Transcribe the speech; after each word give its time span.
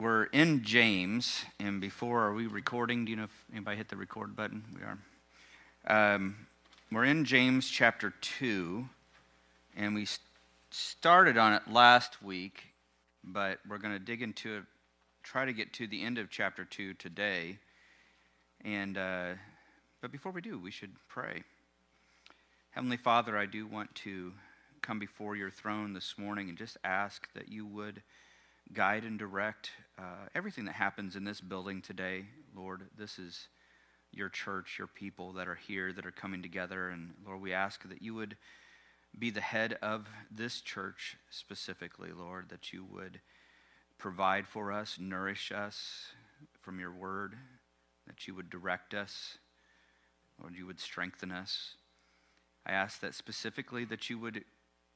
we're 0.00 0.24
in 0.24 0.62
James, 0.62 1.44
and 1.58 1.80
before, 1.80 2.22
are 2.22 2.32
we 2.32 2.46
recording? 2.46 3.04
Do 3.04 3.10
you 3.10 3.16
know 3.16 3.24
if 3.24 3.44
anybody 3.52 3.76
hit 3.78 3.88
the 3.88 3.96
record 3.96 4.36
button? 4.36 4.62
We 4.72 4.82
are. 4.82 6.14
Um, 6.14 6.36
we're 6.92 7.04
in 7.04 7.24
James 7.24 7.68
chapter 7.68 8.14
2, 8.20 8.88
and 9.76 9.96
we 9.96 10.06
started 10.70 11.36
on 11.36 11.52
it 11.52 11.62
last 11.68 12.22
week, 12.22 12.66
but 13.24 13.58
we're 13.68 13.78
going 13.78 13.92
to 13.92 13.98
dig 13.98 14.22
into 14.22 14.58
it, 14.58 14.62
try 15.24 15.44
to 15.44 15.52
get 15.52 15.72
to 15.74 15.88
the 15.88 16.04
end 16.04 16.18
of 16.18 16.30
chapter 16.30 16.64
2 16.64 16.94
today. 16.94 17.58
And, 18.64 18.96
uh, 18.96 19.30
but 20.00 20.12
before 20.12 20.30
we 20.30 20.40
do, 20.40 20.60
we 20.60 20.70
should 20.70 20.92
pray. 21.08 21.42
Heavenly 22.70 22.98
Father, 22.98 23.36
I 23.36 23.46
do 23.46 23.66
want 23.66 23.92
to 23.96 24.32
come 24.80 25.00
before 25.00 25.34
your 25.34 25.50
throne 25.50 25.92
this 25.92 26.14
morning 26.16 26.48
and 26.48 26.56
just 26.56 26.76
ask 26.84 27.28
that 27.34 27.48
you 27.48 27.66
would 27.66 28.00
guide 28.72 29.02
and 29.02 29.18
direct 29.18 29.72
uh, 29.98 30.28
everything 30.34 30.64
that 30.66 30.74
happens 30.74 31.16
in 31.16 31.24
this 31.24 31.40
building 31.40 31.82
today, 31.82 32.24
Lord. 32.54 32.82
This 32.96 33.18
is 33.18 33.48
your 34.12 34.28
church, 34.28 34.76
your 34.78 34.86
people 34.86 35.32
that 35.32 35.48
are 35.48 35.56
here, 35.56 35.92
that 35.92 36.06
are 36.06 36.12
coming 36.12 36.40
together. 36.40 36.90
And 36.90 37.14
Lord, 37.26 37.40
we 37.40 37.52
ask 37.52 37.86
that 37.88 38.00
you 38.00 38.14
would 38.14 38.36
be 39.18 39.30
the 39.30 39.40
head 39.40 39.76
of 39.82 40.06
this 40.30 40.60
church 40.60 41.16
specifically, 41.30 42.10
Lord, 42.16 42.48
that 42.50 42.72
you 42.72 42.84
would 42.92 43.20
provide 43.98 44.46
for 44.46 44.70
us, 44.70 44.98
nourish 45.00 45.50
us 45.50 46.06
from 46.60 46.78
your 46.78 46.92
word, 46.92 47.34
that 48.06 48.28
you 48.28 48.34
would 48.34 48.50
direct 48.50 48.94
us, 48.94 49.38
Lord, 50.40 50.54
you 50.54 50.66
would 50.66 50.78
strengthen 50.78 51.32
us. 51.32 51.74
I 52.64 52.72
ask 52.72 53.00
that 53.00 53.14
specifically 53.14 53.84
that 53.86 54.08
you 54.08 54.18
would 54.18 54.44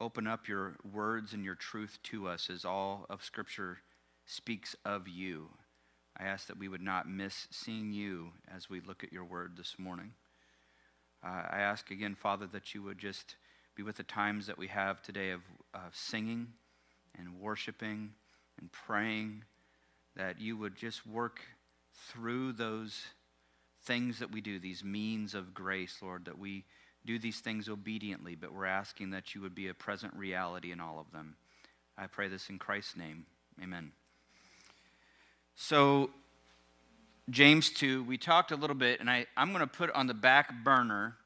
open 0.01 0.29
up 0.29 0.47
your 0.47 0.77
words 0.93 1.33
and 1.33 1.45
your 1.45 1.55
truth 1.57 1.99
to 2.05 2.29
us 2.29 2.49
as 2.49 2.65
all 2.65 3.07
of 3.11 3.25
Scripture 3.25 3.79
speaks 4.27 4.77
of 4.85 5.09
you. 5.09 5.49
I 6.17 6.25
ask 6.25 6.47
that 6.47 6.59
we 6.59 6.69
would 6.69 6.83
not 6.83 7.09
miss 7.09 7.49
seeing 7.51 7.93
you 7.93 8.33
as 8.55 8.69
we 8.69 8.81
look 8.81 9.03
at 9.03 9.13
your 9.13 9.25
word 9.25 9.53
this 9.57 9.77
morning. 9.79 10.13
Uh, 11.25 11.43
I 11.51 11.61
ask 11.61 11.91
again, 11.91 12.15
Father, 12.15 12.47
that 12.53 12.75
you 12.75 12.83
would 12.83 12.99
just 12.99 13.37
be 13.75 13.83
with 13.83 13.97
the 13.97 14.03
times 14.03 14.47
that 14.47 14.59
we 14.59 14.67
have 14.69 15.03
today 15.03 15.31
of, 15.31 15.41
of 15.73 15.95
singing 15.95 16.49
and 17.19 17.41
worshiping 17.41 18.11
and 18.61 18.71
praying, 18.73 19.45
that 20.17 20.41
you 20.41 20.57
would 20.57 20.77
just 20.77 21.07
work 21.07 21.41
through 21.95 22.53
those 22.53 23.03
things 23.85 24.19
that 24.19 24.31
we 24.31 24.41
do, 24.41 24.59
these 24.59 24.85
means 24.85 25.35
of 25.35 25.55
grace, 25.55 25.99
Lord, 26.03 26.27
that 26.27 26.39
we 26.39 26.65
do 27.05 27.19
these 27.19 27.41
things 27.41 27.69
obediently, 27.69 28.35
but 28.35 28.53
we're 28.53 28.67
asking 28.67 29.11
that 29.11 29.35
you 29.35 29.41
would 29.41 29.55
be 29.55 29.69
a 29.69 29.75
present 29.75 30.15
reality 30.15 30.71
in 30.71 30.81
all 30.81 31.01
of 31.01 31.11
them. 31.13 31.37
I 31.99 32.07
pray 32.07 32.29
this 32.29 32.49
in 32.49 32.59
Christ's 32.59 32.97
name. 32.97 33.27
Amen. 33.61 33.93
So, 35.55 36.11
James 37.31 37.71
2, 37.71 38.05
we 38.05 38.19
talked 38.19 38.53
a 38.53 38.57
little 38.57 38.77
bit, 38.77 39.01
and 39.01 39.11
I, 39.11 39.27
I'm 39.37 39.53
going 39.53 39.61
to 39.61 39.67
put 39.67 39.91
on 39.91 40.07
the 40.07 40.15
back 40.15 40.65
burner. 40.65 41.17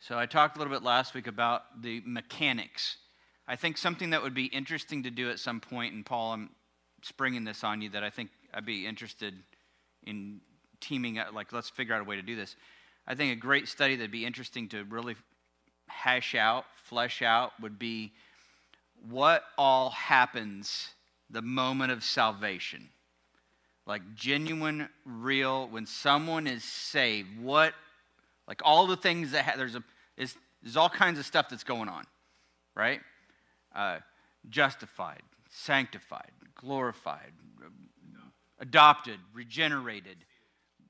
So, 0.00 0.18
I 0.18 0.26
talked 0.26 0.56
a 0.56 0.58
little 0.58 0.72
bit 0.72 0.82
last 0.82 1.14
week 1.14 1.26
about 1.26 1.82
the 1.82 2.02
mechanics. 2.04 2.98
I 3.46 3.56
think 3.56 3.78
something 3.78 4.10
that 4.10 4.22
would 4.22 4.34
be 4.34 4.46
interesting 4.46 5.02
to 5.04 5.10
do 5.10 5.30
at 5.30 5.38
some 5.38 5.60
point, 5.60 5.94
and 5.94 6.04
Paul, 6.04 6.32
I'm 6.32 6.50
springing 7.02 7.44
this 7.44 7.62
on 7.62 7.82
you 7.82 7.90
that 7.90 8.02
I 8.02 8.10
think 8.10 8.30
I'd 8.52 8.66
be 8.66 8.86
interested 8.86 9.34
in 10.06 10.40
teaming 10.80 11.18
up, 11.18 11.32
like, 11.32 11.52
let's 11.52 11.70
figure 11.70 11.94
out 11.94 12.00
a 12.00 12.04
way 12.04 12.16
to 12.16 12.22
do 12.22 12.36
this. 12.36 12.56
I 13.06 13.14
think 13.14 13.32
a 13.32 13.40
great 13.40 13.68
study 13.68 13.96
that'd 13.96 14.10
be 14.10 14.24
interesting 14.24 14.68
to 14.70 14.84
really 14.84 15.16
hash 15.86 16.34
out, 16.34 16.64
flesh 16.84 17.22
out, 17.22 17.52
would 17.60 17.78
be 17.78 18.12
what 19.08 19.44
all 19.58 19.90
happens 19.90 20.88
the 21.30 21.42
moment 21.42 21.92
of 21.92 22.02
salvation. 22.02 22.88
Like 23.86 24.14
genuine, 24.14 24.88
real, 25.04 25.68
when 25.68 25.86
someone 25.86 26.46
is 26.46 26.64
saved, 26.64 27.38
what, 27.40 27.74
like 28.48 28.62
all 28.64 28.86
the 28.86 28.96
things 28.96 29.32
that 29.32 29.44
ha- 29.44 29.54
there's 29.56 29.74
a, 29.74 29.82
is, 30.16 30.34
there's 30.62 30.76
all 30.76 30.88
kinds 30.88 31.18
of 31.18 31.26
stuff 31.26 31.48
that's 31.50 31.64
going 31.64 31.88
on, 31.88 32.04
right? 32.74 33.00
Uh, 33.74 33.98
justified, 34.48 35.22
sanctified, 35.50 36.30
glorified, 36.54 37.32
adopted, 38.58 39.18
regenerated, 39.34 40.16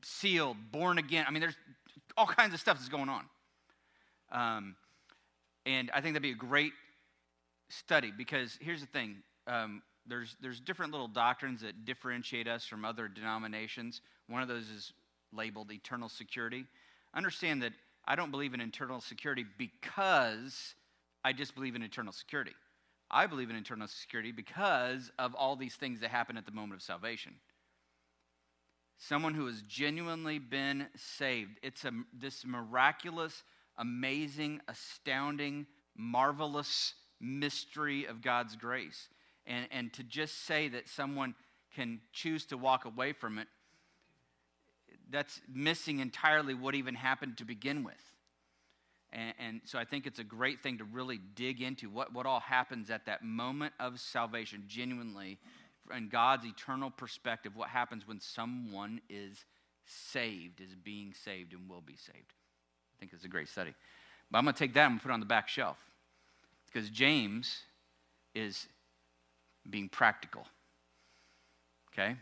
sealed, 0.03 0.56
born 0.71 0.99
again. 0.99 1.25
I 1.27 1.33
mean, 1.33 1.41
there's 1.41 1.56
all 2.16 2.27
kinds 2.27 2.54
of 2.54 2.60
stuff 2.60 2.78
that's 2.78 2.88
going 2.88 3.09
on. 3.09 3.25
Um, 4.31 4.77
and 5.66 5.91
I 5.93 6.00
think 6.00 6.15
that'd 6.15 6.22
be 6.22 6.31
a 6.31 6.34
great 6.34 6.72
study 7.69 8.12
because 8.16 8.59
here's 8.60 8.81
the 8.81 8.87
thing 8.87 9.16
um, 9.47 9.83
there's, 10.06 10.37
there's 10.41 10.60
different 10.60 10.92
little 10.92 11.09
doctrines 11.09 11.62
that 11.62 11.84
differentiate 11.84 12.47
us 12.47 12.66
from 12.66 12.84
other 12.84 13.09
denominations. 13.09 14.00
One 14.28 14.42
of 14.42 14.48
those 14.48 14.69
is 14.69 14.92
labeled 15.32 15.72
eternal 15.72 16.09
security. 16.09 16.66
Understand 17.15 17.62
that 17.62 17.72
I 18.04 18.16
don't 18.16 18.31
believe 18.31 18.54
in 18.54 18.60
eternal 18.60 19.00
security 19.00 19.44
because 19.56 20.75
I 21.25 21.32
just 21.32 21.54
believe 21.54 21.75
in 21.75 21.82
eternal 21.82 22.12
security. 22.12 22.53
I 23.10 23.26
believe 23.26 23.50
in 23.50 23.56
eternal 23.56 23.88
security 23.88 24.32
because 24.32 25.10
of 25.19 25.34
all 25.34 25.56
these 25.56 25.75
things 25.75 26.00
that 26.00 26.10
happen 26.10 26.36
at 26.36 26.47
the 26.47 26.53
moment 26.53 26.81
of 26.81 26.82
salvation 26.82 27.34
someone 28.98 29.34
who 29.34 29.47
has 29.47 29.62
genuinely 29.62 30.38
been 30.38 30.86
saved. 30.97 31.59
It's 31.62 31.84
a, 31.84 31.92
this 32.12 32.44
miraculous, 32.47 33.42
amazing, 33.76 34.60
astounding, 34.69 35.66
marvelous 35.97 36.94
mystery 37.21 38.06
of 38.06 38.22
God's 38.22 38.56
grace. 38.56 39.09
And, 39.47 39.66
and 39.71 39.93
to 39.94 40.03
just 40.03 40.47
say 40.47 40.69
that 40.69 40.88
someone 40.88 41.34
can 41.75 42.00
choose 42.12 42.47
to 42.47 42.56
walk 42.56 42.84
away 42.84 43.12
from 43.12 43.38
it, 43.38 43.49
that's 45.10 45.41
missing 45.53 46.00
entirely 46.00 46.55
what 46.55 46.75
even 46.75 46.94
happened 46.94 47.38
to 47.38 47.44
begin 47.44 47.84
with. 47.84 47.94
And, 49.12 49.34
and, 49.38 49.60
so 49.65 49.78
I 49.78 49.84
think 49.84 50.06
it's 50.06 50.19
a 50.19 50.25
great 50.25 50.62
thing 50.62 50.78
to 50.78 50.84
really 50.84 51.21
dig 51.37 51.62
into 51.62 51.88
what, 51.88 52.12
what 52.12 52.27
all 52.27 52.41
happens 52.41 52.91
at 52.91 53.06
that 53.06 53.22
moment 53.22 53.72
of 53.78 54.00
salvation, 54.00 54.65
genuinely, 54.66 55.38
in 55.94 56.09
God's 56.09 56.47
eternal 56.47 56.91
perspective, 56.91 57.54
what 57.54 57.69
happens 57.69 58.09
when 58.09 58.21
someone 58.21 59.00
is 59.09 59.44
saved, 59.87 60.60
is 60.60 60.75
being 60.75 61.12
saved, 61.12 61.53
and 61.53 61.69
will 61.69 61.83
be 61.83 61.97
saved. 61.97 62.33
I 62.97 62.99
think 62.99 63.12
it's 63.12 63.25
a 63.25 63.28
great 63.28 63.49
study. 63.49 63.75
But 64.31 64.38
I'm 64.38 64.44
going 64.44 64.54
to 64.54 64.59
take 64.59 64.75
that 64.75 64.91
and 64.91 65.00
put 65.00 65.10
it 65.10 65.15
on 65.15 65.21
the 65.21 65.27
back 65.27 65.49
shelf 65.49 65.77
because 66.66 66.91
James 66.91 67.60
is 68.34 68.66
being 69.69 69.88
practical. 69.88 70.47
Okay? 71.92 72.16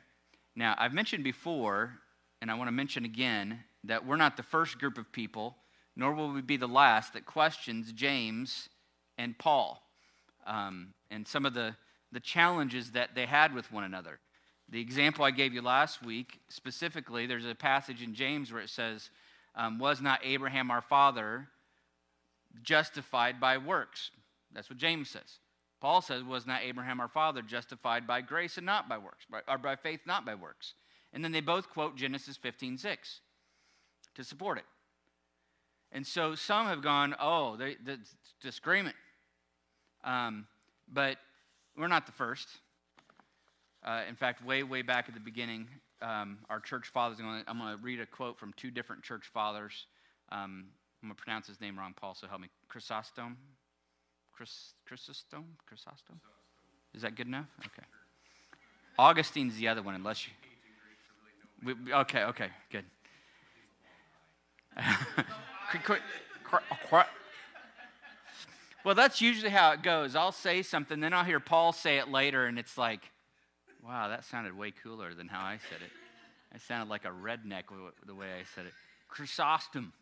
Now, 0.54 0.74
I've 0.78 0.92
mentioned 0.92 1.24
before, 1.24 1.94
and 2.40 2.50
I 2.50 2.54
want 2.54 2.68
to 2.68 2.72
mention 2.72 3.04
again, 3.04 3.60
that 3.84 4.06
we're 4.06 4.16
not 4.16 4.36
the 4.36 4.42
first 4.42 4.78
group 4.78 4.98
of 4.98 5.10
people, 5.12 5.56
nor 5.96 6.14
will 6.14 6.32
we 6.32 6.40
be 6.40 6.56
the 6.56 6.68
last, 6.68 7.12
that 7.14 7.26
questions 7.26 7.92
James 7.92 8.68
and 9.18 9.36
Paul. 9.38 9.82
Um, 10.46 10.94
and 11.10 11.26
some 11.26 11.46
of 11.46 11.54
the 11.54 11.74
the 12.12 12.20
challenges 12.20 12.92
that 12.92 13.14
they 13.14 13.26
had 13.26 13.54
with 13.54 13.72
one 13.72 13.84
another. 13.84 14.20
The 14.68 14.80
example 14.80 15.24
I 15.24 15.30
gave 15.30 15.52
you 15.52 15.62
last 15.62 16.04
week, 16.04 16.40
specifically, 16.48 17.26
there's 17.26 17.46
a 17.46 17.54
passage 17.54 18.02
in 18.02 18.14
James 18.14 18.52
where 18.52 18.62
it 18.62 18.70
says, 18.70 19.10
um, 19.54 19.78
Was 19.78 20.00
not 20.00 20.20
Abraham 20.22 20.70
our 20.70 20.82
father 20.82 21.48
justified 22.62 23.40
by 23.40 23.58
works? 23.58 24.10
That's 24.52 24.70
what 24.70 24.78
James 24.78 25.08
says. 25.10 25.38
Paul 25.82 26.00
says, 26.00 26.22
Was 26.22 26.46
not 26.46 26.62
Abraham 26.62 27.00
our 27.00 27.08
father 27.08 27.42
justified 27.42 28.06
by 28.06 28.20
grace 28.20 28.56
and 28.56 28.64
not 28.64 28.88
by 28.88 28.98
works, 28.98 29.26
or 29.48 29.58
by 29.58 29.74
faith, 29.74 29.98
not 30.06 30.24
by 30.24 30.36
works? 30.36 30.74
And 31.12 31.24
then 31.24 31.32
they 31.32 31.40
both 31.40 31.68
quote 31.68 31.96
Genesis 31.96 32.36
15 32.36 32.78
6 32.78 33.20
to 34.14 34.22
support 34.24 34.58
it. 34.58 34.64
And 35.90 36.06
so 36.06 36.36
some 36.36 36.66
have 36.66 36.82
gone, 36.82 37.16
Oh, 37.20 37.56
they, 37.56 37.76
the 37.84 37.98
disagreement. 38.40 38.94
Um, 40.04 40.46
but 40.90 41.16
we're 41.76 41.88
not 41.88 42.06
the 42.06 42.12
first. 42.12 42.48
Uh, 43.84 44.02
in 44.08 44.14
fact, 44.14 44.44
way, 44.44 44.62
way 44.62 44.82
back 44.82 45.08
at 45.08 45.14
the 45.14 45.20
beginning, 45.20 45.66
um, 46.00 46.38
our 46.48 46.60
church 46.60 46.86
fathers, 46.86 47.18
I'm 47.20 47.58
going 47.58 47.76
to 47.76 47.82
read 47.82 47.98
a 47.98 48.06
quote 48.06 48.38
from 48.38 48.52
two 48.56 48.70
different 48.70 49.02
church 49.02 49.26
fathers. 49.34 49.86
Um, 50.30 50.66
I'm 51.02 51.08
going 51.08 51.16
to 51.16 51.22
pronounce 51.22 51.48
his 51.48 51.60
name 51.60 51.76
wrong, 51.76 51.92
Paul, 52.00 52.14
so 52.14 52.28
help 52.28 52.40
me. 52.40 52.48
Chrysostom? 52.68 53.36
Chrysostom? 54.86 55.44
Chrysostom? 55.66 56.20
Is 56.94 57.02
that 57.02 57.14
good 57.14 57.26
enough? 57.26 57.46
Okay. 57.60 57.86
Augustine's 58.98 59.56
the 59.56 59.68
other 59.68 59.82
one, 59.82 59.94
unless 59.94 60.26
you. 60.26 60.32
We, 61.64 61.92
okay, 61.92 62.24
okay, 62.24 62.48
good. 62.70 62.84
Well, 68.84 68.96
that's 68.96 69.20
usually 69.20 69.50
how 69.50 69.72
it 69.72 69.82
goes. 69.82 70.16
I'll 70.16 70.32
say 70.32 70.62
something, 70.62 70.98
then 71.00 71.12
I'll 71.12 71.24
hear 71.24 71.38
Paul 71.40 71.72
say 71.72 71.98
it 71.98 72.08
later, 72.08 72.46
and 72.46 72.58
it's 72.58 72.76
like, 72.76 73.00
wow, 73.84 74.08
that 74.08 74.24
sounded 74.24 74.56
way 74.56 74.72
cooler 74.72 75.14
than 75.14 75.28
how 75.28 75.40
I 75.40 75.58
said 75.70 75.82
it. 75.82 75.90
I 76.52 76.58
sounded 76.58 76.90
like 76.90 77.04
a 77.04 77.08
redneck 77.08 77.64
the 78.06 78.14
way 78.14 78.26
I 78.26 78.42
said 78.54 78.66
it. 78.66 78.72
Chrysostom. 79.08 79.92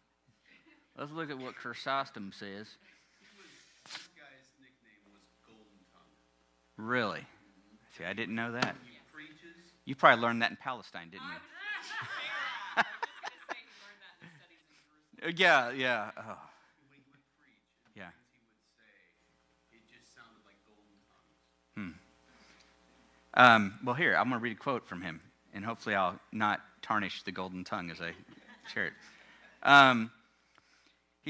Let's 0.99 1.13
look 1.13 1.31
at 1.31 1.39
what 1.39 1.55
Chrysostom 1.55 2.33
says. 2.33 2.69
Really? 6.81 7.21
See, 7.97 8.05
I 8.05 8.13
didn't 8.15 8.35
know 8.35 8.53
that. 8.53 8.75
You 9.85 9.95
probably 9.95 10.23
learned 10.23 10.43
that 10.43 10.51
in 10.51 10.57
Palestine, 10.57 11.11
didn't 11.11 11.27
you? 15.23 15.33
yeah, 15.37 15.71
yeah. 15.73 16.11
Oh. 16.17 16.39
Yeah. 17.95 18.11
Hmm. 21.75 21.91
Um, 23.35 23.75
well, 23.85 23.95
here, 23.95 24.15
I'm 24.17 24.29
going 24.29 24.41
to 24.41 24.43
read 24.43 24.57
a 24.57 24.61
quote 24.61 24.87
from 24.87 25.03
him, 25.03 25.21
and 25.53 25.65
hopefully 25.65 25.95
I'll 25.95 26.19
not 26.33 26.61
tarnish 26.83 27.23
the 27.25 27.33
golden 27.33 27.65
tongue 27.65 27.91
as 27.91 28.01
I 28.01 28.13
share 28.73 28.87
it. 28.87 28.93
Um, 29.63 30.11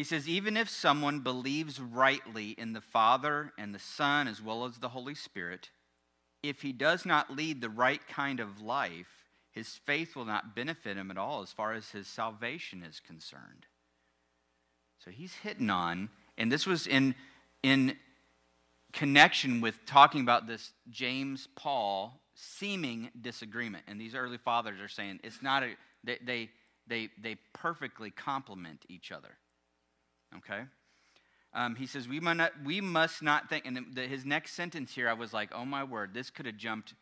he 0.00 0.04
says, 0.04 0.26
even 0.26 0.56
if 0.56 0.70
someone 0.70 1.20
believes 1.20 1.78
rightly 1.78 2.52
in 2.52 2.72
the 2.72 2.80
Father 2.80 3.52
and 3.58 3.74
the 3.74 3.78
Son 3.78 4.28
as 4.28 4.40
well 4.40 4.64
as 4.64 4.78
the 4.78 4.88
Holy 4.88 5.14
Spirit, 5.14 5.68
if 6.42 6.62
he 6.62 6.72
does 6.72 7.04
not 7.04 7.36
lead 7.36 7.60
the 7.60 7.68
right 7.68 8.00
kind 8.08 8.40
of 8.40 8.62
life, 8.62 9.26
his 9.50 9.68
faith 9.68 10.16
will 10.16 10.24
not 10.24 10.56
benefit 10.56 10.96
him 10.96 11.10
at 11.10 11.18
all 11.18 11.42
as 11.42 11.52
far 11.52 11.74
as 11.74 11.90
his 11.90 12.06
salvation 12.06 12.82
is 12.82 12.98
concerned. 12.98 13.66
So 15.04 15.10
he's 15.10 15.34
hitting 15.34 15.68
on, 15.68 16.08
and 16.38 16.50
this 16.50 16.66
was 16.66 16.86
in, 16.86 17.14
in 17.62 17.94
connection 18.94 19.60
with 19.60 19.84
talking 19.84 20.22
about 20.22 20.46
this 20.46 20.72
James 20.88 21.46
Paul 21.56 22.22
seeming 22.34 23.10
disagreement. 23.20 23.84
And 23.86 24.00
these 24.00 24.14
early 24.14 24.38
fathers 24.38 24.80
are 24.80 24.88
saying 24.88 25.20
it's 25.24 25.42
not 25.42 25.62
a, 25.62 25.74
they, 26.04 26.16
they, 26.24 26.50
they, 26.86 27.10
they 27.20 27.36
perfectly 27.52 28.10
complement 28.10 28.86
each 28.88 29.12
other. 29.12 29.36
Okay? 30.36 30.62
Um, 31.52 31.74
he 31.74 31.86
says, 31.86 32.08
we 32.08 32.20
must, 32.20 32.36
not, 32.36 32.52
we 32.64 32.80
must 32.80 33.22
not 33.22 33.48
think, 33.48 33.66
and 33.66 33.86
the, 33.92 34.02
his 34.02 34.24
next 34.24 34.52
sentence 34.52 34.94
here, 34.94 35.08
I 35.08 35.14
was 35.14 35.32
like, 35.32 35.50
oh 35.52 35.64
my 35.64 35.82
word, 35.82 36.14
this 36.14 36.30
could 36.30 36.46
have 36.46 36.56
jumped 36.56 36.94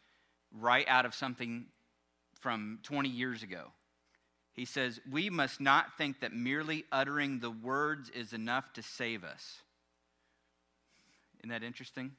right 0.59 0.87
out 0.89 1.05
of 1.05 1.15
something 1.15 1.67
from 2.41 2.79
20 2.83 3.09
years 3.09 3.43
ago. 3.43 3.73
He 4.55 4.65
says, 4.65 5.01
we 5.11 5.31
must 5.31 5.61
not 5.61 5.97
think 5.99 6.21
that 6.21 6.33
merely 6.33 6.85
uttering 6.91 7.41
the 7.41 7.51
words 7.51 8.11
is 8.11 8.33
enough 8.33 8.73
to 8.73 8.83
save 8.83 9.23
us. 9.23 9.63
Isn't 11.41 11.51
that 11.51 11.63
interesting? 11.63 12.13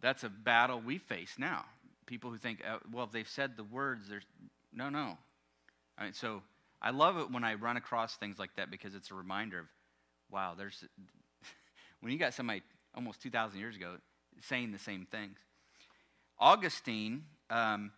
That's 0.00 0.24
a 0.24 0.28
battle 0.28 0.80
we 0.80 0.98
face 0.98 1.34
now. 1.36 1.64
People 2.06 2.30
who 2.30 2.38
think, 2.38 2.62
uh, 2.66 2.78
well, 2.92 3.04
if 3.04 3.12
they've 3.12 3.28
said 3.28 3.56
the 3.56 3.64
words, 3.64 4.08
there's 4.08 4.24
no, 4.72 4.88
no. 4.88 5.18
All 5.98 6.04
right, 6.04 6.14
so 6.14 6.42
I 6.80 6.90
love 6.90 7.18
it 7.18 7.30
when 7.30 7.44
I 7.44 7.54
run 7.54 7.76
across 7.76 8.16
things 8.16 8.38
like 8.38 8.54
that 8.56 8.70
because 8.70 8.94
it's 8.94 9.10
a 9.10 9.14
reminder 9.14 9.60
of, 9.60 9.66
wow, 10.30 10.54
there's, 10.56 10.84
when 12.00 12.12
you 12.12 12.18
got 12.18 12.34
somebody 12.34 12.62
almost 12.94 13.22
2,000 13.22 13.58
years 13.58 13.76
ago 13.76 13.96
saying 14.42 14.72
the 14.72 14.78
same 14.78 15.06
things. 15.10 15.38
Augustine, 16.38 17.24
um, 17.48 17.90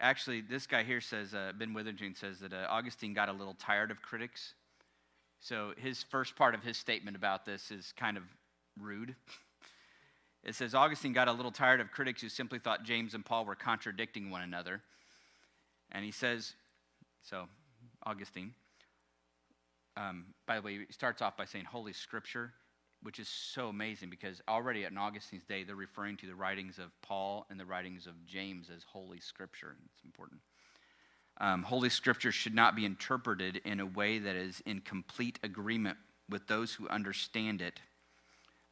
actually, 0.00 0.40
this 0.40 0.66
guy 0.66 0.82
here 0.82 1.00
says, 1.00 1.34
uh, 1.34 1.52
Ben 1.56 1.72
Witherington 1.74 2.14
says 2.14 2.40
that 2.40 2.52
uh, 2.52 2.66
Augustine 2.68 3.14
got 3.14 3.28
a 3.28 3.32
little 3.32 3.54
tired 3.54 3.90
of 3.90 4.02
critics. 4.02 4.54
So 5.40 5.72
his 5.76 6.02
first 6.02 6.34
part 6.34 6.54
of 6.54 6.62
his 6.64 6.76
statement 6.76 7.16
about 7.16 7.44
this 7.44 7.70
is 7.70 7.92
kind 7.96 8.16
of 8.16 8.24
rude. 8.80 9.14
It 10.44 10.54
says 10.54 10.72
Augustine 10.72 11.12
got 11.12 11.26
a 11.26 11.32
little 11.32 11.50
tired 11.50 11.80
of 11.80 11.90
critics 11.90 12.22
who 12.22 12.28
simply 12.28 12.60
thought 12.60 12.84
James 12.84 13.12
and 13.12 13.24
Paul 13.24 13.44
were 13.44 13.56
contradicting 13.56 14.30
one 14.30 14.40
another. 14.40 14.82
And 15.90 16.04
he 16.04 16.12
says, 16.12 16.54
so 17.22 17.48
Augustine, 18.04 18.54
um, 19.96 20.26
by 20.46 20.56
the 20.56 20.62
way, 20.62 20.78
he 20.78 20.92
starts 20.92 21.22
off 21.22 21.36
by 21.36 21.44
saying 21.44 21.64
Holy 21.64 21.92
Scripture, 21.92 22.52
which 23.02 23.18
is 23.18 23.28
so 23.28 23.68
amazing 23.68 24.10
because 24.10 24.40
already 24.48 24.84
in 24.84 24.96
Augustine's 24.96 25.44
day, 25.44 25.64
they're 25.64 25.76
referring 25.76 26.16
to 26.18 26.26
the 26.26 26.34
writings 26.34 26.78
of 26.78 26.90
Paul 27.02 27.46
and 27.50 27.58
the 27.58 27.64
writings 27.64 28.06
of 28.06 28.14
James 28.24 28.70
as 28.74 28.84
Holy 28.84 29.20
Scripture. 29.20 29.76
It's 29.92 30.04
important. 30.04 30.40
Um, 31.40 31.62
Holy 31.62 31.88
Scripture 31.88 32.32
should 32.32 32.54
not 32.54 32.76
be 32.76 32.84
interpreted 32.84 33.60
in 33.64 33.80
a 33.80 33.86
way 33.86 34.18
that 34.18 34.36
is 34.36 34.62
in 34.66 34.80
complete 34.80 35.38
agreement 35.42 35.96
with 36.28 36.46
those 36.46 36.74
who 36.74 36.88
understand 36.88 37.62
it. 37.62 37.80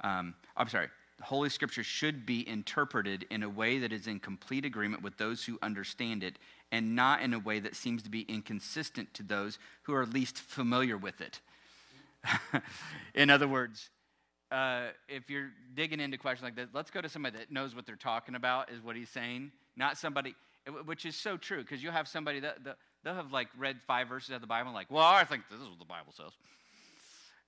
Um, 0.02 0.34
I'm 0.56 0.68
sorry. 0.68 0.88
Holy 1.22 1.48
Scripture 1.48 1.84
should 1.84 2.26
be 2.26 2.46
interpreted 2.46 3.26
in 3.30 3.42
a 3.42 3.48
way 3.48 3.78
that 3.78 3.92
is 3.92 4.06
in 4.06 4.20
complete 4.20 4.64
agreement 4.64 5.02
with 5.02 5.16
those 5.16 5.44
who 5.44 5.58
understand 5.62 6.22
it 6.22 6.38
and 6.72 6.96
not 6.96 7.22
in 7.22 7.32
a 7.32 7.38
way 7.38 7.60
that 7.60 7.76
seems 7.76 8.02
to 8.02 8.10
be 8.10 8.22
inconsistent 8.22 9.14
to 9.14 9.22
those 9.22 9.58
who 9.82 9.94
are 9.94 10.06
least 10.06 10.38
familiar 10.38 10.96
with 10.96 11.20
it. 11.20 11.40
in 13.14 13.30
other 13.30 13.46
words, 13.46 13.90
uh, 14.50 14.86
if 15.08 15.28
you're 15.30 15.50
digging 15.74 16.00
into 16.00 16.18
questions 16.18 16.44
like 16.44 16.56
this, 16.56 16.68
let's 16.72 16.90
go 16.90 17.00
to 17.00 17.08
somebody 17.08 17.38
that 17.38 17.50
knows 17.50 17.74
what 17.74 17.86
they're 17.86 17.96
talking 17.96 18.34
about, 18.34 18.70
is 18.70 18.82
what 18.82 18.96
he's 18.96 19.10
saying, 19.10 19.52
not 19.76 19.96
somebody, 19.96 20.34
which 20.84 21.04
is 21.04 21.16
so 21.16 21.36
true, 21.36 21.58
because 21.58 21.82
you'll 21.82 21.92
have 21.92 22.08
somebody 22.08 22.40
that, 22.40 22.62
that, 22.64 22.76
they'll 23.04 23.14
have 23.14 23.32
like 23.32 23.48
read 23.56 23.78
five 23.86 24.08
verses 24.08 24.30
of 24.30 24.40
the 24.40 24.46
Bible 24.46 24.72
like, 24.72 24.90
well, 24.90 25.04
I 25.04 25.24
think 25.24 25.44
this 25.50 25.60
is 25.60 25.68
what 25.68 25.78
the 25.78 25.84
Bible 25.84 26.12
says. 26.16 26.32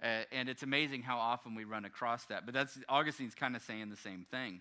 Uh, 0.01 0.25
and 0.31 0.49
it's 0.49 0.63
amazing 0.63 1.03
how 1.03 1.19
often 1.19 1.55
we 1.57 1.65
run 1.65 1.85
across 1.85 2.25
that. 2.27 2.45
But 2.45 2.55
that's 2.55 2.79
Augustine's 2.89 3.35
kind 3.35 3.57
of 3.57 3.63
saying 3.63 3.91
the 3.91 3.97
same 3.97 4.27
thing. 4.31 4.61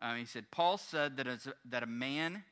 Um, 0.00 0.16
he 0.16 0.24
said, 0.24 0.44
Paul 0.50 0.78
said 0.78 1.16
that, 1.16 1.26
that 1.70 1.82
a 1.82 1.86
man 1.86 2.44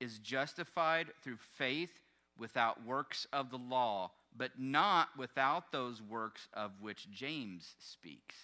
is 0.00 0.18
justified 0.18 1.08
through 1.22 1.38
faith 1.56 2.00
without 2.38 2.84
works 2.84 3.26
of 3.32 3.50
the 3.50 3.58
law, 3.58 4.10
but 4.36 4.52
not 4.58 5.08
without 5.16 5.72
those 5.72 6.00
works 6.00 6.48
of 6.54 6.70
which 6.80 7.10
James 7.10 7.74
speaks. 7.78 8.36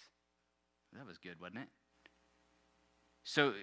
That 0.93 1.06
was 1.06 1.19
good, 1.19 1.41
wasn't 1.41 1.61
it? 1.61 1.69
So, 3.25 3.55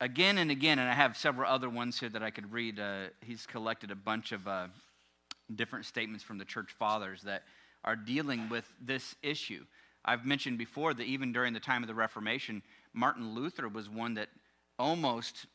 again 0.00 0.38
and 0.38 0.50
again, 0.50 0.78
and 0.78 0.88
I 0.88 0.94
have 0.94 1.16
several 1.16 1.50
other 1.50 1.70
ones 1.70 1.98
here 1.98 2.08
that 2.08 2.22
I 2.22 2.30
could 2.30 2.52
read. 2.52 2.78
Uh, 2.78 3.06
he's 3.20 3.46
collected 3.46 3.90
a 3.90 3.96
bunch 3.96 4.32
of 4.32 4.46
uh, 4.46 4.68
different 5.54 5.86
statements 5.86 6.22
from 6.24 6.38
the 6.38 6.44
church 6.44 6.72
fathers 6.78 7.22
that 7.22 7.44
are 7.84 7.96
dealing 7.96 8.48
with 8.48 8.64
this 8.80 9.14
issue. 9.22 9.64
I've 10.04 10.24
mentioned 10.24 10.58
before 10.58 10.94
that 10.94 11.04
even 11.04 11.32
during 11.32 11.52
the 11.52 11.60
time 11.60 11.82
of 11.82 11.88
the 11.88 11.94
Reformation, 11.94 12.62
Martin 12.92 13.34
Luther 13.34 13.68
was 13.68 13.88
one 13.88 14.14
that 14.14 14.28
almost 14.78 15.46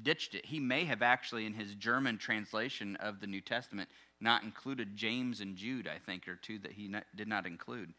ditched 0.00 0.34
it. 0.34 0.46
He 0.46 0.58
may 0.58 0.84
have 0.84 1.02
actually, 1.02 1.44
in 1.44 1.52
his 1.52 1.74
German 1.74 2.16
translation 2.16 2.96
of 2.96 3.20
the 3.20 3.26
New 3.26 3.40
Testament, 3.40 3.88
not 4.20 4.42
included 4.42 4.96
James 4.96 5.40
and 5.40 5.56
Jude, 5.56 5.88
I 5.88 5.98
think, 5.98 6.26
or 6.28 6.36
two 6.36 6.58
that 6.60 6.72
he 6.72 6.88
not, 6.88 7.04
did 7.14 7.28
not 7.28 7.46
include, 7.46 7.92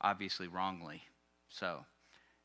obviously 0.00 0.48
wrongly. 0.48 1.02
So, 1.48 1.84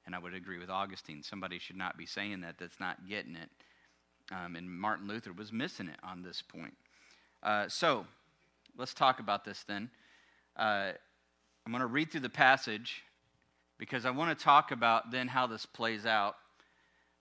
and 0.06 0.14
I 0.14 0.20
would 0.20 0.34
agree 0.34 0.60
with 0.60 0.70
Augustine. 0.70 1.24
Somebody 1.24 1.58
should 1.58 1.78
not 1.78 1.98
be 1.98 2.06
saying 2.06 2.42
that 2.42 2.58
that's 2.60 2.80
not 2.80 3.08
getting 3.08 3.36
it. 3.36 3.50
Um, 4.32 4.56
and 4.56 4.70
Martin 4.70 5.08
Luther 5.08 5.34
was 5.34 5.52
missing 5.52 5.88
it 5.88 6.00
on 6.04 6.22
this 6.22 6.42
point. 6.42 6.76
Uh, 7.42 7.68
so, 7.68 8.06
let's 8.78 8.94
talk 8.94 9.20
about 9.20 9.46
this 9.46 9.64
then. 9.64 9.90
Uh, 10.56 10.92
I'm 11.66 11.72
going 11.72 11.82
to 11.82 11.88
read 11.88 12.12
through 12.12 12.22
the 12.22 12.30
passage 12.30 13.04
because 13.78 14.06
I 14.06 14.12
want 14.12 14.38
to 14.38 14.44
talk 14.44 14.72
about 14.72 15.12
then 15.12 15.28
how 15.28 15.48
this 15.48 15.66
plays 15.66 16.06
out 16.06 16.36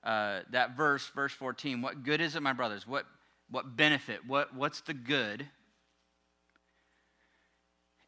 uh, 0.02 0.40
that 0.50 0.76
verse, 0.76 1.06
verse 1.08 1.32
14. 1.32 1.82
What 1.82 2.02
good 2.02 2.20
is 2.20 2.36
it, 2.36 2.42
my 2.42 2.52
brothers? 2.52 2.86
What, 2.86 3.04
what 3.50 3.76
benefit? 3.76 4.20
What, 4.26 4.54
what's 4.54 4.80
the 4.80 4.94
good 4.94 5.46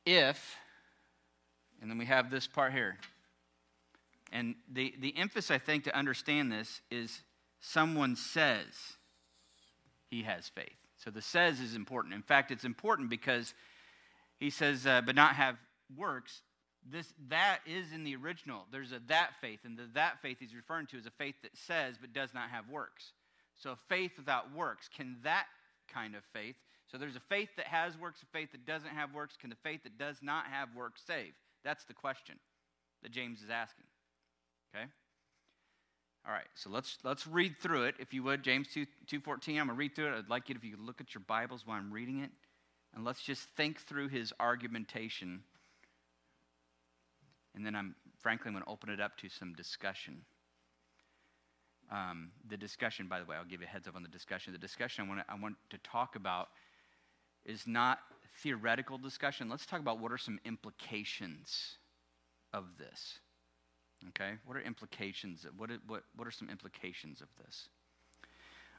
if, 0.04 0.56
and 1.80 1.90
then 1.90 1.99
we 1.99 2.06
have 2.06 2.30
this 2.30 2.46
part 2.46 2.72
here. 2.72 2.96
And 4.32 4.54
the, 4.72 4.94
the 4.99 5.16
emphasis, 5.16 5.50
I 5.50 5.58
think, 5.58 5.84
to 5.84 5.96
understand 5.96 6.50
this 6.50 6.80
is 6.90 7.20
someone 7.61 8.16
says 8.16 8.96
he 10.11 10.22
has 10.22 10.49
faith. 10.49 10.76
So 10.96 11.11
the 11.11 11.20
says 11.20 11.61
is 11.61 11.75
important. 11.75 12.14
In 12.14 12.22
fact, 12.22 12.50
it's 12.50 12.64
important 12.64 13.11
because 13.11 13.54
he 14.38 14.50
says, 14.50 14.87
uh, 14.87 15.02
but 15.04 15.14
not 15.14 15.34
have 15.34 15.56
works 15.96 16.42
this 16.90 17.12
that 17.28 17.60
is 17.66 17.92
in 17.92 18.04
the 18.04 18.16
original. 18.16 18.66
There's 18.72 18.92
a 18.92 19.00
that 19.08 19.30
faith 19.40 19.60
and 19.64 19.76
the 19.76 19.88
that 19.94 20.20
faith 20.20 20.38
he's 20.40 20.54
referring 20.54 20.86
to 20.88 20.98
is 20.98 21.06
a 21.06 21.10
faith 21.10 21.36
that 21.42 21.56
says 21.56 21.96
but 22.00 22.12
does 22.12 22.34
not 22.34 22.50
have 22.50 22.68
works. 22.68 23.12
So 23.54 23.76
faith 23.88 24.12
without 24.16 24.54
works 24.54 24.88
can 24.94 25.16
that 25.22 25.46
kind 25.92 26.14
of 26.14 26.22
faith 26.32 26.56
so 26.90 26.98
there's 26.98 27.16
a 27.16 27.20
faith 27.20 27.48
that 27.56 27.66
has 27.66 27.96
works 27.96 28.22
a 28.22 28.26
faith 28.26 28.52
that 28.52 28.66
doesn't 28.66 28.90
have 28.90 29.14
works 29.14 29.36
can 29.40 29.50
the 29.50 29.56
faith 29.56 29.82
that 29.84 29.98
does 29.98 30.18
not 30.22 30.46
have 30.46 30.68
works 30.76 31.02
save? 31.06 31.32
That's 31.64 31.84
the 31.84 31.94
question 31.94 32.36
that 33.02 33.12
james 33.12 33.42
is 33.42 33.50
asking 33.50 33.84
okay? 34.74 34.86
All 36.26 36.32
right 36.32 36.48
so 36.54 36.70
let's 36.70 36.98
let's 37.04 37.26
read 37.26 37.58
through 37.58 37.84
it 37.84 37.94
if 37.98 38.12
you 38.12 38.22
would. 38.24 38.42
James 38.42 38.68
2 38.68 38.86
214 39.06 39.58
i'm 39.58 39.66
going 39.66 39.76
to 39.76 39.78
read 39.78 39.94
through 39.94 40.08
it. 40.08 40.18
I'd 40.18 40.28
like 40.28 40.48
you 40.48 40.54
if 40.56 40.64
you 40.64 40.72
could 40.72 40.84
look 40.84 41.00
at 41.00 41.14
your 41.14 41.22
bibles 41.26 41.66
while 41.66 41.78
i'm 41.78 41.92
reading 41.92 42.20
it 42.20 42.30
and 42.94 43.04
let's 43.04 43.22
just 43.22 43.48
think 43.56 43.80
through 43.80 44.08
his 44.08 44.32
argumentation 44.40 45.42
and 47.54 47.64
then 47.64 47.75
I'm 47.75 47.94
frankly 48.21 48.49
I'm 48.49 48.54
going 48.54 48.64
to 48.64 48.71
open 48.71 48.90
it 48.90 49.00
up 49.00 49.16
to 49.18 49.28
some 49.28 49.54
discussion. 49.54 50.23
Um, 51.90 52.30
the 52.49 52.56
discussion, 52.56 53.06
by 53.06 53.18
the 53.18 53.26
way, 53.26 53.37
I'll 53.37 53.44
give 53.44 53.61
you 53.61 53.66
a 53.66 53.71
heads 53.71 53.87
up 53.87 53.97
on 53.97 54.02
the 54.02 54.09
discussion. 54.09 54.52
The 54.52 54.59
discussion 54.59 55.04
I 55.04 55.09
want, 55.09 55.21
to, 55.21 55.32
I 55.32 55.38
want 55.38 55.56
to 55.71 55.78
talk 55.78 56.16
about 56.16 56.49
is 57.44 57.66
not 57.66 57.99
theoretical 58.42 58.97
discussion. 58.97 59.49
Let's 59.50 59.66
talk 59.66 59.80
about 59.80 60.00
what 60.00 60.11
are 60.11 60.18
some 60.18 60.38
implications 60.47 61.76
of 62.54 62.64
this. 62.78 63.18
Okay? 64.11 64.32
What 64.47 64.56
are 64.56 64.62
implications? 64.62 65.47
What 65.56 65.71
are, 65.71 65.78
what, 65.87 66.04
what 66.16 66.26
are 66.26 66.32
some 66.32 66.49
implications 66.49 67.21
of 67.21 67.28
this? 67.44 67.68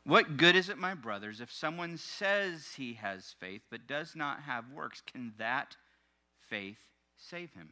What 0.05 0.35
good 0.35 0.55
is 0.55 0.69
it, 0.69 0.77
my 0.77 0.95
brothers, 0.95 1.39
if 1.39 1.51
someone 1.51 1.97
says 1.97 2.73
he 2.75 2.93
has 2.93 3.35
faith 3.39 3.61
but 3.69 3.87
does 3.87 4.15
not 4.15 4.41
have 4.41 4.65
works? 4.75 5.01
Can 5.01 5.33
that 5.37 5.77
faith 6.49 6.79
save 7.15 7.53
him? 7.53 7.69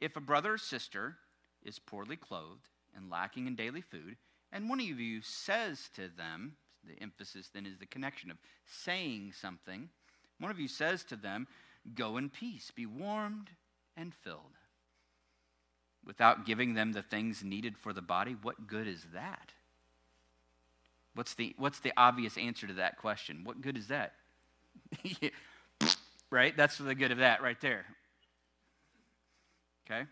If 0.00 0.16
a 0.16 0.20
brother 0.20 0.54
or 0.54 0.58
sister 0.58 1.16
is 1.62 1.78
poorly 1.78 2.16
clothed 2.16 2.68
and 2.94 3.10
lacking 3.10 3.46
in 3.46 3.56
daily 3.56 3.80
food, 3.80 4.16
and 4.52 4.68
one 4.68 4.80
of 4.80 4.86
you 4.86 5.20
says 5.22 5.90
to 5.96 6.08
them, 6.08 6.56
the 6.84 7.00
emphasis 7.02 7.50
then 7.52 7.66
is 7.66 7.78
the 7.78 7.86
connection 7.86 8.30
of 8.30 8.38
saying 8.66 9.32
something, 9.38 9.88
one 10.38 10.50
of 10.50 10.60
you 10.60 10.68
says 10.68 11.04
to 11.04 11.16
them, 11.16 11.46
Go 11.94 12.16
in 12.16 12.28
peace, 12.28 12.70
be 12.70 12.86
warmed 12.86 13.50
and 13.96 14.14
filled. 14.14 14.58
Without 16.04 16.46
giving 16.46 16.74
them 16.74 16.92
the 16.92 17.02
things 17.02 17.42
needed 17.42 17.76
for 17.76 17.92
the 17.92 18.02
body, 18.02 18.36
what 18.42 18.66
good 18.66 18.86
is 18.86 19.06
that? 19.12 19.52
What's 21.14 21.34
the, 21.34 21.54
what's 21.58 21.80
the 21.80 21.92
obvious 21.96 22.38
answer 22.38 22.66
to 22.66 22.74
that 22.74 22.98
question? 22.98 23.42
What 23.44 23.60
good 23.60 23.76
is 23.76 23.88
that? 23.88 24.12
right? 26.30 26.56
That's 26.56 26.78
the 26.78 26.94
good 26.94 27.10
of 27.10 27.18
that 27.18 27.42
right 27.42 27.60
there. 27.60 27.86
Okay? 29.90 30.04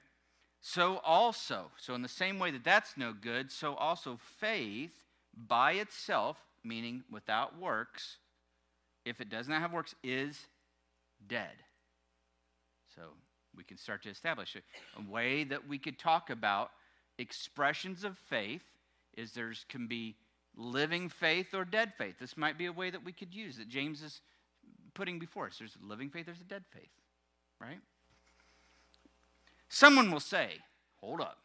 So 0.60 0.98
also, 1.04 1.70
so 1.76 1.94
in 1.94 2.02
the 2.02 2.08
same 2.08 2.38
way 2.38 2.50
that 2.50 2.64
that's 2.64 2.96
no 2.96 3.12
good, 3.12 3.52
so 3.52 3.74
also 3.74 4.18
faith 4.38 4.92
by 5.36 5.72
itself, 5.72 6.38
meaning 6.64 7.04
without 7.10 7.58
works, 7.58 8.16
if 9.04 9.20
it 9.20 9.28
does 9.28 9.48
not 9.48 9.60
have 9.60 9.72
works, 9.72 9.94
is 10.02 10.46
dead. 11.28 11.52
So 12.94 13.02
we 13.54 13.64
can 13.64 13.76
start 13.76 14.02
to 14.04 14.08
establish 14.10 14.56
a, 14.56 15.00
a 15.00 15.10
way 15.10 15.44
that 15.44 15.68
we 15.68 15.78
could 15.78 15.98
talk 15.98 16.30
about 16.30 16.70
expressions 17.18 18.04
of 18.04 18.18
faith 18.18 18.62
is 19.16 19.32
there's 19.32 19.64
can 19.68 19.86
be 19.86 20.16
living 20.56 21.08
faith 21.08 21.54
or 21.54 21.64
dead 21.64 21.92
faith. 21.96 22.16
This 22.18 22.36
might 22.36 22.58
be 22.58 22.66
a 22.66 22.72
way 22.72 22.90
that 22.90 23.04
we 23.04 23.12
could 23.12 23.34
use 23.34 23.56
that 23.58 23.68
James 23.68 24.02
is 24.02 24.20
putting 24.94 25.18
before 25.18 25.46
us. 25.46 25.58
There's 25.58 25.76
living 25.82 26.10
faith, 26.10 26.26
there's 26.26 26.40
a 26.40 26.44
dead 26.44 26.64
faith, 26.72 26.90
right? 27.60 27.78
Someone 29.68 30.10
will 30.10 30.20
say, 30.20 30.58
Hold 31.00 31.20
up. 31.20 31.38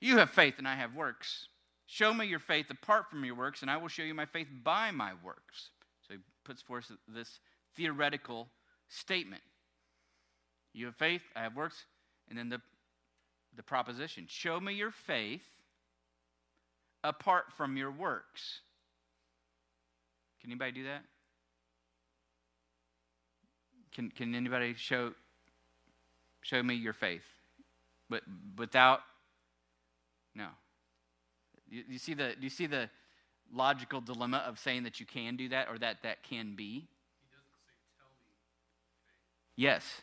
You 0.00 0.18
have 0.18 0.30
faith 0.30 0.54
and 0.58 0.66
I 0.66 0.74
have 0.74 0.94
works. 0.94 1.48
Show 1.86 2.12
me 2.12 2.26
your 2.26 2.38
faith 2.38 2.70
apart 2.70 3.10
from 3.10 3.24
your 3.24 3.34
works, 3.34 3.62
and 3.62 3.70
I 3.70 3.76
will 3.76 3.88
show 3.88 4.02
you 4.02 4.14
my 4.14 4.26
faith 4.26 4.48
by 4.64 4.90
my 4.90 5.12
works. 5.22 5.70
So 6.06 6.14
he 6.14 6.20
puts 6.44 6.62
forth 6.62 6.90
this 7.06 7.38
theoretical 7.76 8.48
statement. 8.88 9.42
You 10.72 10.86
have 10.86 10.96
faith, 10.96 11.22
I 11.36 11.42
have 11.42 11.54
works, 11.54 11.84
and 12.28 12.38
then 12.38 12.48
the, 12.48 12.60
the 13.56 13.62
proposition 13.62 14.26
show 14.28 14.58
me 14.58 14.74
your 14.74 14.90
faith 14.90 15.44
apart 17.04 17.52
from 17.56 17.76
your 17.76 17.90
works. 17.90 18.60
Can 20.40 20.50
anybody 20.50 20.72
do 20.72 20.84
that? 20.84 21.02
Can, 23.94 24.10
can 24.10 24.34
anybody 24.34 24.74
show, 24.74 25.12
show 26.42 26.62
me 26.62 26.74
your 26.74 26.92
faith? 26.92 27.22
But 28.10 28.22
without, 28.56 29.00
no. 30.34 30.48
You, 31.68 31.82
you, 31.88 31.98
see 31.98 32.14
the, 32.14 32.34
you 32.40 32.50
see 32.50 32.66
the 32.66 32.90
logical 33.52 34.00
dilemma 34.00 34.44
of 34.46 34.58
saying 34.58 34.82
that 34.84 35.00
you 35.00 35.06
can 35.06 35.36
do 35.36 35.48
that 35.48 35.68
or 35.68 35.78
that 35.78 36.02
that 36.02 36.22
can 36.22 36.54
be? 36.54 36.88
Yes. 39.56 40.00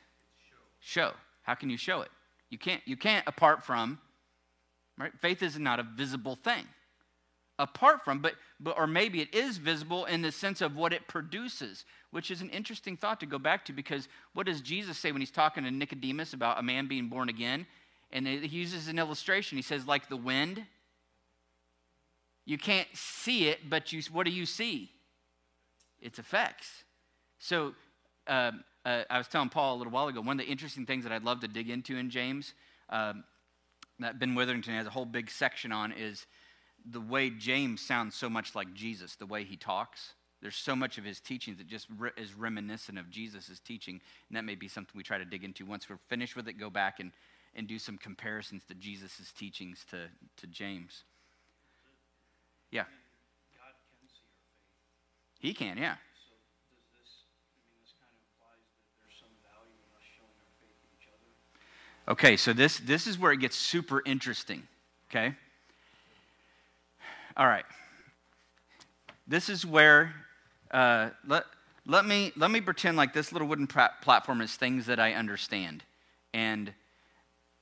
Show. 0.79 1.09
show. 1.09 1.11
How 1.43 1.55
can 1.55 1.69
you 1.69 1.77
show 1.77 2.01
it? 2.01 2.09
You 2.49 2.57
can't, 2.57 2.81
you 2.85 2.97
can't 2.97 3.27
apart 3.27 3.63
from, 3.63 3.99
right? 4.97 5.11
Faith 5.21 5.43
is 5.43 5.57
not 5.59 5.79
a 5.79 5.83
visible 5.83 6.35
thing 6.35 6.65
apart 7.59 8.03
from, 8.03 8.19
but, 8.19 8.33
but 8.59 8.77
or 8.77 8.87
maybe 8.87 9.21
it 9.21 9.35
is 9.35 9.57
visible 9.57 10.05
in 10.05 10.21
the 10.21 10.31
sense 10.31 10.61
of 10.61 10.75
what 10.75 10.93
it 10.93 11.07
produces, 11.07 11.85
which 12.09 12.31
is 12.31 12.41
an 12.41 12.49
interesting 12.49 12.97
thought 12.97 13.19
to 13.19 13.25
go 13.25 13.37
back 13.37 13.65
to 13.65 13.73
because 13.73 14.07
what 14.33 14.47
does 14.47 14.61
Jesus 14.61 14.97
say 14.97 15.11
when 15.11 15.21
he's 15.21 15.29
talking 15.29 15.63
to 15.65 15.69
Nicodemus 15.69 16.33
about 16.33 16.57
a 16.57 16.63
man 16.63 16.87
being 16.87 17.09
born 17.09 17.29
again? 17.29 17.67
And 18.11 18.25
he 18.25 18.47
uses 18.47 18.87
an 18.87 18.97
illustration. 18.97 19.57
He 19.57 19.61
says, 19.61 19.85
like 19.85 20.09
the 20.09 20.17
wind. 20.17 20.63
You 22.45 22.57
can't 22.57 22.87
see 22.93 23.49
it, 23.49 23.69
but 23.69 23.93
you, 23.93 24.01
what 24.11 24.25
do 24.25 24.31
you 24.31 24.47
see? 24.47 24.89
Its 26.01 26.17
effects. 26.17 26.85
So 27.37 27.75
um, 28.25 28.63
uh, 28.85 29.03
I 29.09 29.17
was 29.19 29.27
telling 29.27 29.49
Paul 29.49 29.75
a 29.75 29.77
little 29.77 29.93
while 29.93 30.07
ago, 30.07 30.21
one 30.21 30.39
of 30.39 30.45
the 30.45 30.51
interesting 30.51 30.85
things 30.85 31.03
that 31.03 31.11
I'd 31.11 31.23
love 31.23 31.41
to 31.41 31.47
dig 31.47 31.69
into 31.69 31.97
in 31.97 32.09
James 32.09 32.53
um, 32.89 33.23
that 33.99 34.17
Ben 34.17 34.33
Witherington 34.33 34.73
has 34.73 34.87
a 34.87 34.89
whole 34.89 35.05
big 35.05 35.29
section 35.29 35.71
on 35.71 35.91
is 35.91 36.25
the 36.89 37.01
way 37.01 37.29
James 37.29 37.81
sounds 37.81 38.15
so 38.15 38.29
much 38.29 38.55
like 38.55 38.73
Jesus, 38.73 39.15
the 39.15 39.25
way 39.25 39.43
he 39.43 39.57
talks. 39.57 40.13
There's 40.41 40.55
so 40.55 40.75
much 40.75 40.97
of 40.97 41.03
his 41.03 41.19
teachings 41.19 41.57
that 41.57 41.67
just 41.67 41.87
re- 41.97 42.11
is 42.15 42.33
reminiscent 42.33 42.97
of 42.97 43.09
Jesus' 43.09 43.59
teaching, 43.59 43.99
and 44.29 44.37
that 44.37 44.45
may 44.45 44.55
be 44.55 44.67
something 44.67 44.91
we 44.95 45.03
try 45.03 45.17
to 45.17 45.25
dig 45.25 45.43
into. 45.43 45.65
Once 45.65 45.89
we're 45.89 45.97
finished 46.07 46.35
with 46.35 46.47
it, 46.47 46.53
go 46.53 46.69
back 46.69 46.99
and, 46.99 47.11
and 47.55 47.67
do 47.67 47.77
some 47.77 47.97
comparisons 47.97 48.63
to 48.69 48.73
Jesus' 48.75 49.33
teachings 49.37 49.85
to, 49.91 50.07
to 50.37 50.47
James. 50.47 51.03
Yeah. 52.71 52.83
God 53.57 53.73
can 53.91 54.07
see 54.07 54.23
our 54.23 55.41
faith. 55.41 55.41
He 55.41 55.53
can, 55.53 55.77
yeah. 55.77 55.95
So 56.15 56.35
does 56.71 56.87
this, 57.01 57.25
I 57.51 57.59
mean, 57.67 57.75
this 57.83 57.91
kind 57.99 58.07
of 58.07 58.23
implies 58.23 58.63
that 58.63 58.79
there's 59.01 59.19
some 59.19 59.35
value 59.43 59.75
in 59.75 59.91
us 59.97 60.07
showing 60.07 60.39
our 60.39 60.53
faith 60.63 60.79
to 60.79 60.87
each 60.95 61.09
other? 61.11 62.13
Okay, 62.13 62.37
so 62.37 62.53
this, 62.53 62.79
this 62.79 63.07
is 63.07 63.19
where 63.19 63.33
it 63.33 63.41
gets 63.41 63.57
super 63.57 64.01
interesting, 64.05 64.63
okay? 65.11 65.35
All 67.39 67.47
right. 67.47 67.63
This 69.25 69.47
is 69.47 69.65
where, 69.65 70.13
uh, 70.71 71.11
let, 71.25 71.45
let, 71.87 72.05
me, 72.05 72.33
let 72.35 72.51
me 72.51 72.59
pretend 72.59 72.97
like 72.97 73.13
this 73.13 73.31
little 73.31 73.47
wooden 73.47 73.65
platform 73.65 74.41
is 74.41 74.55
things 74.55 74.87
that 74.87 74.99
I 74.99 75.13
understand. 75.13 75.85
And 76.33 76.73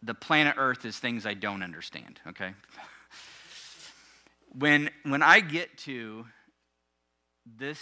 the 0.01 0.15
planet 0.15 0.55
Earth 0.57 0.83
is 0.83 0.97
things 0.97 1.27
I 1.27 1.35
don't 1.35 1.61
understand, 1.61 2.19
okay? 2.25 2.53
when, 4.57 4.89
when 5.03 5.21
I 5.21 5.41
get 5.41 5.77
to 5.79 6.25
this, 7.45 7.79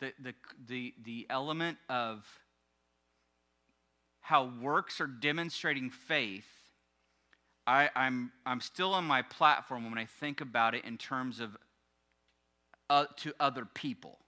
the, 0.00 0.14
the, 0.18 0.34
the, 0.68 0.94
the 1.04 1.26
element 1.28 1.76
of 1.90 2.26
how 4.22 4.50
works 4.58 5.02
are 5.02 5.06
demonstrating 5.06 5.90
faith 5.90 6.46
I, 7.72 7.88
I'm, 7.96 8.32
I'm 8.44 8.60
still 8.60 8.92
on 8.92 9.04
my 9.04 9.22
platform 9.22 9.88
when 9.88 9.96
I 9.96 10.04
think 10.04 10.42
about 10.42 10.74
it 10.74 10.84
in 10.84 10.98
terms 10.98 11.40
of 11.40 11.56
uh, 12.90 13.06
to 13.16 13.32
other 13.40 13.64
people. 13.64 14.18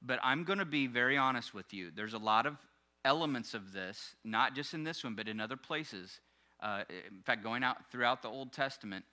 But 0.00 0.20
I'm 0.22 0.44
going 0.44 0.60
to 0.60 0.64
be 0.64 0.86
very 0.86 1.16
honest 1.16 1.52
with 1.52 1.74
you. 1.74 1.90
There's 1.92 2.14
a 2.14 2.18
lot 2.18 2.46
of 2.46 2.54
elements 3.04 3.54
of 3.54 3.72
this, 3.72 4.14
not 4.22 4.54
just 4.54 4.72
in 4.72 4.84
this 4.84 5.02
one, 5.02 5.16
but 5.16 5.26
in 5.26 5.40
other 5.40 5.56
places. 5.56 6.20
Uh, 6.60 6.84
in 6.88 7.22
fact, 7.24 7.42
going 7.42 7.64
out 7.64 7.90
throughout 7.90 8.22
the 8.22 8.28
Old 8.28 8.52
Testament, 8.52 9.04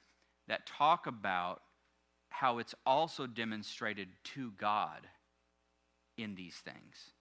that 0.48 0.67
talk 0.67 1.08
about 1.08 1.63
how 2.29 2.60
it's 2.60 2.75
also 2.86 3.25
demonstrated 3.25 4.10
to 4.36 4.51
God 4.60 5.08
in 6.20 6.36
these 6.36 6.58
things. 6.58 7.12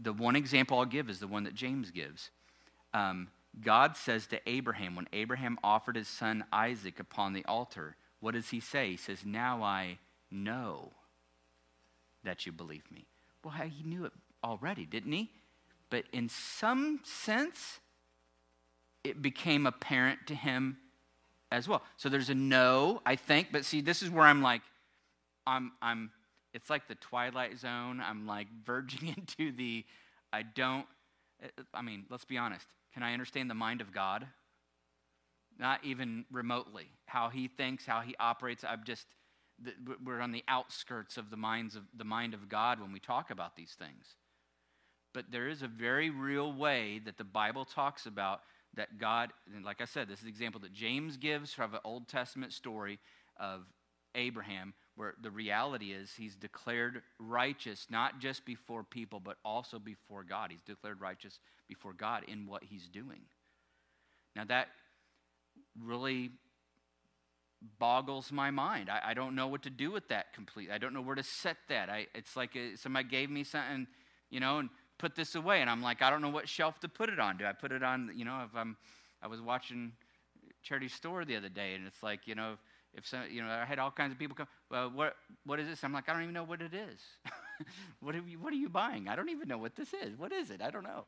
The 0.00 0.14
one 0.14 0.36
example 0.36 0.78
I'll 0.78 0.86
give 0.86 1.10
is 1.10 1.20
the 1.20 1.28
one 1.28 1.44
that 1.44 1.54
James 1.54 1.90
gives. 1.90 2.30
Um, 2.94 3.28
God 3.62 3.96
says 3.96 4.26
to 4.28 4.40
Abraham, 4.48 4.96
when 4.96 5.08
Abraham 5.12 5.58
offered 5.62 5.96
his 5.96 6.08
son 6.08 6.44
Isaac 6.52 6.98
upon 6.98 7.32
the 7.32 7.44
altar, 7.44 7.96
what 8.20 8.34
does 8.34 8.50
he 8.50 8.60
say? 8.60 8.90
He 8.90 8.96
says, 8.96 9.24
Now 9.24 9.62
I 9.62 9.98
know 10.30 10.92
that 12.24 12.46
you 12.46 12.52
believe 12.52 12.90
me. 12.90 13.06
Well, 13.44 13.54
he 13.54 13.84
knew 13.84 14.04
it 14.06 14.12
already, 14.42 14.86
didn't 14.86 15.12
he? 15.12 15.30
But 15.90 16.04
in 16.12 16.28
some 16.28 17.00
sense, 17.04 17.80
it 19.04 19.20
became 19.20 19.66
apparent 19.66 20.26
to 20.28 20.34
him 20.34 20.78
as 21.52 21.68
well. 21.68 21.82
So 21.96 22.08
there's 22.08 22.30
a 22.30 22.34
no, 22.34 23.02
I 23.06 23.16
think, 23.16 23.48
but 23.52 23.64
see, 23.64 23.80
this 23.80 24.02
is 24.02 24.10
where 24.10 24.26
I'm 24.26 24.42
like, 24.42 24.62
I'm, 25.46 25.72
I'm, 25.82 26.10
it's 26.54 26.70
like 26.70 26.88
the 26.88 26.94
twilight 26.96 27.58
zone. 27.58 28.02
I'm 28.04 28.26
like 28.26 28.48
verging 28.64 29.08
into 29.08 29.52
the, 29.52 29.84
I 30.32 30.42
don't, 30.42 30.86
I 31.74 31.82
mean, 31.82 32.06
let's 32.10 32.24
be 32.24 32.38
honest. 32.38 32.66
Can 32.94 33.02
I 33.02 33.12
understand 33.12 33.50
the 33.50 33.54
mind 33.54 33.80
of 33.80 33.92
God? 33.92 34.26
Not 35.58 35.84
even 35.84 36.24
remotely. 36.30 36.88
How 37.06 37.28
he 37.28 37.48
thinks, 37.48 37.84
how 37.84 38.00
he 38.00 38.14
operates. 38.18 38.64
I'm 38.64 38.84
just, 38.84 39.06
we're 40.04 40.20
on 40.20 40.32
the 40.32 40.44
outskirts 40.48 41.16
of 41.16 41.30
the, 41.30 41.36
minds 41.36 41.76
of 41.76 41.82
the 41.96 42.04
mind 42.04 42.34
of 42.34 42.48
God 42.48 42.80
when 42.80 42.92
we 42.92 43.00
talk 43.00 43.30
about 43.30 43.56
these 43.56 43.76
things. 43.78 44.16
But 45.12 45.26
there 45.30 45.48
is 45.48 45.62
a 45.62 45.68
very 45.68 46.10
real 46.10 46.52
way 46.52 47.00
that 47.04 47.18
the 47.18 47.24
Bible 47.24 47.64
talks 47.64 48.06
about 48.06 48.40
that 48.74 48.98
God, 48.98 49.32
and 49.54 49.64
like 49.64 49.80
I 49.80 49.84
said, 49.84 50.08
this 50.08 50.18
is 50.18 50.24
the 50.24 50.30
example 50.30 50.60
that 50.62 50.72
James 50.72 51.16
gives 51.16 51.52
from 51.52 51.74
an 51.74 51.80
Old 51.84 52.08
Testament 52.08 52.52
story 52.52 52.98
of 53.38 53.62
Abraham, 54.14 54.74
where 54.96 55.14
the 55.20 55.30
reality 55.30 55.92
is 55.92 56.12
he's 56.16 56.36
declared 56.36 57.02
righteous 57.18 57.86
not 57.90 58.20
just 58.20 58.44
before 58.44 58.84
people, 58.84 59.20
but 59.20 59.36
also 59.44 59.78
before 59.78 60.22
God. 60.22 60.50
He's 60.50 60.62
declared 60.62 61.00
righteous 61.00 61.40
before 61.68 61.92
God 61.92 62.24
in 62.28 62.46
what 62.46 62.62
he's 62.62 62.88
doing. 62.88 63.22
Now, 64.36 64.44
that 64.44 64.68
really 65.82 66.30
boggles 67.78 68.30
my 68.30 68.50
mind. 68.50 68.90
I, 68.90 69.00
I, 69.10 69.14
don't 69.14 69.34
know 69.34 69.46
what 69.46 69.62
to 69.62 69.70
do 69.70 69.90
with 69.90 70.08
that 70.08 70.32
completely. 70.34 70.74
I 70.74 70.78
don't 70.78 70.92
know 70.92 71.00
where 71.00 71.14
to 71.14 71.22
set 71.22 71.56
that. 71.68 71.88
I, 71.88 72.06
it's 72.14 72.36
like 72.36 72.54
a, 72.56 72.76
somebody 72.76 73.08
gave 73.08 73.30
me 73.30 73.42
something, 73.42 73.86
you 74.30 74.40
know, 74.40 74.58
and 74.58 74.68
put 74.98 75.16
this 75.16 75.34
away, 75.34 75.60
and 75.60 75.70
I'm 75.70 75.82
like, 75.82 76.02
I 76.02 76.10
don't 76.10 76.20
know 76.20 76.28
what 76.28 76.48
shelf 76.48 76.78
to 76.80 76.88
put 76.88 77.08
it 77.08 77.18
on. 77.18 77.36
Do 77.36 77.46
I 77.46 77.52
put 77.52 77.72
it 77.72 77.82
on, 77.82 78.10
you 78.14 78.24
know, 78.24 78.42
if 78.44 78.54
I'm, 78.54 78.76
I 79.22 79.26
was 79.26 79.40
watching 79.40 79.92
Charity 80.62 80.88
Store 80.88 81.24
the 81.24 81.36
other 81.36 81.48
day, 81.48 81.74
and 81.74 81.86
it's 81.86 82.02
like, 82.02 82.26
you 82.26 82.34
know, 82.34 82.52
if 82.52 82.58
some, 83.02 83.20
you 83.30 83.42
know, 83.42 83.48
I 83.48 83.64
had 83.64 83.78
all 83.78 83.90
kinds 83.90 84.12
of 84.12 84.18
people 84.18 84.36
come, 84.36 84.46
well, 84.70 84.90
what, 84.90 85.16
what 85.44 85.58
is 85.58 85.66
this? 85.66 85.82
I'm 85.82 85.92
like, 85.92 86.08
I 86.08 86.12
don't 86.12 86.22
even 86.22 86.34
know 86.34 86.44
what 86.44 86.62
it 86.62 86.72
is. 86.72 87.00
what, 88.00 88.14
are 88.14 88.22
you, 88.26 88.38
what 88.38 88.52
are 88.52 88.56
you 88.56 88.68
buying? 88.68 89.08
I 89.08 89.16
don't 89.16 89.30
even 89.30 89.48
know 89.48 89.58
what 89.58 89.74
this 89.74 89.92
is. 89.92 90.16
What 90.16 90.32
is 90.32 90.50
it? 90.50 90.62
I 90.62 90.70
don't 90.70 90.84
know. 90.84 91.04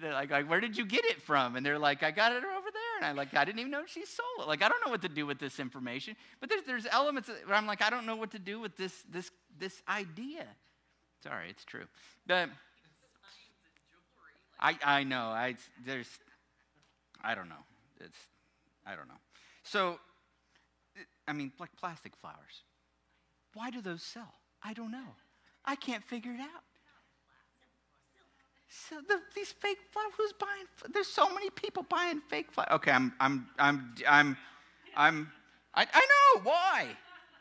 They're 0.00 0.12
like, 0.12 0.30
like, 0.30 0.50
where 0.50 0.60
did 0.60 0.76
you 0.76 0.84
get 0.84 1.04
it 1.04 1.22
from? 1.22 1.56
And 1.56 1.64
they're 1.64 1.78
like, 1.78 2.02
I 2.02 2.10
got 2.10 2.32
it 2.32 2.38
over 2.38 2.68
there. 2.72 2.96
And 2.98 3.06
I'm 3.06 3.16
like, 3.16 3.34
I 3.34 3.44
didn't 3.44 3.60
even 3.60 3.70
know 3.70 3.82
she 3.86 4.04
sold 4.04 4.40
it. 4.40 4.48
Like, 4.48 4.62
I 4.62 4.68
don't 4.68 4.84
know 4.84 4.90
what 4.90 5.02
to 5.02 5.08
do 5.08 5.26
with 5.26 5.38
this 5.38 5.60
information. 5.60 6.16
But 6.40 6.48
there's, 6.48 6.64
there's 6.64 6.86
elements 6.90 7.28
where 7.28 7.56
I'm 7.56 7.66
like, 7.66 7.82
I 7.82 7.90
don't 7.90 8.06
know 8.06 8.16
what 8.16 8.32
to 8.32 8.38
do 8.38 8.58
with 8.58 8.76
this, 8.76 8.92
this, 9.10 9.30
this 9.58 9.82
idea. 9.88 10.46
Sorry, 11.22 11.50
it's 11.50 11.64
true. 11.64 11.84
But 12.26 12.48
I, 14.58 14.76
I 14.84 15.04
know. 15.04 15.26
I, 15.28 15.56
there's, 15.84 16.08
I 17.22 17.34
don't 17.34 17.48
know. 17.48 17.64
It's, 18.00 18.18
I 18.86 18.96
don't 18.96 19.08
know. 19.08 19.14
So, 19.62 19.98
I 21.30 21.32
mean, 21.32 21.52
like 21.60 21.70
plastic 21.78 22.16
flowers. 22.16 22.64
Why 23.54 23.70
do 23.70 23.80
those 23.80 24.02
sell? 24.02 24.34
I 24.64 24.72
don't 24.72 24.90
know. 24.90 25.14
I 25.64 25.76
can't 25.76 26.02
figure 26.02 26.32
it 26.32 26.40
out. 26.40 26.64
So 28.68 28.96
the, 29.06 29.20
these 29.36 29.52
fake 29.52 29.78
flowers, 29.92 30.12
who's 30.18 30.32
buying? 30.32 30.66
There's 30.92 31.06
so 31.06 31.32
many 31.32 31.48
people 31.50 31.84
buying 31.88 32.20
fake 32.28 32.50
flowers. 32.50 32.70
Okay, 32.72 32.90
I'm, 32.90 33.12
I'm, 33.20 33.46
I'm, 33.60 33.94
I'm, 34.08 34.36
I'm, 34.96 35.32
I, 35.72 35.86
I 35.92 36.00
know 36.00 36.42
why, 36.42 36.86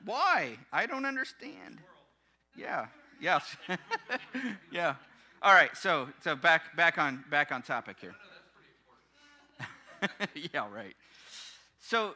why? 0.06 0.58
I 0.72 0.86
don't 0.86 1.06
understand. 1.06 1.80
Yeah, 2.56 2.88
yes, 3.20 3.56
yeah. 4.72 4.96
All 5.42 5.54
right, 5.54 5.76
so 5.76 6.10
so 6.24 6.36
back 6.36 6.76
back 6.76 7.00
on 7.00 7.24
back 7.32 7.52
on 7.52 7.64
topic 7.64 7.98
here. 8.00 8.16
yeah, 10.54 10.68
right. 10.72 10.96
So 11.80 12.14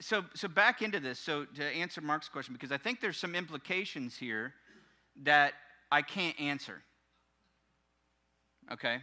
so, 0.00 0.24
so 0.34 0.48
back 0.48 0.82
into 0.82 1.00
this. 1.00 1.18
So 1.18 1.44
to 1.44 1.64
answer 1.64 2.00
Mark's 2.00 2.28
question, 2.28 2.54
because 2.54 2.72
I 2.72 2.76
think 2.76 3.00
there's 3.00 3.16
some 3.16 3.34
implications 3.34 4.16
here 4.16 4.54
that 5.22 5.54
I 5.90 6.02
can't 6.02 6.38
answer. 6.40 6.82
Okay. 8.72 8.98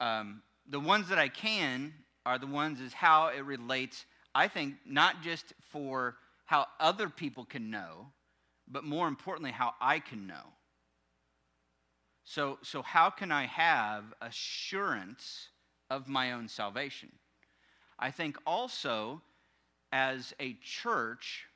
Um, 0.00 0.42
the 0.68 0.80
ones 0.80 1.08
that 1.08 1.18
I 1.18 1.28
can 1.28 1.92
are 2.24 2.38
the 2.38 2.46
ones 2.46 2.80
is 2.80 2.92
how 2.92 3.28
it 3.28 3.44
relates. 3.44 4.06
I 4.34 4.48
think 4.48 4.74
not 4.86 5.22
just 5.22 5.52
for 5.70 6.16
how 6.46 6.66
other 6.80 7.08
people 7.08 7.44
can 7.44 7.70
know, 7.70 8.06
but 8.66 8.84
more 8.84 9.08
importantly, 9.08 9.50
how 9.50 9.74
I 9.80 9.98
can 9.98 10.26
know. 10.26 10.52
So, 12.24 12.58
so 12.62 12.80
how 12.80 13.10
can 13.10 13.30
I 13.30 13.44
have 13.46 14.04
assurance 14.22 15.48
of 15.90 16.08
my 16.08 16.32
own 16.32 16.48
salvation? 16.48 17.12
I 17.98 18.10
think 18.10 18.38
also 18.46 19.20
as 19.94 20.34
a 20.40 20.54
church 20.54 21.46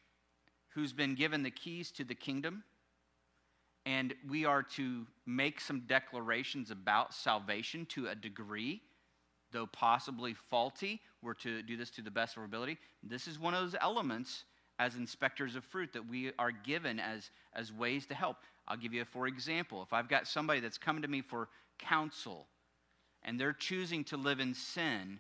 who's 0.68 0.92
been 0.92 1.16
given 1.16 1.42
the 1.42 1.50
keys 1.50 1.90
to 1.90 2.04
the 2.04 2.14
kingdom, 2.14 2.62
and 3.85 4.14
we 4.30 4.45
are 4.45 4.62
to 4.62 5.04
make 5.26 5.61
some 5.61 5.80
declarations 5.80 6.71
about 6.71 7.12
salvation 7.12 7.85
to 7.87 8.07
a 8.07 8.14
degree, 8.14 8.80
though 9.50 9.66
possibly 9.66 10.35
faulty. 10.35 11.00
We're 11.21 11.35
to 11.35 11.62
do 11.62 11.76
this 11.76 11.90
to 11.90 12.02
the 12.02 12.12
best 12.12 12.37
of 12.37 12.38
our 12.38 12.45
ability. 12.45 12.78
This 13.02 13.26
is 13.26 13.40
one 13.40 13.54
of 13.54 13.61
those 13.61 13.75
elements 13.80 14.45
as 14.78 14.95
inspectors 14.95 15.57
of 15.57 15.64
fruit 15.64 15.92
that 15.92 16.09
we 16.09 16.30
are 16.38 16.52
given 16.52 17.00
as, 17.00 17.31
as 17.55 17.72
ways 17.72 18.07
to 18.07 18.14
help. 18.14 18.37
I'll 18.68 18.77
give 18.77 18.94
you 18.94 19.03
a 19.03 19.05
for 19.05 19.27
example. 19.27 19.83
If 19.83 19.92
I've 19.92 20.09
got 20.09 20.29
somebody 20.29 20.61
that's 20.61 20.79
coming 20.79 21.03
to 21.03 21.09
me 21.09 21.22
for 21.22 21.48
counsel 21.81 22.46
and 23.24 23.40
they're 23.40 23.53
choosing 23.53 24.05
to 24.05 24.16
live 24.16 24.38
in 24.38 24.55
sin, 24.55 25.18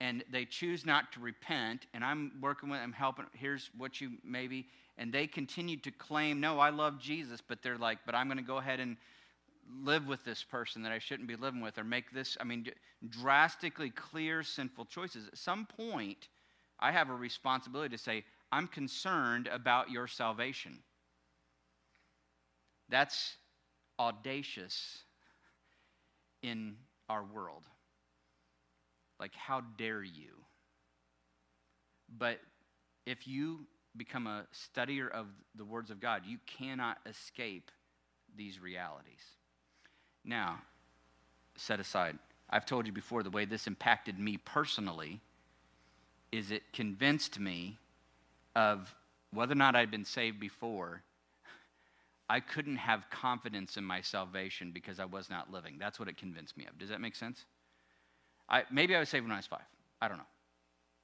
and 0.00 0.22
they 0.30 0.44
choose 0.44 0.84
not 0.84 1.12
to 1.12 1.20
repent, 1.20 1.86
and 1.94 2.04
I'm 2.04 2.32
working 2.40 2.68
with 2.68 2.80
them, 2.80 2.92
helping, 2.92 3.26
here's 3.32 3.70
what 3.76 4.00
you 4.00 4.12
maybe, 4.22 4.66
and 4.98 5.12
they 5.12 5.26
continue 5.26 5.76
to 5.78 5.90
claim, 5.90 6.40
no, 6.40 6.58
I 6.58 6.70
love 6.70 6.98
Jesus, 6.98 7.40
but 7.46 7.62
they're 7.62 7.78
like, 7.78 7.98
but 8.04 8.14
I'm 8.14 8.26
going 8.26 8.38
to 8.38 8.44
go 8.44 8.58
ahead 8.58 8.80
and 8.80 8.96
live 9.82 10.06
with 10.06 10.24
this 10.24 10.44
person 10.44 10.82
that 10.82 10.92
I 10.92 10.98
shouldn't 10.98 11.28
be 11.28 11.36
living 11.36 11.60
with, 11.60 11.78
or 11.78 11.84
make 11.84 12.12
this, 12.12 12.36
I 12.40 12.44
mean, 12.44 12.66
drastically 13.08 13.90
clear 13.90 14.42
sinful 14.42 14.84
choices. 14.86 15.28
At 15.28 15.38
some 15.38 15.66
point, 15.66 16.28
I 16.78 16.92
have 16.92 17.08
a 17.10 17.14
responsibility 17.14 17.96
to 17.96 18.02
say, 18.02 18.24
I'm 18.52 18.68
concerned 18.68 19.48
about 19.48 19.90
your 19.90 20.06
salvation. 20.06 20.78
That's 22.88 23.34
audacious 23.98 25.00
in 26.42 26.76
our 27.08 27.24
world. 27.24 27.64
Like, 29.18 29.34
how 29.34 29.62
dare 29.78 30.02
you? 30.02 30.32
But 32.18 32.38
if 33.06 33.26
you 33.26 33.66
become 33.96 34.26
a 34.26 34.44
studier 34.52 35.10
of 35.10 35.26
the 35.54 35.64
words 35.64 35.90
of 35.90 36.00
God, 36.00 36.22
you 36.26 36.38
cannot 36.46 36.98
escape 37.06 37.70
these 38.36 38.60
realities. 38.60 39.22
Now, 40.24 40.58
set 41.56 41.80
aside, 41.80 42.18
I've 42.50 42.66
told 42.66 42.86
you 42.86 42.92
before 42.92 43.22
the 43.22 43.30
way 43.30 43.44
this 43.44 43.66
impacted 43.66 44.18
me 44.18 44.36
personally 44.36 45.20
is 46.32 46.50
it 46.50 46.62
convinced 46.72 47.38
me 47.40 47.78
of 48.54 48.94
whether 49.32 49.52
or 49.52 49.56
not 49.56 49.74
I'd 49.76 49.90
been 49.90 50.04
saved 50.04 50.38
before, 50.38 51.02
I 52.28 52.40
couldn't 52.40 52.76
have 52.76 53.08
confidence 53.10 53.76
in 53.76 53.84
my 53.84 54.00
salvation 54.00 54.72
because 54.72 54.98
I 54.98 55.04
was 55.04 55.30
not 55.30 55.52
living. 55.52 55.76
That's 55.78 55.98
what 55.98 56.08
it 56.08 56.16
convinced 56.16 56.56
me 56.56 56.66
of. 56.66 56.78
Does 56.78 56.88
that 56.88 57.00
make 57.00 57.14
sense? 57.14 57.44
I, 58.48 58.64
maybe 58.70 58.94
I 58.94 59.00
was 59.00 59.08
saved 59.08 59.24
when 59.24 59.32
I 59.32 59.36
was 59.36 59.46
five. 59.46 59.60
I 60.00 60.08
don't 60.08 60.18
know. 60.18 60.24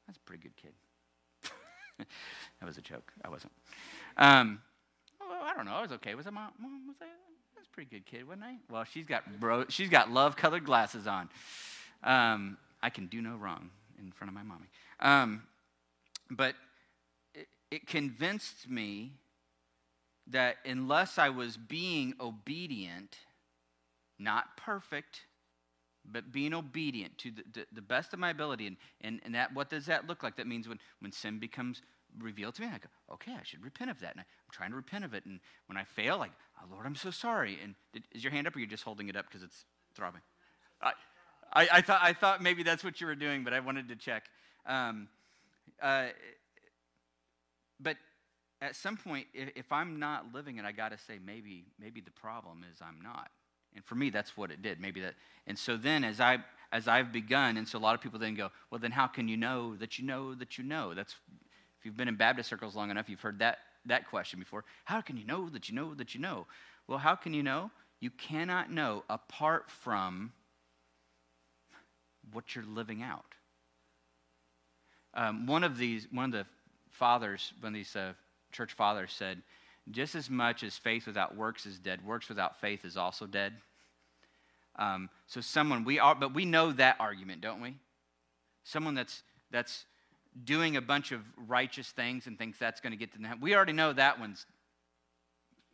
That's 0.06 0.18
a 0.18 0.20
pretty 0.22 0.42
good 0.42 0.56
kid. 0.56 0.72
that 2.60 2.66
was 2.66 2.78
a 2.78 2.82
joke. 2.82 3.12
I 3.24 3.28
wasn't. 3.28 3.52
Um, 4.16 4.60
well, 5.20 5.42
I 5.42 5.54
don't 5.54 5.64
know. 5.64 5.72
I 5.72 5.82
was 5.82 5.92
okay. 5.92 6.14
Was 6.14 6.26
I 6.26 6.30
mom? 6.30 6.52
mom 6.58 6.86
Was 6.86 6.96
I? 7.00 7.06
That's 7.54 7.66
a 7.66 7.70
pretty 7.70 7.90
good 7.90 8.06
kid, 8.06 8.26
wasn't 8.26 8.44
I? 8.44 8.56
Well, 8.70 8.84
she's 8.84 9.06
got 9.06 9.40
bro. 9.40 9.64
She's 9.68 9.88
got 9.88 10.10
love-colored 10.10 10.64
glasses 10.64 11.06
on. 11.06 11.28
Um, 12.02 12.58
I 12.82 12.90
can 12.90 13.06
do 13.06 13.22
no 13.22 13.36
wrong 13.36 13.70
in 13.98 14.12
front 14.12 14.28
of 14.28 14.34
my 14.34 14.42
mommy. 14.42 14.66
Um, 15.00 15.42
but 16.30 16.54
it, 17.34 17.48
it 17.70 17.86
convinced 17.86 18.68
me 18.68 19.12
that 20.28 20.56
unless 20.64 21.18
I 21.18 21.28
was 21.28 21.56
being 21.56 22.14
obedient, 22.20 23.18
not 24.18 24.56
perfect, 24.56 25.22
but 26.10 26.32
being 26.32 26.52
obedient 26.52 27.16
to 27.18 27.30
the, 27.30 27.42
the, 27.52 27.66
the, 27.72 27.82
best 27.82 28.12
of 28.12 28.18
my 28.18 28.30
ability. 28.30 28.66
And, 28.66 28.76
and, 29.02 29.20
and 29.24 29.34
that, 29.34 29.54
what 29.54 29.70
does 29.70 29.86
that 29.86 30.08
look 30.08 30.22
like? 30.22 30.36
That 30.36 30.46
means 30.46 30.68
when, 30.68 30.78
when 31.00 31.12
sin 31.12 31.38
becomes 31.38 31.82
revealed 32.18 32.54
to 32.56 32.62
me, 32.62 32.68
I 32.68 32.78
go, 32.78 32.88
okay, 33.14 33.32
I 33.32 33.42
should 33.44 33.62
repent 33.62 33.90
of 33.90 34.00
that. 34.00 34.12
And 34.12 34.20
I, 34.20 34.22
am 34.22 34.50
trying 34.50 34.70
to 34.70 34.76
repent 34.76 35.04
of 35.04 35.14
it. 35.14 35.24
And 35.26 35.40
when 35.66 35.76
I 35.76 35.84
fail, 35.84 36.18
like, 36.18 36.32
oh, 36.60 36.66
Lord, 36.70 36.86
I'm 36.86 36.94
so 36.94 37.10
sorry. 37.10 37.58
And 37.62 37.74
did, 37.92 38.04
is 38.12 38.24
your 38.24 38.32
hand 38.32 38.46
up 38.46 38.56
or 38.56 38.58
you're 38.58 38.68
just 38.68 38.84
holding 38.84 39.08
it 39.08 39.16
up 39.16 39.26
because 39.26 39.42
it's 39.42 39.64
throbbing? 39.94 40.22
I, 40.82 40.92
I, 41.52 41.68
I, 41.74 41.80
thought, 41.82 42.00
I 42.02 42.12
thought 42.12 42.42
maybe 42.42 42.62
that's 42.62 42.82
what 42.82 43.00
you 43.00 43.06
were 43.06 43.14
doing, 43.14 43.44
but 43.44 43.52
I 43.52 43.60
wanted 43.60 43.88
to 43.88 43.96
check. 43.96 44.24
Um, 44.66 45.08
uh, 45.80 46.08
but 47.80 47.96
at 48.60 48.76
some 48.76 48.96
point, 48.96 49.26
if, 49.34 49.50
if 49.56 49.72
I'm 49.72 49.98
not 49.98 50.32
living 50.34 50.58
it, 50.58 50.64
I 50.64 50.72
got 50.72 50.90
to 50.90 50.98
say 50.98 51.18
maybe, 51.24 51.64
maybe 51.78 52.00
the 52.00 52.10
problem 52.10 52.64
is 52.70 52.78
I'm 52.80 53.00
not. 53.02 53.30
And 53.74 53.84
for 53.84 53.94
me, 53.94 54.10
that's 54.10 54.36
what 54.36 54.50
it 54.50 54.62
did. 54.62 54.80
Maybe 54.80 55.00
that. 55.00 55.14
And 55.46 55.58
so 55.58 55.76
then, 55.76 56.04
as 56.04 56.20
I 56.20 56.38
as 56.72 56.88
I've 56.88 57.12
begun, 57.12 57.56
and 57.56 57.68
so 57.68 57.78
a 57.78 57.80
lot 57.80 57.94
of 57.94 58.00
people 58.00 58.18
then 58.18 58.34
go, 58.34 58.50
well, 58.70 58.78
then 58.78 58.92
how 58.92 59.06
can 59.06 59.28
you 59.28 59.36
know 59.36 59.76
that 59.76 59.98
you 59.98 60.06
know 60.06 60.34
that 60.34 60.56
you 60.56 60.64
know? 60.64 60.94
That's 60.94 61.14
if 61.78 61.84
you've 61.84 61.96
been 61.96 62.08
in 62.08 62.16
Baptist 62.16 62.48
circles 62.48 62.74
long 62.74 62.90
enough, 62.90 63.08
you've 63.08 63.20
heard 63.20 63.38
that 63.40 63.58
that 63.86 64.08
question 64.08 64.38
before. 64.38 64.64
How 64.84 65.00
can 65.00 65.16
you 65.16 65.24
know 65.24 65.48
that 65.48 65.68
you 65.68 65.74
know 65.74 65.94
that 65.94 66.14
you 66.14 66.20
know? 66.20 66.46
Well, 66.86 66.98
how 66.98 67.14
can 67.14 67.34
you 67.34 67.42
know? 67.42 67.70
You 68.00 68.10
cannot 68.10 68.70
know 68.70 69.04
apart 69.08 69.70
from 69.70 70.32
what 72.32 72.54
you're 72.54 72.64
living 72.64 73.02
out. 73.02 73.24
Um, 75.14 75.46
one 75.46 75.64
of 75.64 75.76
these, 75.76 76.08
one 76.10 76.26
of 76.26 76.32
the 76.32 76.46
fathers, 76.90 77.52
one 77.60 77.72
of 77.72 77.74
these 77.74 77.94
uh, 77.94 78.12
church 78.50 78.72
fathers 78.72 79.12
said, 79.12 79.42
just 79.90 80.14
as 80.14 80.30
much 80.30 80.62
as 80.62 80.76
faith 80.76 81.06
without 81.06 81.36
works 81.36 81.66
is 81.66 81.78
dead, 81.78 82.04
works 82.04 82.28
without 82.28 82.60
faith 82.60 82.84
is 82.84 82.96
also 82.96 83.26
dead. 83.26 83.54
Um, 84.76 85.10
so 85.26 85.40
someone 85.40 85.84
we 85.84 85.98
are, 85.98 86.14
but 86.14 86.34
we 86.34 86.44
know 86.44 86.72
that 86.72 86.96
argument, 86.98 87.40
don't 87.40 87.60
we? 87.60 87.76
Someone 88.64 88.94
that's 88.94 89.22
that's 89.50 89.84
doing 90.44 90.76
a 90.76 90.80
bunch 90.80 91.12
of 91.12 91.20
righteous 91.46 91.90
things 91.90 92.26
and 92.26 92.38
thinks 92.38 92.58
that's 92.58 92.80
going 92.80 92.92
to 92.92 92.96
get 92.96 93.12
to 93.12 93.18
them. 93.18 93.38
We 93.40 93.54
already 93.54 93.74
know 93.74 93.92
that 93.92 94.18
one's 94.18 94.46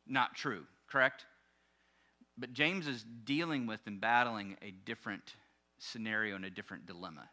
not 0.06 0.34
true, 0.34 0.64
correct? 0.88 1.26
But 2.36 2.52
James 2.52 2.88
is 2.88 3.04
dealing 3.24 3.66
with 3.66 3.80
and 3.86 4.00
battling 4.00 4.56
a 4.62 4.70
different 4.70 5.34
scenario 5.78 6.34
and 6.34 6.44
a 6.44 6.50
different 6.50 6.86
dilemma, 6.86 7.28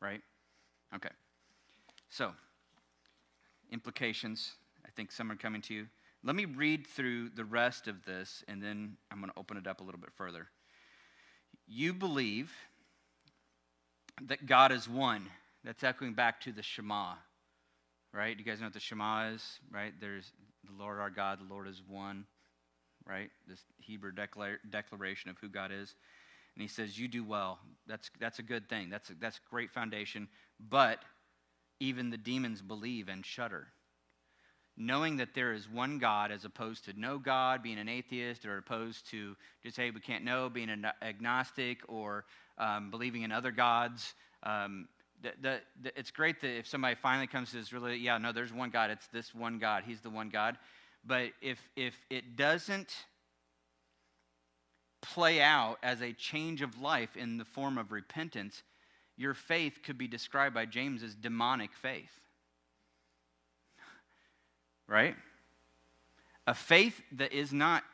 right? 0.00 0.20
Okay. 0.94 1.10
So, 2.08 2.32
implications. 3.70 4.52
I 4.84 4.90
think 4.90 5.12
some 5.12 5.30
are 5.30 5.36
coming 5.36 5.60
to 5.62 5.74
you. 5.74 5.86
Let 6.24 6.34
me 6.34 6.46
read 6.46 6.86
through 6.86 7.30
the 7.30 7.44
rest 7.44 7.86
of 7.86 8.04
this, 8.04 8.42
and 8.48 8.62
then 8.62 8.96
I'm 9.10 9.20
going 9.20 9.30
to 9.30 9.38
open 9.38 9.56
it 9.56 9.66
up 9.66 9.80
a 9.80 9.84
little 9.84 10.00
bit 10.00 10.10
further. 10.16 10.48
You 11.66 11.94
believe 11.94 12.52
that 14.22 14.46
God 14.46 14.72
is 14.72 14.88
one. 14.88 15.28
That's 15.64 15.84
echoing 15.84 16.14
back 16.14 16.40
to 16.42 16.52
the 16.52 16.62
Shema, 16.62 17.14
right? 18.12 18.36
You 18.36 18.44
guys 18.44 18.60
know 18.60 18.66
what 18.66 18.74
the 18.74 18.80
Shema 18.80 19.28
is, 19.28 19.60
right? 19.70 19.92
There's 20.00 20.32
the 20.64 20.82
Lord 20.82 20.98
our 20.98 21.10
God, 21.10 21.40
the 21.40 21.52
Lord 21.52 21.68
is 21.68 21.82
one, 21.86 22.24
right? 23.06 23.30
This 23.46 23.60
Hebrew 23.78 24.12
declar- 24.12 24.58
declaration 24.70 25.30
of 25.30 25.38
who 25.38 25.48
God 25.48 25.70
is. 25.72 25.94
And 26.54 26.62
he 26.62 26.68
says, 26.68 26.98
You 26.98 27.06
do 27.06 27.22
well. 27.22 27.58
That's, 27.86 28.10
that's 28.18 28.40
a 28.40 28.42
good 28.42 28.68
thing. 28.68 28.90
That's 28.90 29.10
a, 29.10 29.14
that's 29.20 29.40
great 29.50 29.70
foundation. 29.70 30.28
But 30.68 30.98
even 31.80 32.10
the 32.10 32.16
demons 32.16 32.60
believe 32.60 33.08
and 33.08 33.24
shudder 33.24 33.68
knowing 34.78 35.16
that 35.16 35.34
there 35.34 35.52
is 35.52 35.68
one 35.68 35.98
God 35.98 36.30
as 36.30 36.44
opposed 36.44 36.84
to 36.84 36.98
no 36.98 37.18
God, 37.18 37.62
being 37.62 37.78
an 37.78 37.88
atheist, 37.88 38.46
or 38.46 38.58
opposed 38.58 39.10
to 39.10 39.36
just, 39.62 39.76
hey, 39.76 39.90
we 39.90 40.00
can't 40.00 40.24
know, 40.24 40.48
being 40.48 40.70
an 40.70 40.86
agnostic, 41.02 41.80
or 41.88 42.24
um, 42.58 42.90
believing 42.90 43.22
in 43.22 43.32
other 43.32 43.50
gods. 43.50 44.14
Um, 44.44 44.88
the, 45.20 45.32
the, 45.42 45.60
the, 45.82 45.98
it's 45.98 46.12
great 46.12 46.40
that 46.42 46.56
if 46.56 46.68
somebody 46.68 46.94
finally 46.94 47.26
comes 47.26 47.50
to 47.50 47.56
this 47.56 47.72
really, 47.72 47.96
yeah, 47.96 48.18
no, 48.18 48.30
there's 48.30 48.52
one 48.52 48.70
God, 48.70 48.90
it's 48.90 49.08
this 49.08 49.34
one 49.34 49.58
God, 49.58 49.82
He's 49.84 50.00
the 50.00 50.10
one 50.10 50.28
God. 50.28 50.56
But 51.04 51.30
if, 51.42 51.58
if 51.74 51.94
it 52.08 52.36
doesn't 52.36 52.94
play 55.02 55.40
out 55.40 55.78
as 55.82 56.02
a 56.02 56.12
change 56.12 56.62
of 56.62 56.80
life 56.80 57.16
in 57.16 57.36
the 57.36 57.44
form 57.44 57.78
of 57.78 57.90
repentance, 57.90 58.62
your 59.16 59.34
faith 59.34 59.80
could 59.82 59.98
be 59.98 60.06
described 60.06 60.54
by 60.54 60.66
James 60.66 61.02
as 61.02 61.16
demonic 61.16 61.70
faith 61.74 62.20
right? 64.88 65.14
A 66.46 66.54
faith 66.54 67.00
that 67.12 67.32
is 67.32 67.52
not 67.52 67.84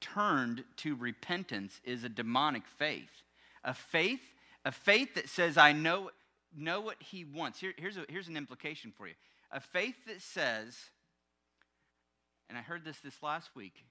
turned 0.00 0.64
to 0.78 0.96
repentance 0.96 1.80
is 1.84 2.04
a 2.04 2.08
demonic 2.08 2.64
faith. 2.66 3.22
A 3.64 3.72
faith, 3.72 4.20
a 4.64 4.72
faith 4.72 5.14
that 5.14 5.28
says, 5.28 5.56
I 5.56 5.72
know, 5.72 6.10
know 6.54 6.80
what 6.80 6.96
he 7.00 7.24
wants. 7.24 7.60
Here, 7.60 7.72
here's, 7.78 7.96
a, 7.96 8.04
here's 8.08 8.28
an 8.28 8.36
implication 8.36 8.92
for 8.96 9.06
you. 9.06 9.14
A 9.52 9.60
faith 9.60 9.94
that 10.08 10.20
says, 10.20 10.76
and 12.48 12.58
I 12.58 12.62
heard 12.62 12.84
this 12.84 12.98
this 12.98 13.22
last 13.22 13.50
week, 13.54 13.84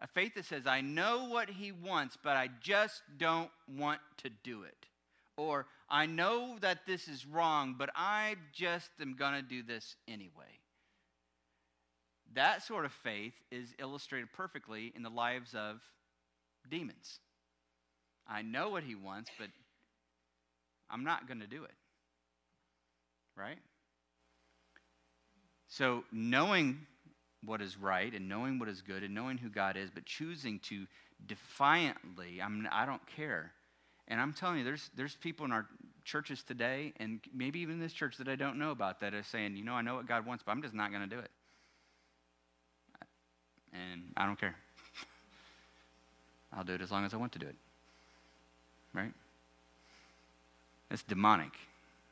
a 0.00 0.06
faith 0.06 0.34
that 0.36 0.44
says, 0.44 0.66
I 0.66 0.80
know 0.80 1.28
what 1.28 1.50
he 1.50 1.72
wants, 1.72 2.16
but 2.22 2.36
I 2.36 2.48
just 2.60 3.02
don't 3.18 3.50
want 3.68 4.00
to 4.22 4.30
do 4.30 4.62
it. 4.62 4.86
Or, 5.36 5.66
I 5.90 6.06
know 6.06 6.56
that 6.60 6.86
this 6.86 7.08
is 7.08 7.26
wrong, 7.26 7.74
but 7.78 7.90
I 7.94 8.36
just 8.52 8.90
am 9.00 9.14
going 9.14 9.34
to 9.34 9.42
do 9.42 9.62
this 9.62 9.96
anyway. 10.06 10.57
That 12.34 12.62
sort 12.62 12.84
of 12.84 12.92
faith 12.92 13.32
is 13.50 13.68
illustrated 13.78 14.32
perfectly 14.32 14.92
in 14.94 15.02
the 15.02 15.10
lives 15.10 15.54
of 15.54 15.80
demons. 16.70 17.20
I 18.28 18.42
know 18.42 18.68
what 18.70 18.82
he 18.82 18.94
wants, 18.94 19.30
but 19.38 19.48
I'm 20.90 21.04
not 21.04 21.26
going 21.26 21.40
to 21.40 21.46
do 21.46 21.64
it. 21.64 21.74
Right? 23.36 23.58
So, 25.68 26.04
knowing 26.12 26.80
what 27.44 27.62
is 27.62 27.78
right 27.78 28.12
and 28.12 28.28
knowing 28.28 28.58
what 28.58 28.68
is 28.68 28.82
good 28.82 29.02
and 29.02 29.14
knowing 29.14 29.38
who 29.38 29.48
God 29.48 29.76
is, 29.76 29.90
but 29.90 30.04
choosing 30.04 30.58
to 30.60 30.86
defiantly, 31.26 32.42
I'm, 32.42 32.66
I 32.70 32.84
don't 32.84 33.06
care. 33.16 33.52
And 34.08 34.20
I'm 34.20 34.32
telling 34.32 34.58
you, 34.58 34.64
there's, 34.64 34.90
there's 34.96 35.14
people 35.16 35.46
in 35.46 35.52
our 35.52 35.66
churches 36.04 36.42
today, 36.42 36.92
and 36.98 37.20
maybe 37.34 37.60
even 37.60 37.78
this 37.78 37.92
church 37.92 38.16
that 38.16 38.28
I 38.28 38.34
don't 38.34 38.58
know 38.58 38.70
about, 38.70 39.00
that 39.00 39.14
are 39.14 39.22
saying, 39.22 39.56
you 39.56 39.64
know, 39.64 39.74
I 39.74 39.82
know 39.82 39.94
what 39.94 40.06
God 40.06 40.26
wants, 40.26 40.42
but 40.44 40.52
I'm 40.52 40.62
just 40.62 40.74
not 40.74 40.90
going 40.90 41.08
to 41.08 41.14
do 41.14 41.20
it 41.20 41.30
and 43.92 44.02
I 44.16 44.26
don't 44.26 44.38
care. 44.38 44.54
I'll 46.52 46.64
do 46.64 46.74
it 46.74 46.80
as 46.80 46.90
long 46.90 47.04
as 47.04 47.14
I 47.14 47.16
want 47.16 47.32
to 47.32 47.38
do 47.38 47.46
it. 47.46 47.56
Right? 48.94 49.12
It's 50.90 51.02
demonic. 51.02 51.52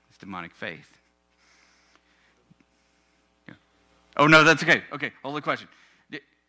It's 0.08 0.18
demonic 0.18 0.54
faith. 0.54 0.98
Yeah. 3.48 3.54
Oh, 4.16 4.26
no, 4.26 4.44
that's 4.44 4.62
okay. 4.62 4.82
Okay, 4.92 5.12
hold 5.22 5.36
the 5.36 5.40
question. 5.40 5.68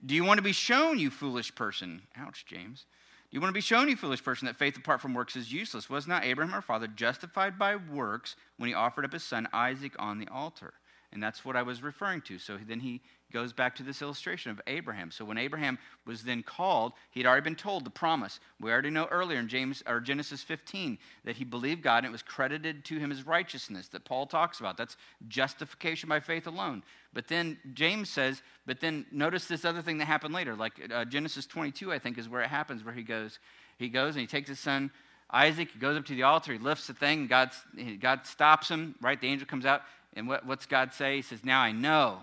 Do 0.05 0.13
you 0.13 0.23
want 0.23 0.37
to 0.37 0.43
be 0.43 0.51
shown, 0.51 0.99
you 0.99 1.09
foolish 1.09 1.55
person? 1.55 2.03
Ouch, 2.17 2.45
James. 2.45 2.85
Do 3.29 3.35
you 3.35 3.41
want 3.41 3.49
to 3.49 3.57
be 3.57 3.61
shown, 3.61 3.89
you 3.89 3.95
foolish 3.95 4.23
person, 4.23 4.45
that 4.45 4.55
faith 4.55 4.77
apart 4.77 5.01
from 5.01 5.13
works 5.13 5.35
is 5.35 5.51
useless? 5.51 5.89
Was 5.89 6.07
not 6.07 6.23
Abraham 6.23 6.53
our 6.53 6.61
father 6.61 6.87
justified 6.87 7.57
by 7.57 7.75
works 7.75 8.35
when 8.57 8.67
he 8.67 8.73
offered 8.73 9.05
up 9.05 9.13
his 9.13 9.23
son 9.23 9.47
Isaac 9.51 9.93
on 9.97 10.19
the 10.19 10.27
altar? 10.29 10.73
And 11.13 11.23
that's 11.23 11.45
what 11.45 11.55
I 11.55 11.61
was 11.61 11.81
referring 11.81 12.21
to. 12.23 12.37
So 12.37 12.57
then 12.67 12.81
he 12.81 13.01
goes 13.31 13.53
back 13.53 13.75
to 13.75 13.83
this 13.83 14.01
illustration 14.01 14.51
of 14.51 14.61
Abraham. 14.67 15.11
So 15.11 15.25
when 15.25 15.37
Abraham 15.37 15.77
was 16.05 16.23
then 16.23 16.43
called, 16.43 16.93
he'd 17.11 17.25
already 17.25 17.43
been 17.43 17.55
told 17.55 17.85
the 17.85 17.89
promise. 17.89 18.39
We 18.59 18.71
already 18.71 18.89
know 18.89 19.05
earlier 19.05 19.39
in 19.39 19.47
James 19.47 19.83
or 19.87 19.99
Genesis 19.99 20.43
15 20.43 20.97
that 21.25 21.37
he 21.37 21.43
believed 21.43 21.81
God 21.81 21.99
and 21.99 22.07
it 22.07 22.11
was 22.11 22.23
credited 22.23 22.85
to 22.85 22.99
him 22.99 23.11
as 23.11 23.25
righteousness 23.25 23.87
that 23.89 24.05
Paul 24.05 24.27
talks 24.27 24.59
about. 24.59 24.77
That's 24.77 24.97
justification 25.27 26.09
by 26.09 26.19
faith 26.19 26.47
alone. 26.47 26.83
But 27.13 27.27
then 27.27 27.57
James 27.73 28.09
says, 28.09 28.41
but 28.65 28.79
then 28.79 29.05
notice 29.11 29.45
this 29.45 29.65
other 29.65 29.81
thing 29.81 29.97
that 29.99 30.05
happened 30.05 30.33
later. 30.33 30.55
Like 30.55 30.73
uh, 30.93 31.05
Genesis 31.05 31.45
22, 31.45 31.91
I 31.91 31.99
think, 31.99 32.17
is 32.17 32.29
where 32.29 32.41
it 32.41 32.49
happens, 32.49 32.83
where 32.83 32.93
he 32.93 33.03
goes, 33.03 33.39
he 33.77 33.89
goes 33.89 34.15
and 34.15 34.21
he 34.21 34.27
takes 34.27 34.49
his 34.49 34.59
son 34.59 34.91
Isaac, 35.29 35.71
he 35.71 35.79
goes 35.79 35.97
up 35.97 36.05
to 36.05 36.15
the 36.15 36.23
altar, 36.23 36.53
he 36.53 36.59
lifts 36.59 36.87
the 36.87 36.93
thing, 36.93 37.27
God, 37.27 37.51
God 37.99 38.25
stops 38.25 38.69
him, 38.69 38.95
right? 39.01 39.19
The 39.19 39.27
angel 39.27 39.45
comes 39.45 39.65
out, 39.65 39.81
and 40.17 40.27
what, 40.27 40.45
what's 40.45 40.65
God 40.65 40.93
say? 40.93 41.17
He 41.17 41.21
says, 41.21 41.45
Now 41.45 41.61
I 41.61 41.71
know 41.71 42.19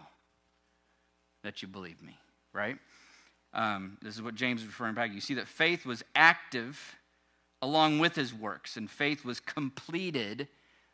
that 1.44 1.62
you 1.62 1.68
believe 1.68 2.02
me, 2.02 2.18
right? 2.52 2.76
Um, 3.54 3.98
this 4.02 4.16
is 4.16 4.22
what 4.22 4.34
James 4.34 4.62
is 4.62 4.66
referring 4.66 4.94
back. 4.94 5.12
You 5.12 5.20
see 5.20 5.34
that 5.34 5.46
faith 5.46 5.86
was 5.86 6.02
active 6.14 6.96
along 7.62 8.00
with 8.00 8.16
his 8.16 8.34
works, 8.34 8.76
and 8.76 8.90
faith 8.90 9.24
was 9.24 9.40
completed, 9.40 10.48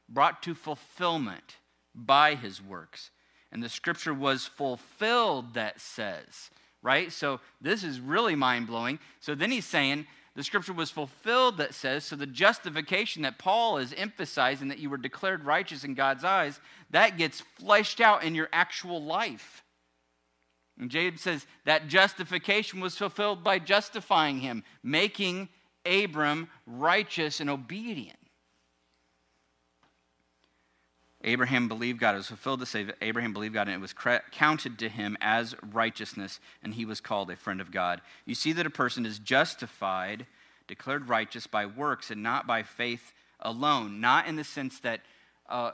brought 0.09 0.43
to 0.43 0.55
fulfillment 0.55 1.57
by 1.95 2.35
his 2.35 2.63
works. 2.63 3.11
And 3.51 3.63
the 3.63 3.69
scripture 3.69 4.15
was 4.15 4.45
fulfilled, 4.45 5.55
that 5.55 5.81
says, 5.81 6.51
right? 6.83 7.11
So 7.11 7.41
this 7.61 7.83
is 7.83 7.99
really 7.99 8.37
mind 8.37 8.67
blowing. 8.67 8.99
So 9.21 9.35
then 9.35 9.51
he's 9.51 9.65
saying, 9.65 10.07
the 10.37 10.45
scripture 10.45 10.73
was 10.73 10.91
fulfilled 10.91 11.59
that 11.59 11.75
says, 11.75 12.05
so 12.05 12.15
the 12.15 12.27
justification 12.27 13.23
that 13.23 13.39
Paul 13.39 13.79
is 13.79 13.93
emphasizing 13.97 14.69
that 14.69 14.79
you 14.79 14.89
were 14.89 14.97
declared 14.97 15.45
righteous 15.45 15.83
in 15.83 15.95
God's 15.95 16.23
eyes, 16.23 16.61
that 16.91 17.19
gets 17.19 17.41
fleshed 17.59 18.01
out 18.01 18.23
in 18.23 18.35
your 18.35 18.49
actual 18.53 19.03
life. 19.03 19.65
And 20.79 20.89
James 20.91 21.21
says 21.21 21.47
that 21.65 21.89
justification 21.89 22.81
was 22.81 22.97
fulfilled 22.97 23.43
by 23.43 23.59
justifying 23.59 24.39
him, 24.39 24.63
making 24.83 25.49
Abram 25.85 26.49
righteous 26.65 27.41
and 27.41 27.51
obedient. 27.51 28.20
Abraham 31.23 31.69
believed 31.69 32.01
God. 32.01 32.15
It 32.15 32.19
was 32.19 32.29
fulfilled 32.29 32.61
to 32.61 32.67
say 32.67 32.83
that 32.85 32.97
Abraham 33.03 33.33
believed 33.33 33.55
God, 33.55 33.69
and 33.69 33.77
it 33.77 33.81
was 33.81 33.95
counted 34.31 34.79
to 34.79 34.89
him 34.89 35.19
as 35.21 35.55
righteousness, 35.73 36.41
and 36.63 36.75
he 36.75 36.85
was 36.85 37.01
called 37.01 37.31
a 37.31 37.37
friend 37.37 37.61
of 37.61 37.71
God. 37.71 38.01
You 38.25 38.35
see 38.35 38.53
that 38.53 38.67
a 38.67 38.71
person 38.71 39.05
is 39.05 39.19
justified, 39.19 40.27
declared 40.67 41.09
righteous 41.09 41.47
by 41.47 41.67
works, 41.67 42.11
and 42.11 42.23
not 42.23 42.47
by 42.47 42.63
faith 42.63 43.13
alone. 43.41 44.01
Not 44.01 44.27
in 44.27 44.37
the 44.37 44.45
sense 44.45 44.81
that 44.81 45.01
uh, 45.49 45.73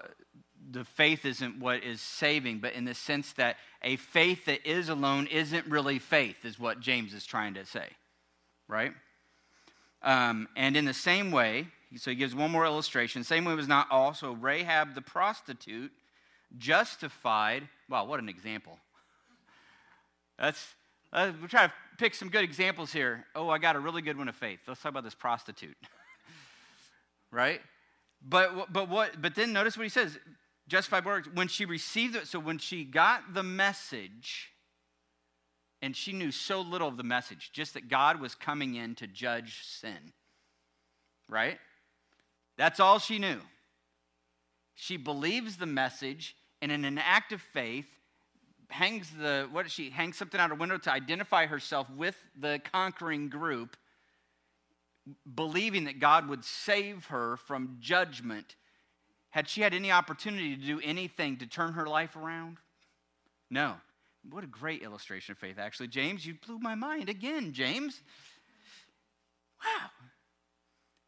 the 0.70 0.84
faith 0.84 1.24
isn't 1.24 1.60
what 1.60 1.84
is 1.84 2.00
saving, 2.00 2.58
but 2.58 2.72
in 2.72 2.84
the 2.84 2.94
sense 2.94 3.32
that 3.34 3.56
a 3.82 3.96
faith 3.96 4.46
that 4.46 4.66
is 4.68 4.88
alone 4.88 5.28
isn't 5.28 5.66
really 5.66 6.00
faith, 6.00 6.44
is 6.44 6.58
what 6.58 6.80
James 6.80 7.14
is 7.14 7.24
trying 7.24 7.54
to 7.54 7.64
say, 7.64 7.86
right? 8.66 8.92
Um, 10.02 10.48
and 10.56 10.76
in 10.76 10.84
the 10.84 10.94
same 10.94 11.30
way, 11.30 11.68
so 11.96 12.10
he 12.10 12.16
gives 12.16 12.34
one 12.34 12.50
more 12.50 12.64
illustration. 12.64 13.24
Same 13.24 13.44
way 13.44 13.54
was 13.54 13.68
not 13.68 13.90
also 13.90 14.32
Rahab 14.32 14.94
the 14.94 15.02
prostitute 15.02 15.92
justified. 16.58 17.68
Wow, 17.88 18.04
what 18.04 18.20
an 18.20 18.28
example! 18.28 18.78
That's 20.38 20.74
uh, 21.12 21.32
we're 21.40 21.48
trying 21.48 21.68
to 21.68 21.74
pick 21.98 22.14
some 22.14 22.28
good 22.28 22.44
examples 22.44 22.92
here. 22.92 23.24
Oh, 23.34 23.48
I 23.48 23.58
got 23.58 23.76
a 23.76 23.80
really 23.80 24.02
good 24.02 24.18
one 24.18 24.28
of 24.28 24.36
faith. 24.36 24.60
Let's 24.66 24.80
talk 24.82 24.90
about 24.90 25.04
this 25.04 25.14
prostitute, 25.14 25.76
right? 27.30 27.60
But 28.22 28.72
but 28.72 28.88
what? 28.88 29.20
But 29.20 29.34
then 29.34 29.52
notice 29.52 29.76
what 29.76 29.84
he 29.84 29.90
says 29.90 30.18
justified 30.68 31.04
works, 31.04 31.28
when 31.32 31.48
she 31.48 31.64
received 31.64 32.16
it, 32.16 32.26
so 32.26 32.38
when 32.38 32.58
she 32.58 32.84
got 32.84 33.34
the 33.34 33.42
message, 33.42 34.50
and 35.80 35.94
she 35.94 36.12
knew 36.12 36.30
so 36.30 36.60
little 36.60 36.88
of 36.88 36.96
the 36.96 37.04
message, 37.04 37.50
just 37.52 37.74
that 37.74 37.88
God 37.88 38.20
was 38.20 38.34
coming 38.34 38.74
in 38.74 38.94
to 38.96 39.06
judge 39.06 39.62
sin, 39.64 40.12
right? 41.28 41.58
That's 42.56 42.80
all 42.80 42.98
she 42.98 43.18
knew. 43.18 43.40
She 44.74 44.96
believes 44.96 45.56
the 45.56 45.66
message, 45.66 46.36
and 46.60 46.70
in 46.70 46.84
an 46.84 46.98
act 46.98 47.32
of 47.32 47.40
faith, 47.40 47.86
hangs 48.68 49.10
the 49.10 49.48
what 49.52 49.70
she 49.70 49.90
hangs 49.90 50.16
something 50.16 50.40
out 50.40 50.50
her 50.50 50.56
window 50.56 50.76
to 50.76 50.92
identify 50.92 51.46
herself 51.46 51.88
with 51.90 52.16
the 52.38 52.60
conquering 52.72 53.28
group 53.28 53.76
believing 55.34 55.84
that 55.84 56.00
God 56.00 56.28
would 56.28 56.44
save 56.44 57.06
her 57.06 57.36
from 57.36 57.76
judgment 57.80 58.56
Had 59.30 59.48
she 59.48 59.60
had 59.60 59.74
any 59.74 59.92
opportunity 59.92 60.56
to 60.56 60.62
do 60.62 60.80
anything 60.82 61.36
to 61.38 61.46
turn 61.46 61.74
her 61.74 61.86
life 61.86 62.16
around? 62.16 62.56
No. 63.50 63.74
What 64.28 64.44
a 64.44 64.48
great 64.48 64.82
illustration 64.82 65.32
of 65.32 65.38
faith, 65.38 65.58
actually. 65.58 65.88
James, 65.88 66.26
you 66.26 66.34
blew 66.34 66.58
my 66.58 66.74
mind 66.74 67.08
again, 67.08 67.52
James. 67.52 68.00
Wow. 69.62 69.90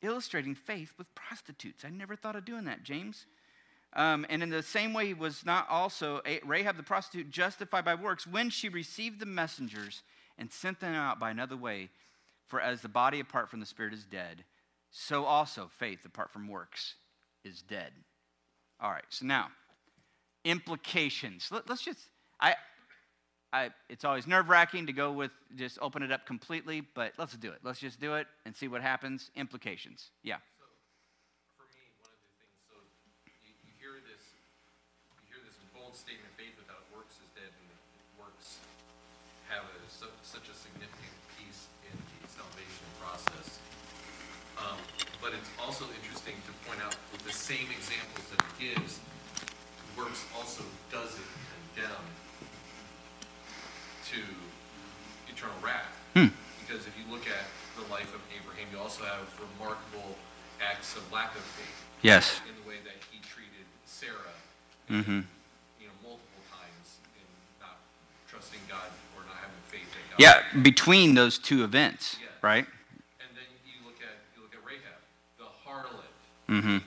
Illustrating 0.02 0.54
faith 0.54 0.92
with 0.96 1.12
prostitutes. 1.14 1.84
I 1.84 1.90
never 1.90 2.16
thought 2.16 2.37
of 2.37 2.44
doing 2.44 2.64
that, 2.64 2.84
James. 2.84 3.26
Um, 3.94 4.26
and 4.28 4.42
in 4.42 4.50
the 4.50 4.62
same 4.62 4.92
way, 4.92 5.14
was 5.14 5.44
not 5.44 5.66
also 5.68 6.20
Rahab 6.44 6.76
the 6.76 6.82
prostitute 6.82 7.30
justified 7.30 7.84
by 7.84 7.94
works 7.94 8.26
when 8.26 8.50
she 8.50 8.68
received 8.68 9.18
the 9.18 9.26
messengers 9.26 10.02
and 10.37 10.52
sent 10.52 10.80
them 10.80 10.94
out 10.94 11.18
by 11.18 11.30
another 11.30 11.56
way? 11.56 11.90
For 12.46 12.61
as 12.61 12.80
the 12.80 12.88
body 12.88 13.20
apart 13.20 13.50
from 13.50 13.61
the 13.61 13.66
spirit 13.66 13.92
is 13.92 14.04
dead, 14.04 14.44
so 14.90 15.24
also 15.24 15.70
faith 15.78 16.04
apart 16.04 16.30
from 16.30 16.48
works 16.48 16.94
is 17.44 17.62
dead. 17.62 17.92
All 18.80 18.90
right, 18.90 19.04
so 19.11 19.26
now, 19.26 19.48
implications. 20.44 21.48
Let, 21.50 21.68
us 21.68 21.82
just, 21.82 21.98
I, 22.40 22.54
I, 23.52 23.70
it's 23.88 24.04
always 24.04 24.26
nerve 24.26 24.48
wracking 24.48 24.87
to 24.87 24.92
go 24.92 25.11
with 25.11 25.30
just 25.56 25.78
open 25.80 26.02
it 26.02 26.12
up 26.12 26.26
completely, 26.26 26.82
but 26.94 27.12
let's 27.16 27.34
do 27.37 27.48
it. 27.50 27.61
Let's 27.64 27.80
just 27.80 27.98
do 27.98 28.14
it 28.14 28.26
and 28.44 28.54
see 28.54 28.68
what 28.68 28.82
happens. 28.82 29.30
Implications. 29.37 30.11
Yeah. 30.22 30.37
So, 30.61 30.68
for 31.56 31.64
me, 31.72 31.80
one 32.04 32.12
of 32.12 32.20
the 32.20 32.32
things, 32.37 32.61
so 32.68 32.76
you, 33.24 33.56
you 33.64 33.72
hear 33.80 33.96
this, 34.04 34.20
you 35.16 35.24
hear 35.32 35.40
this 35.40 35.56
bold 35.72 35.96
statement, 35.96 36.28
faith 36.37 36.52
without 36.61 36.84
works 36.92 37.16
is 37.24 37.30
dead, 37.32 37.48
and 37.48 37.68
works 38.20 38.61
have 39.48 39.64
a, 39.64 39.76
su- 39.88 40.12
such 40.20 40.52
a 40.52 40.56
significant 40.56 41.16
piece 41.40 41.72
in 41.88 41.96
the 42.20 42.28
salvation 42.28 42.84
process. 43.00 43.64
Um, 44.61 44.76
but 45.24 45.32
it's 45.32 45.48
also 45.56 45.88
interesting 45.96 46.37
to 46.44 46.52
point 46.68 46.84
out 46.84 46.96
with 47.16 47.24
the 47.24 47.32
same 47.32 47.72
examples 47.72 48.28
that 48.28 48.44
it 48.44 48.54
gives, 48.61 49.00
works 49.96 50.20
also 50.37 50.61
doesn't 50.92 51.32
condemn 51.72 52.04
to 54.08 54.22
eternal 55.38 55.55
wrath. 55.62 55.87
Hmm. 56.14 56.27
Because 56.66 56.87
if 56.87 56.94
you 56.98 57.07
look 57.12 57.22
at 57.31 57.46
the 57.79 57.87
life 57.92 58.12
of 58.14 58.20
Abraham, 58.35 58.66
you 58.72 58.79
also 58.79 59.05
have 59.05 59.22
remarkable 59.38 60.16
acts 60.61 60.96
of 60.96 61.11
lack 61.12 61.35
of 61.37 61.42
faith 61.42 61.85
Yes. 62.03 62.40
in 62.48 62.55
the 62.62 62.68
way 62.68 62.77
that 62.85 62.98
he 63.11 63.18
treated 63.22 63.64
Sarah. 63.87 64.35
Mm-hmm. 64.90 65.22
You 65.81 65.87
know, 65.87 65.94
multiple 66.03 66.42
times, 66.51 66.98
and 67.14 67.27
not 67.61 67.79
trusting 68.29 68.61
God 68.68 68.90
or 69.16 69.22
not 69.27 69.37
having 69.37 69.62
faith 69.70 69.87
in 69.94 70.03
God. 70.11 70.18
Yeah, 70.18 70.42
between 70.62 71.14
those 71.14 71.38
two 71.38 71.62
events, 71.62 72.16
Yes. 72.20 72.31
right? 72.42 72.66
And 73.22 73.31
then 73.38 73.46
you 73.64 73.79
look 73.87 74.03
at 74.03 74.18
you 74.35 74.42
look 74.42 74.55
at 74.55 74.62
Rahab, 74.66 74.98
the 75.38 75.46
harlot. 75.62 76.11
Mm-hmm. 76.48 76.79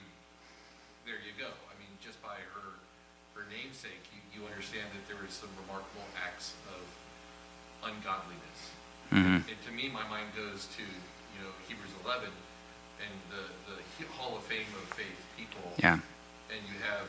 Mm-hmm. 9.12 9.48
And 9.48 9.60
to 9.68 9.72
me, 9.72 9.90
my 9.90 10.08
mind 10.08 10.32
goes 10.36 10.68
to 10.78 10.84
you 10.84 11.40
know 11.44 11.52
Hebrews 11.68 11.92
11 12.06 12.28
and 12.28 13.16
the 13.30 13.44
the 13.76 13.82
Hall 14.14 14.38
of 14.38 14.44
Fame 14.44 14.68
of 14.76 14.88
faith 14.96 15.20
people. 15.38 15.72
Yeah. 15.78 16.00
And 16.50 16.62
you 16.68 16.80
have 16.84 17.08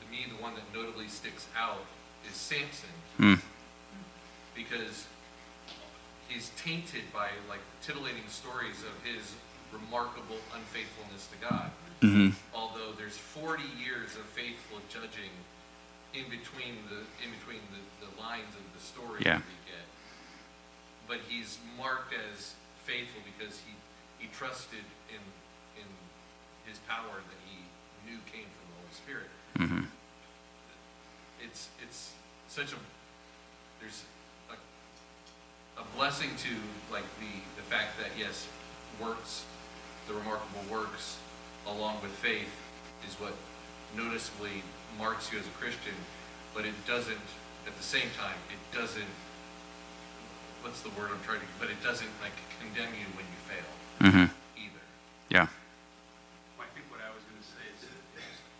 to 0.00 0.04
me 0.10 0.26
the 0.28 0.42
one 0.42 0.54
that 0.54 0.64
notably 0.74 1.08
sticks 1.08 1.46
out 1.56 1.84
is 2.28 2.34
Samson. 2.34 2.90
Mm. 3.18 3.40
Because 4.54 5.06
he's 6.28 6.50
tainted 6.56 7.02
by 7.12 7.28
like 7.48 7.62
titillating 7.82 8.26
stories 8.28 8.82
of 8.82 8.94
his 9.06 9.34
remarkable 9.72 10.40
unfaithfulness 10.54 11.28
to 11.28 11.36
God. 11.48 11.70
Mm-hmm. 12.02 12.30
Although 12.54 12.92
there's 12.96 13.16
40 13.16 13.62
years 13.78 14.14
of 14.14 14.24
faithful 14.32 14.78
judging 14.88 15.34
in 16.14 16.24
between 16.30 16.78
the 16.88 17.04
in 17.20 17.30
between 17.36 17.60
the, 17.74 18.06
the 18.06 18.10
lines 18.20 18.54
of 18.54 18.64
the 18.72 18.80
story 18.80 19.22
yeah. 19.24 19.38
that 19.38 19.46
we 19.46 19.58
get. 19.66 19.84
But 21.08 21.18
he's 21.28 21.58
marked 21.76 22.12
as 22.12 22.54
faithful 22.84 23.22
because 23.24 23.58
he, 23.64 23.72
he 24.18 24.28
trusted 24.32 24.84
in 25.08 25.22
in 25.80 25.88
his 26.68 26.78
power 26.86 27.16
that 27.16 27.40
he 27.48 27.64
knew 28.04 28.18
came 28.30 28.44
from 28.44 28.66
the 28.68 28.76
Holy 28.76 28.94
Spirit. 28.94 29.30
Mm-hmm. 29.58 29.84
It's 31.42 31.68
it's 31.82 32.12
such 32.48 32.72
a 32.72 32.76
there's 33.80 34.04
a 35.78 35.96
blessing 35.96 36.30
to 36.38 36.52
like 36.92 37.06
the, 37.22 37.32
the 37.56 37.62
fact 37.70 37.98
that 37.98 38.10
yes, 38.18 38.46
works, 39.00 39.44
the 40.08 40.14
remarkable 40.14 40.62
works, 40.70 41.18
along 41.66 42.02
with 42.02 42.10
faith, 42.18 42.50
is 43.06 43.14
what 43.20 43.32
noticeably 43.96 44.62
marks 44.98 45.32
you 45.32 45.38
as 45.38 45.46
a 45.46 45.56
Christian, 45.62 45.94
but 46.54 46.64
it 46.64 46.74
doesn't, 46.86 47.28
at 47.66 47.76
the 47.76 47.82
same 47.82 48.10
time, 48.18 48.36
it 48.50 48.76
doesn't, 48.76 49.14
what's 50.68 50.84
the 50.84 50.92
word 51.00 51.08
I'm 51.08 51.24
trying 51.24 51.40
to, 51.40 51.48
but 51.56 51.72
it 51.72 51.80
doesn't 51.80 52.12
like 52.20 52.36
condemn 52.60 52.92
you 52.92 53.08
when 53.16 53.24
you 53.24 53.38
fail 53.48 53.72
mm-hmm. 54.04 54.28
either. 54.60 54.84
Yeah. 55.32 55.48
I 56.60 56.68
think 56.76 56.84
what 56.92 57.00
I 57.00 57.08
was 57.08 57.24
going 57.24 57.40
to 57.40 57.48
say 57.48 57.64
is 57.72 57.88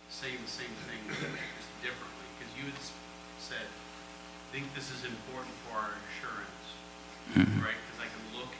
saying 0.09 0.41
the 0.41 0.49
same 0.49 0.73
thing 0.89 0.97
just 1.13 1.69
differently, 1.85 2.27
because 2.41 2.49
you 2.57 2.65
had 2.65 2.81
said, 3.37 3.69
I 3.69 4.47
think 4.49 4.73
this 4.73 4.89
is 4.89 5.05
important 5.05 5.53
for 5.69 5.77
our 5.77 5.93
assurance 6.09 6.49
mm-hmm. 7.37 7.61
right? 7.61 7.77
Because 7.77 7.99
I 8.01 8.09
can 8.09 8.25
look, 8.33 8.51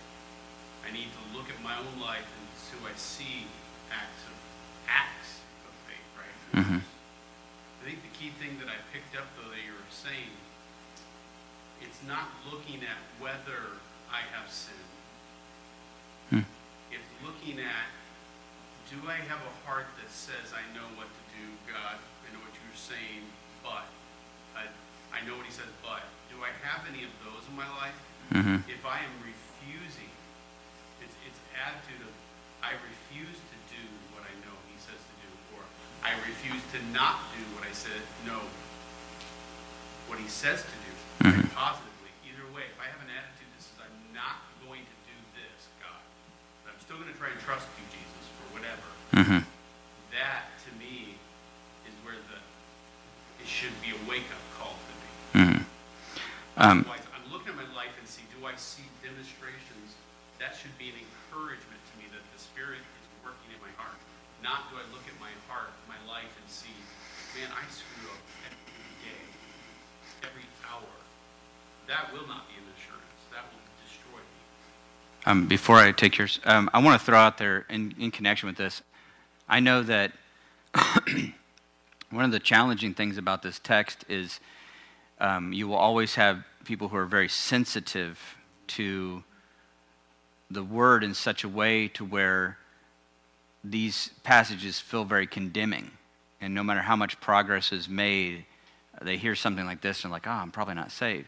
I 0.85 0.93
need 0.93 1.09
to 1.09 1.23
look 1.33 1.49
at 1.49 1.57
my 1.65 1.73
own 1.73 1.97
life 1.97 2.25
and 2.25 2.45
so 2.53 2.77
I 2.85 2.93
see 2.97 3.49
acts 3.89 4.23
of 4.29 4.35
acts 4.85 5.41
of 5.65 5.73
faith, 5.89 6.09
right? 6.13 6.37
Mm-hmm. 6.61 6.81
I 6.85 7.81
think 7.81 8.05
the 8.05 8.13
key 8.13 8.29
thing 8.37 8.61
that 8.61 8.69
I 8.69 8.77
picked 8.93 9.17
up 9.17 9.25
though 9.37 9.49
that 9.49 9.61
you 9.65 9.73
were 9.73 9.89
saying, 9.89 10.29
it's 11.81 12.01
not 12.07 12.29
looking 12.51 12.81
at 12.83 12.99
whether 13.19 13.79
I 14.11 14.21
have 14.35 14.51
sinned. 14.51 14.93
Hmm. 16.29 16.45
It's 16.91 17.09
looking 17.23 17.59
at 17.59 17.87
do 18.89 18.97
I 19.05 19.21
have 19.29 19.37
a 19.37 19.53
heart 19.69 19.85
that 20.01 20.09
says 20.09 20.49
I 20.49 20.65
know 20.73 20.85
what 20.97 21.05
to 21.05 21.23
do, 21.37 21.45
God? 21.69 22.01
I 22.01 22.27
know 22.33 22.41
what 22.41 22.49
you're 22.57 22.73
saying, 22.73 23.21
but 23.61 23.85
I, 24.57 24.65
I 25.13 25.21
know 25.29 25.37
what 25.37 25.45
he 25.45 25.53
says, 25.53 25.69
but 25.85 26.01
do 26.33 26.41
I 26.41 26.49
have 26.65 26.89
any 26.89 27.05
of 27.05 27.13
those 27.21 27.45
in 27.45 27.53
my 27.53 27.69
life? 27.77 27.93
Mm-hmm. 28.33 28.65
If 28.65 28.81
I 28.89 29.05
am 29.05 29.15
refusing, 29.21 30.09
it's, 31.05 31.13
it's 31.21 31.37
attitude 31.53 32.01
of, 32.01 32.13
I 32.65 32.73
refuse 32.81 33.37
to 33.37 33.57
do 33.69 33.83
what 34.17 34.25
I 34.25 34.33
know 34.41 34.57
he 34.73 34.77
says 34.81 34.97
to 34.97 35.15
do, 35.21 35.29
or 35.53 35.61
I 36.01 36.17
refuse 36.25 36.65
to 36.73 36.79
not 36.89 37.29
do 37.37 37.45
what 37.53 37.69
I 37.69 37.73
said, 37.77 38.01
no, 38.25 38.41
what 40.09 40.17
he 40.17 40.25
says 40.25 40.65
to 40.65 40.77
do, 40.88 40.88
mm-hmm. 41.35 41.53
positively. 41.53 42.11
Either 42.25 42.47
way, 42.55 42.65
if 42.65 42.77
I 42.81 42.87
have 42.89 43.01
an 43.05 43.11
attitude 43.13 43.49
that 43.53 43.61
says, 43.61 43.77
I'm 43.85 43.99
not 44.13 44.41
going 44.65 44.81
to 44.81 44.95
do 45.05 45.17
this, 45.37 45.69
God, 45.81 46.01
but 46.65 46.73
I'm 46.73 46.81
still 46.81 46.97
going 46.97 47.11
to 47.11 47.19
try 47.19 47.29
and 47.29 47.39
trust 47.41 47.69
you, 47.77 47.85
Jesus, 47.93 48.23
for 48.39 48.47
whatever, 48.57 48.87
mm-hmm. 49.13 49.41
that, 50.15 50.49
to 50.65 50.69
me, 50.77 51.19
is 51.85 51.95
where 52.05 52.17
the, 52.29 52.39
it 53.39 53.49
should 53.49 53.73
be 53.81 53.93
a 53.93 53.99
wake-up 54.09 54.43
call 54.57 54.75
to 54.77 54.93
me. 54.97 55.09
Mm-hmm. 55.37 55.61
Um, 56.59 56.83
I'm 56.89 57.27
looking 57.31 57.53
at 57.53 57.59
my 57.59 57.69
life 57.71 57.93
and 57.95 58.07
see, 58.09 58.25
do 58.35 58.43
I 58.43 58.57
see 58.59 58.83
demonstrations? 58.99 59.95
That 60.43 60.55
should 60.55 60.75
be 60.75 60.91
an 60.91 60.97
encouragement 60.99 61.79
to 61.79 61.93
me 61.99 62.07
that 62.11 62.23
the 62.31 62.39
Spirit 62.39 62.79
is 62.79 63.05
working 63.23 63.51
in 63.51 63.59
my 63.63 63.71
heart. 63.79 63.95
Not 64.43 64.71
do 64.71 64.79
I 64.79 64.85
look 64.95 65.03
at 65.07 65.15
my 65.19 65.31
heart, 65.51 65.71
my 65.87 65.99
life, 66.07 66.31
and 66.31 66.47
see, 66.47 66.71
man, 67.35 67.51
I 67.51 67.63
screw 67.67 68.07
up 68.07 68.23
every 68.47 68.91
day, 69.03 69.23
every 70.23 70.47
hour. 70.63 70.91
Will 72.13 72.27
not 72.27 72.47
be 72.47 72.55
an 72.55 72.63
assurance. 72.75 73.03
That 73.31 73.43
will 73.51 73.61
destroy. 73.85 74.19
Um, 75.25 75.47
before 75.47 75.75
I 75.77 75.91
take 75.91 76.17
yours, 76.17 76.39
um, 76.43 76.69
I 76.73 76.79
want 76.81 76.99
to 76.99 77.05
throw 77.05 77.19
out 77.19 77.37
there 77.37 77.65
in, 77.69 77.93
in 77.99 78.09
connection 78.11 78.47
with 78.47 78.57
this. 78.57 78.81
I 79.47 79.59
know 79.59 79.83
that 79.83 80.11
one 82.09 82.25
of 82.25 82.31
the 82.31 82.39
challenging 82.39 82.93
things 82.93 83.17
about 83.17 83.43
this 83.43 83.59
text 83.59 84.05
is 84.09 84.39
um, 85.19 85.53
you 85.53 85.67
will 85.67 85.75
always 85.75 86.15
have 86.15 86.43
people 86.65 86.87
who 86.87 86.97
are 86.97 87.05
very 87.05 87.29
sensitive 87.29 88.19
to 88.67 89.23
the 90.49 90.63
word 90.63 91.03
in 91.03 91.13
such 91.13 91.43
a 91.43 91.49
way 91.49 91.87
to 91.89 92.03
where 92.03 92.57
these 93.63 94.11
passages 94.23 94.79
feel 94.79 95.03
very 95.03 95.27
condemning. 95.27 95.91
And 96.41 96.55
no 96.55 96.63
matter 96.63 96.81
how 96.81 96.95
much 96.95 97.19
progress 97.19 97.71
is 97.71 97.89
made, 97.89 98.45
they 99.01 99.17
hear 99.17 99.35
something 99.35 99.65
like 99.65 99.81
this 99.81 100.03
and 100.03 100.11
like, 100.11 100.27
oh, 100.27 100.31
I'm 100.31 100.51
probably 100.51 100.75
not 100.75 100.91
saved. 100.91 101.27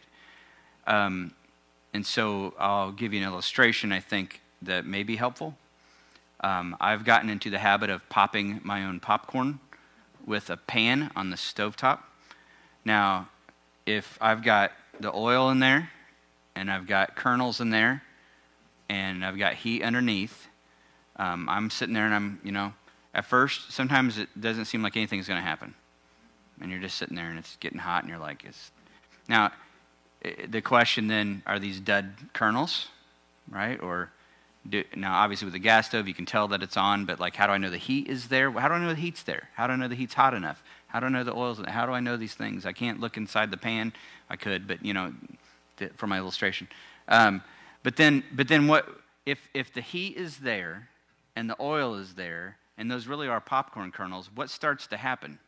Um, 0.88 1.34
and 1.94 2.06
so 2.06 2.54
I'll 2.58 2.92
give 2.92 3.14
you 3.14 3.22
an 3.22 3.26
illustration 3.26 3.92
I 3.92 4.00
think 4.00 4.42
that 4.62 4.86
may 4.86 5.04
be 5.04 5.16
helpful. 5.16 5.56
Um, 6.40 6.76
I've 6.80 7.06
gotten 7.06 7.30
into 7.30 7.50
the 7.50 7.60
habit 7.60 7.90
of 7.90 8.08
popping 8.10 8.62
my 8.64 8.86
own 8.86 9.00
popcorn 9.00 9.60
with 10.26 10.50
a 10.50 10.58
pan 10.58 11.12
on 11.16 11.30
the 11.30 11.36
stovetop. 11.36 12.00
Now, 12.84 13.30
if 13.86 14.18
I've 14.22 14.44
got 14.44 14.72
the 15.00 15.14
oil 15.14 15.50
in 15.50 15.60
there 15.60 15.90
and 16.56 16.72
I've 16.72 16.88
got 16.88 17.16
kernels 17.16 17.60
in 17.60 17.70
there 17.70 18.04
and 18.90 19.24
I've 19.24 19.38
got 19.38 19.56
heat 19.56 19.84
underneath, 19.84 20.48
um, 21.18 21.48
I'm 21.50 21.70
sitting 21.70 21.94
there 21.94 22.06
and 22.06 22.14
I'm, 22.14 22.40
you 22.44 22.52
know, 22.52 22.74
at 23.14 23.26
first, 23.26 23.72
sometimes 23.72 24.18
it 24.18 24.30
doesn't 24.40 24.66
seem 24.66 24.82
like 24.82 24.96
anything's 24.96 25.28
going 25.28 25.40
to 25.40 25.46
happen. 25.46 25.74
And 26.62 26.72
you're 26.72 26.80
just 26.80 26.98
sitting 26.98 27.16
there 27.16 27.30
and 27.30 27.38
it's 27.38 27.56
getting 27.58 27.80
hot 27.80 28.04
and 28.04 28.10
you're 28.10 28.20
like, 28.20 28.44
it's. 28.46 28.72
Now, 29.28 29.52
the 30.48 30.62
question 30.62 31.08
then 31.08 31.42
are 31.46 31.60
these 31.60 31.80
dead 31.80 32.14
kernels, 32.34 32.88
right? 33.50 33.82
Or 33.82 34.12
do, 34.70 34.84
now, 34.96 35.16
obviously, 35.16 35.46
with 35.46 35.54
the 35.54 35.60
gas 35.60 35.88
stove, 35.88 36.08
you 36.08 36.14
can 36.14 36.26
tell 36.26 36.48
that 36.50 36.62
it's 36.62 36.78
on, 36.78 37.06
but 37.06 37.20
like, 37.20 37.36
how 37.36 37.48
do 37.48 37.54
I 37.54 37.58
know 37.58 37.70
the 37.70 37.78
heat 37.78 38.08
is 38.08 38.28
there? 38.28 38.52
How 38.52 38.68
do 38.68 38.76
I 38.76 38.80
know 38.80 38.90
the 38.90 38.96
heat's 38.96 39.24
there? 39.24 39.50
How 39.56 39.66
do 39.66 39.74
I 39.74 39.76
know 39.76 39.88
the 39.88 39.96
heat's 39.96 40.14
hot 40.14 40.34
enough? 40.34 40.64
How 40.88 41.00
do 41.00 41.08
I 41.08 41.10
know 41.10 41.24
the 41.24 41.34
oil's? 41.34 41.60
How 41.68 41.86
do 41.86 41.94
I 41.94 42.00
know 42.00 42.18
these 42.18 42.36
things? 42.36 42.66
I 42.66 42.74
can't 42.74 43.00
look 43.00 43.18
inside 43.18 43.50
the 43.50 43.58
pan. 43.58 43.94
I 44.30 44.36
could, 44.36 44.68
but 44.68 44.86
you 44.86 44.94
know, 44.94 45.14
for 45.96 46.06
my 46.06 46.18
illustration. 46.18 46.68
Um, 47.08 47.42
but 47.82 47.96
then, 47.96 48.24
but 48.34 48.48
then 48.48 48.68
what? 48.68 48.88
If 49.26 49.40
if 49.54 49.74
the 49.74 49.82
heat 49.82 50.18
is 50.18 50.38
there, 50.38 50.90
and 51.36 51.50
the 51.50 51.56
oil 51.60 51.96
is 51.96 52.14
there, 52.14 52.58
and 52.78 52.92
those 52.92 53.08
really 53.08 53.28
are 53.28 53.40
popcorn 53.40 53.92
kernels, 53.92 54.30
what 54.36 54.50
starts 54.50 54.86
to 54.88 54.98
happen? 54.98 55.40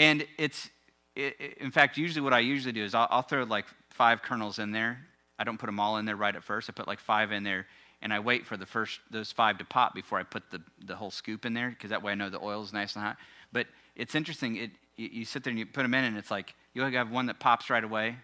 And 0.00 0.26
it's, 0.38 0.70
it, 1.14 1.58
in 1.58 1.70
fact, 1.70 1.98
usually 1.98 2.22
what 2.22 2.32
I 2.32 2.38
usually 2.38 2.72
do 2.72 2.82
is 2.82 2.94
I'll, 2.94 3.06
I'll 3.10 3.22
throw 3.22 3.44
like 3.44 3.66
five 3.90 4.22
kernels 4.22 4.58
in 4.58 4.72
there. 4.72 4.98
I 5.38 5.44
don't 5.44 5.58
put 5.58 5.66
them 5.66 5.78
all 5.78 5.98
in 5.98 6.06
there 6.06 6.16
right 6.16 6.34
at 6.34 6.42
first. 6.42 6.70
I 6.70 6.72
put 6.72 6.88
like 6.88 7.00
five 7.00 7.32
in 7.32 7.44
there, 7.44 7.66
and 8.00 8.10
I 8.10 8.18
wait 8.18 8.46
for 8.46 8.56
the 8.56 8.64
first 8.64 9.00
those 9.10 9.30
five 9.30 9.58
to 9.58 9.64
pop 9.66 9.94
before 9.94 10.18
I 10.18 10.22
put 10.22 10.50
the, 10.50 10.62
the 10.86 10.96
whole 10.96 11.10
scoop 11.10 11.44
in 11.44 11.52
there 11.52 11.68
because 11.68 11.90
that 11.90 12.02
way 12.02 12.12
I 12.12 12.14
know 12.14 12.30
the 12.30 12.40
oil 12.40 12.62
is 12.62 12.72
nice 12.72 12.94
and 12.96 13.04
hot. 13.04 13.18
But 13.52 13.66
it's 13.94 14.14
interesting. 14.14 14.56
It 14.56 14.70
you, 14.96 15.10
you 15.12 15.24
sit 15.26 15.44
there 15.44 15.50
and 15.50 15.58
you 15.58 15.66
put 15.66 15.82
them 15.82 15.92
in, 15.92 16.04
and 16.04 16.16
it's 16.16 16.30
like 16.30 16.54
you 16.72 16.80
have 16.80 17.10
one 17.10 17.26
that 17.26 17.38
pops 17.38 17.68
right 17.68 17.84
away. 17.84 18.16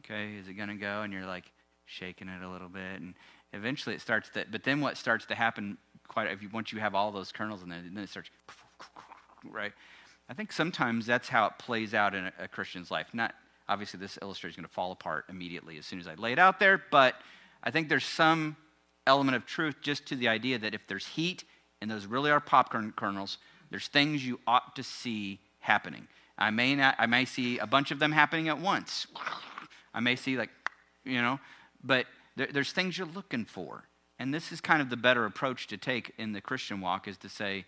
Okay, 0.00 0.34
is 0.34 0.46
it 0.46 0.54
gonna 0.54 0.76
go? 0.76 1.00
And 1.02 1.12
you're 1.12 1.26
like 1.26 1.50
shaking 1.86 2.28
it 2.28 2.42
a 2.42 2.48
little 2.50 2.68
bit, 2.68 3.00
and 3.00 3.14
eventually 3.54 3.94
it 3.94 4.02
starts 4.02 4.28
to. 4.30 4.44
But 4.50 4.62
then 4.62 4.82
what 4.82 4.98
starts 4.98 5.24
to 5.26 5.34
happen? 5.34 5.78
Quite 6.06 6.30
if 6.30 6.42
you 6.42 6.50
once 6.52 6.70
you 6.70 6.80
have 6.80 6.94
all 6.94 7.12
those 7.12 7.32
kernels 7.32 7.62
in 7.62 7.70
there, 7.70 7.80
then 7.82 8.02
it 8.02 8.10
starts 8.10 8.28
right. 9.50 9.72
I 10.28 10.34
think 10.34 10.52
sometimes 10.52 11.06
that's 11.06 11.28
how 11.28 11.46
it 11.46 11.52
plays 11.58 11.94
out 11.94 12.14
in 12.14 12.26
a, 12.26 12.32
a 12.40 12.48
Christian's 12.48 12.90
life. 12.90 13.08
Not 13.12 13.34
obviously 13.68 14.00
this 14.00 14.18
illustration 14.20 14.52
is 14.52 14.56
going 14.56 14.68
to 14.68 14.74
fall 14.74 14.92
apart 14.92 15.24
immediately 15.28 15.78
as 15.78 15.86
soon 15.86 16.00
as 16.00 16.06
I 16.06 16.14
lay 16.14 16.32
it 16.32 16.38
out 16.38 16.58
there, 16.58 16.82
but 16.90 17.14
I 17.62 17.70
think 17.70 17.88
there's 17.88 18.04
some 18.04 18.56
element 19.06 19.36
of 19.36 19.46
truth 19.46 19.76
just 19.80 20.06
to 20.06 20.16
the 20.16 20.28
idea 20.28 20.58
that 20.58 20.74
if 20.74 20.86
there's 20.86 21.06
heat 21.06 21.44
and 21.80 21.90
those 21.90 22.06
really 22.06 22.30
are 22.30 22.40
popcorn 22.40 22.92
kernels, 22.96 23.38
there's 23.70 23.88
things 23.88 24.24
you 24.26 24.40
ought 24.46 24.76
to 24.76 24.82
see 24.82 25.40
happening. 25.60 26.08
I 26.36 26.50
may 26.50 26.74
not, 26.74 26.94
I 26.98 27.06
may 27.06 27.24
see 27.24 27.58
a 27.58 27.66
bunch 27.66 27.90
of 27.90 27.98
them 27.98 28.12
happening 28.12 28.48
at 28.48 28.58
once. 28.58 29.06
I 29.92 30.00
may 30.00 30.16
see 30.16 30.36
like, 30.36 30.50
you 31.04 31.20
know, 31.20 31.40
but 31.82 32.06
there, 32.36 32.48
there's 32.52 32.72
things 32.72 32.96
you're 32.96 33.08
looking 33.08 33.44
for. 33.44 33.84
And 34.18 34.32
this 34.32 34.52
is 34.52 34.60
kind 34.60 34.82
of 34.82 34.90
the 34.90 34.96
better 34.96 35.24
approach 35.24 35.66
to 35.68 35.76
take 35.76 36.12
in 36.18 36.32
the 36.32 36.40
Christian 36.40 36.80
walk 36.80 37.08
is 37.08 37.16
to 37.18 37.28
say, 37.28 37.64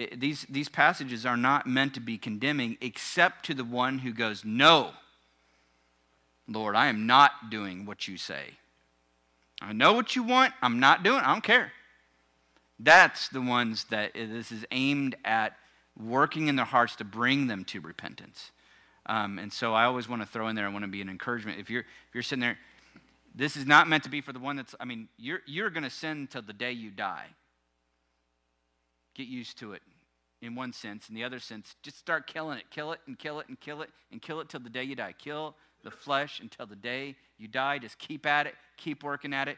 it, 0.00 0.18
these, 0.18 0.46
these 0.48 0.68
passages 0.68 1.26
are 1.26 1.36
not 1.36 1.66
meant 1.66 1.92
to 1.94 2.00
be 2.00 2.16
condemning 2.16 2.78
except 2.80 3.44
to 3.46 3.54
the 3.54 3.64
one 3.64 3.98
who 3.98 4.12
goes, 4.12 4.44
No, 4.44 4.92
Lord, 6.48 6.74
I 6.74 6.86
am 6.86 7.06
not 7.06 7.50
doing 7.50 7.84
what 7.84 8.08
you 8.08 8.16
say. 8.16 8.54
I 9.60 9.74
know 9.74 9.92
what 9.92 10.16
you 10.16 10.22
want. 10.22 10.54
I'm 10.62 10.80
not 10.80 11.02
doing 11.02 11.20
I 11.20 11.32
don't 11.32 11.44
care. 11.44 11.72
That's 12.78 13.28
the 13.28 13.42
ones 13.42 13.84
that 13.90 14.14
this 14.14 14.50
is 14.50 14.64
aimed 14.70 15.16
at 15.22 15.54
working 16.02 16.48
in 16.48 16.56
their 16.56 16.64
hearts 16.64 16.96
to 16.96 17.04
bring 17.04 17.46
them 17.46 17.64
to 17.66 17.80
repentance. 17.80 18.52
Um, 19.04 19.38
and 19.38 19.52
so 19.52 19.74
I 19.74 19.84
always 19.84 20.08
want 20.08 20.22
to 20.22 20.28
throw 20.28 20.48
in 20.48 20.56
there, 20.56 20.64
I 20.64 20.70
want 20.70 20.84
to 20.84 20.90
be 20.90 21.02
an 21.02 21.10
encouragement. 21.10 21.60
If 21.60 21.68
you're, 21.68 21.82
if 21.82 22.14
you're 22.14 22.22
sitting 22.22 22.40
there, 22.40 22.58
this 23.34 23.54
is 23.54 23.66
not 23.66 23.86
meant 23.86 24.04
to 24.04 24.10
be 24.10 24.22
for 24.22 24.32
the 24.32 24.38
one 24.38 24.56
that's, 24.56 24.74
I 24.80 24.86
mean, 24.86 25.08
you're, 25.18 25.40
you're 25.46 25.68
going 25.68 25.82
to 25.82 25.90
sin 25.90 26.26
till 26.26 26.42
the 26.42 26.54
day 26.54 26.72
you 26.72 26.90
die. 26.90 27.26
Get 29.14 29.26
used 29.26 29.58
to 29.58 29.72
it 29.72 29.82
in 30.42 30.54
one 30.54 30.72
sense. 30.72 31.08
In 31.08 31.14
the 31.14 31.24
other 31.24 31.38
sense, 31.38 31.76
just 31.82 31.98
start 31.98 32.26
killing 32.26 32.58
it. 32.58 32.64
Kill 32.70 32.92
it 32.92 33.00
and 33.06 33.18
kill 33.18 33.40
it 33.40 33.48
and 33.48 33.58
kill 33.60 33.82
it 33.82 33.90
and 34.10 34.22
kill 34.22 34.40
it 34.40 34.48
till 34.48 34.60
the 34.60 34.70
day 34.70 34.84
you 34.84 34.96
die. 34.96 35.14
Kill 35.18 35.54
the 35.82 35.90
flesh 35.90 36.40
until 36.40 36.66
the 36.66 36.76
day 36.76 37.16
you 37.38 37.48
die. 37.48 37.78
Just 37.78 37.98
keep 37.98 38.26
at 38.26 38.46
it, 38.46 38.54
keep 38.76 39.02
working 39.02 39.32
at 39.32 39.48
it. 39.48 39.56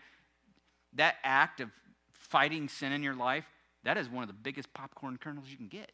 That 0.95 1.17
act 1.25 1.61
of 1.61 1.71
fighting 2.12 2.69
sin 2.69 2.93
in 2.93 3.03
your 3.03 3.15
life, 3.15 3.47
that 3.85 3.97
is 3.97 4.09
one 4.09 4.23
of 4.23 4.29
the 4.29 4.35
biggest 4.35 4.73
popcorn 4.75 5.19
kernels 5.19 5.47
you 5.49 5.57
can 5.57 5.69
get. 5.69 5.91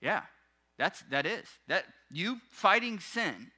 Yeah, 0.00 0.22
that's 0.78 1.02
that 1.10 1.26
is. 1.26 1.46
That 1.68 1.84
you 2.10 2.38
fighting 2.50 2.98
sin 3.00 3.50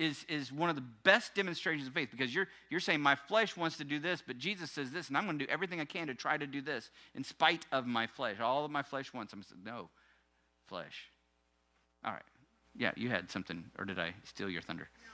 is, 0.00 0.24
is 0.28 0.50
one 0.50 0.70
of 0.70 0.76
the 0.76 0.84
best 1.04 1.34
demonstrations 1.34 1.86
of 1.86 1.94
faith 1.94 2.08
because 2.10 2.34
you're, 2.34 2.48
you're 2.70 2.80
saying, 2.80 3.00
My 3.00 3.14
flesh 3.14 3.56
wants 3.56 3.76
to 3.76 3.84
do 3.84 4.00
this, 4.00 4.22
but 4.26 4.38
Jesus 4.38 4.70
says 4.70 4.90
this, 4.90 5.08
and 5.08 5.16
I'm 5.16 5.26
going 5.26 5.38
to 5.38 5.44
do 5.44 5.52
everything 5.52 5.80
I 5.80 5.84
can 5.84 6.08
to 6.08 6.14
try 6.14 6.36
to 6.36 6.46
do 6.46 6.62
this 6.62 6.90
in 7.14 7.22
spite 7.22 7.66
of 7.70 7.86
my 7.86 8.06
flesh. 8.06 8.40
All 8.40 8.64
of 8.64 8.70
my 8.70 8.82
flesh 8.82 9.12
wants. 9.12 9.32
I'm 9.32 9.42
saying, 9.42 9.62
No, 9.64 9.90
flesh. 10.66 11.10
All 12.02 12.12
right. 12.12 12.22
Yeah, 12.74 12.92
you 12.96 13.10
had 13.10 13.30
something, 13.30 13.64
or 13.78 13.84
did 13.84 13.98
I 13.98 14.14
steal 14.24 14.48
your 14.48 14.62
thunder? 14.62 14.88
No, 15.04 15.12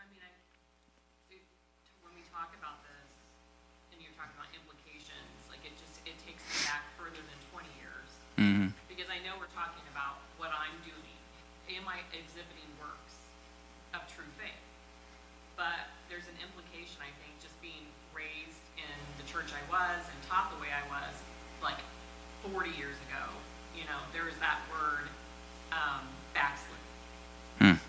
I 0.00 0.06
mean, 0.08 0.22
I, 0.22 0.30
it, 1.34 1.42
when 2.00 2.14
we 2.16 2.22
talk 2.32 2.56
about 2.56 2.80
this, 2.86 3.10
and 3.92 4.00
you're 4.00 4.14
talking 4.16 4.32
about 4.38 4.48
implications, 4.54 5.44
like 5.52 5.60
it 5.66 5.76
just 5.76 6.00
it 6.08 6.16
takes 6.24 6.40
me 6.40 6.56
back 6.64 6.88
further 6.96 7.20
than 7.20 7.38
20 7.52 7.68
years. 7.76 8.08
Mm-hmm. 8.38 8.68
Because 8.88 9.12
I 9.12 9.20
know 9.26 9.36
we're 9.36 9.52
talking 9.52 9.84
about 9.92 10.24
what 10.40 10.54
I'm 10.56 10.78
doing. 10.86 11.16
Am 11.68 11.84
I 11.90 12.06
exhibiting 12.14 12.70
works 12.78 13.26
of 13.90 14.06
true 14.06 14.30
faith? 14.38 14.62
But 15.56 15.88
there's 16.12 16.28
an 16.28 16.36
implication, 16.44 17.00
I 17.00 17.10
think, 17.24 17.32
just 17.40 17.56
being 17.64 17.88
raised 18.12 18.60
in 18.76 18.92
the 19.16 19.24
church 19.24 19.48
I 19.56 19.64
was 19.72 20.04
and 20.04 20.18
taught 20.28 20.52
the 20.52 20.60
way 20.60 20.68
I 20.68 20.84
was, 20.92 21.16
like 21.64 21.80
40 22.44 22.70
years 22.76 22.96
ago. 23.08 23.24
You 23.72 23.84
know, 23.88 24.00
there 24.12 24.28
is 24.28 24.36
that 24.40 24.60
word 24.72 25.08
um, 25.72 26.04
backslid 26.32 26.80
Hmm. 27.60 27.80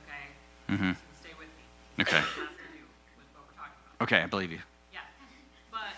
Okay? 0.00 0.24
Mm-hmm. 0.72 0.92
Stay 1.20 1.36
with 1.36 1.52
me. 1.52 1.64
Okay. 2.00 2.16
It 2.16 2.24
has 2.24 2.48
to 2.56 2.68
do 2.72 2.80
with 3.20 3.28
what 3.36 3.44
we're 3.44 3.58
talking 3.60 3.76
about. 3.76 4.00
Okay, 4.08 4.24
I 4.24 4.26
believe 4.26 4.52
you. 4.52 4.60
Yeah. 4.92 5.04
But 5.68 5.92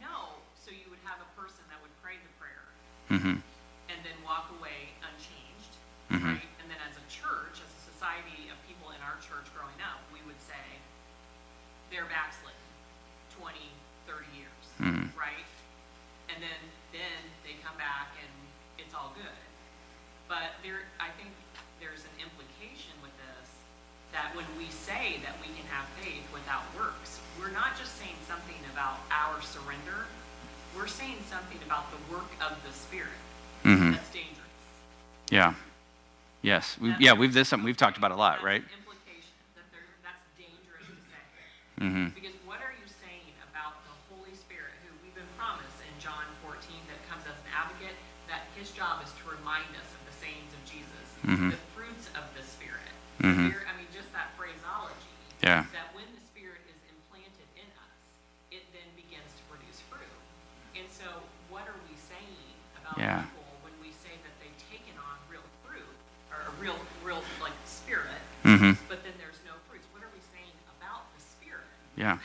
no, 0.00 0.36
so 0.60 0.68
you 0.68 0.84
would 0.92 1.00
have 1.08 1.16
a 1.24 1.28
person 1.32 1.64
that 1.72 1.80
would 1.80 1.92
pray 2.04 2.20
the 2.20 2.32
prayer 2.36 2.64
Mm-hmm. 3.08 3.40
And 16.38 16.46
then 16.46 16.62
then 16.94 17.18
they 17.42 17.58
come 17.66 17.74
back 17.74 18.14
and 18.14 18.30
it's 18.78 18.94
all 18.94 19.10
good. 19.18 19.42
But 20.30 20.54
there, 20.62 20.86
I 21.02 21.10
think 21.18 21.34
there's 21.82 22.06
an 22.06 22.14
implication 22.22 22.94
with 23.02 23.10
this 23.18 23.50
that 24.14 24.30
when 24.38 24.46
we 24.54 24.70
say 24.70 25.18
that 25.26 25.34
we 25.42 25.50
can 25.50 25.66
have 25.66 25.90
faith 25.98 26.22
without 26.30 26.62
works, 26.78 27.18
we're 27.42 27.50
not 27.50 27.74
just 27.74 27.98
saying 27.98 28.14
something 28.30 28.54
about 28.70 29.02
our 29.10 29.42
surrender. 29.42 30.06
We're 30.78 30.86
saying 30.86 31.26
something 31.26 31.58
about 31.66 31.90
the 31.90 31.98
work 32.06 32.30
of 32.38 32.54
the 32.62 32.70
Spirit. 32.70 33.18
Mm-hmm. 33.66 33.98
That's 33.98 34.14
dangerous. 34.14 34.62
Yeah. 35.34 35.58
Yes. 36.46 36.78
We, 36.78 36.94
yeah. 37.02 37.18
We've 37.18 37.34
this 37.34 37.50
something 37.50 37.66
we've 37.66 37.76
talked 37.76 37.98
about 37.98 38.14
a 38.14 38.16
lot, 38.16 38.46
right? 38.46 38.62
an 38.62 38.78
implication 38.78 39.34
that 39.58 39.66
there, 39.74 39.90
that's 40.06 40.22
dangerous 40.38 40.86
to 40.86 41.02
say. 41.02 41.82
Mm-hmm. 41.82 42.14
Because 42.14 42.37
Mhm. 51.28 51.50
the 51.52 51.60
fruits 51.76 52.08
of 52.16 52.24
the 52.34 52.42
Spirit. 52.42 52.88
Mhm. 53.20 53.50
Here- 53.52 53.66
I 53.68 53.76
mean, 53.76 53.86
just 53.92 54.12
that 54.12 54.32
phraseology. 54.36 55.12
Yeah. 55.42 55.66
That 55.72 55.94
when 55.94 56.06
the 56.14 56.20
Spirit 56.32 56.62
is 56.66 56.78
implanted 56.88 57.46
in 57.56 57.68
us, 57.84 58.00
it 58.50 58.64
then 58.72 58.88
begins 58.96 59.28
to 59.36 59.42
produce 59.52 59.80
fruit. 59.90 60.08
And 60.74 60.88
so, 60.90 61.22
what 61.50 61.68
are 61.68 61.76
we 61.88 61.94
saying 61.96 62.54
about 62.80 62.96
Yeah. 62.98 63.22
people 63.28 63.44
when 63.62 63.74
we 63.80 63.92
say 63.92 64.16
that 64.24 64.34
they've 64.40 64.56
taken 64.70 64.96
on 64.98 65.16
real 65.28 65.44
fruit, 65.66 65.96
or 66.32 66.40
a 66.48 66.50
real, 66.62 66.78
real 67.04 67.22
like 67.40 67.52
Spirit, 67.66 68.20
Mm-hmm. 68.44 68.72
but 68.88 69.02
then 69.04 69.12
there's 69.18 69.38
no 69.44 69.52
fruits? 69.68 69.86
What 69.92 70.02
are 70.02 70.10
we 70.14 70.20
saying 70.32 70.52
about 70.80 71.12
the 71.14 71.20
Spirit? 71.22 71.66
Yeah. 71.96 72.18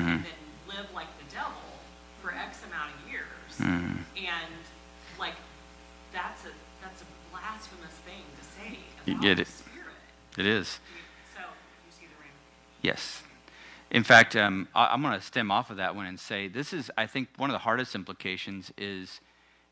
Mm-hmm. 0.00 0.08
and 0.08 0.24
then 0.24 0.76
live 0.76 0.86
like 0.94 1.08
the 1.18 1.34
devil 1.34 1.52
for 2.22 2.32
X 2.32 2.64
amount 2.66 2.90
of 2.94 3.10
years. 3.10 3.26
Mm. 3.58 3.98
And 4.16 4.54
like, 5.18 5.34
that's 6.12 6.44
a 6.44 6.50
that's 6.82 7.02
a 7.02 7.06
blasphemous 7.30 7.92
thing 8.06 8.24
to 8.38 8.44
say 8.44 8.78
about 9.06 9.22
get 9.22 9.36
the 9.36 9.42
it. 9.42 9.48
Spirit. 9.48 9.86
It 10.38 10.46
is. 10.46 10.80
So 11.34 11.40
you 11.40 11.92
see 11.92 12.06
the 12.06 12.16
ramifications. 12.16 12.80
Yes. 12.82 13.22
In 13.90 14.04
fact, 14.04 14.36
um, 14.36 14.68
I, 14.74 14.94
am 14.94 15.02
going 15.02 15.18
to 15.18 15.20
stem 15.20 15.50
off 15.50 15.70
of 15.70 15.76
that 15.78 15.96
one 15.96 16.06
and 16.06 16.18
say 16.18 16.46
this 16.48 16.72
is, 16.72 16.90
I 16.96 17.06
think, 17.06 17.28
one 17.36 17.50
of 17.50 17.54
the 17.54 17.58
hardest 17.58 17.94
implications 17.94 18.72
is 18.78 19.20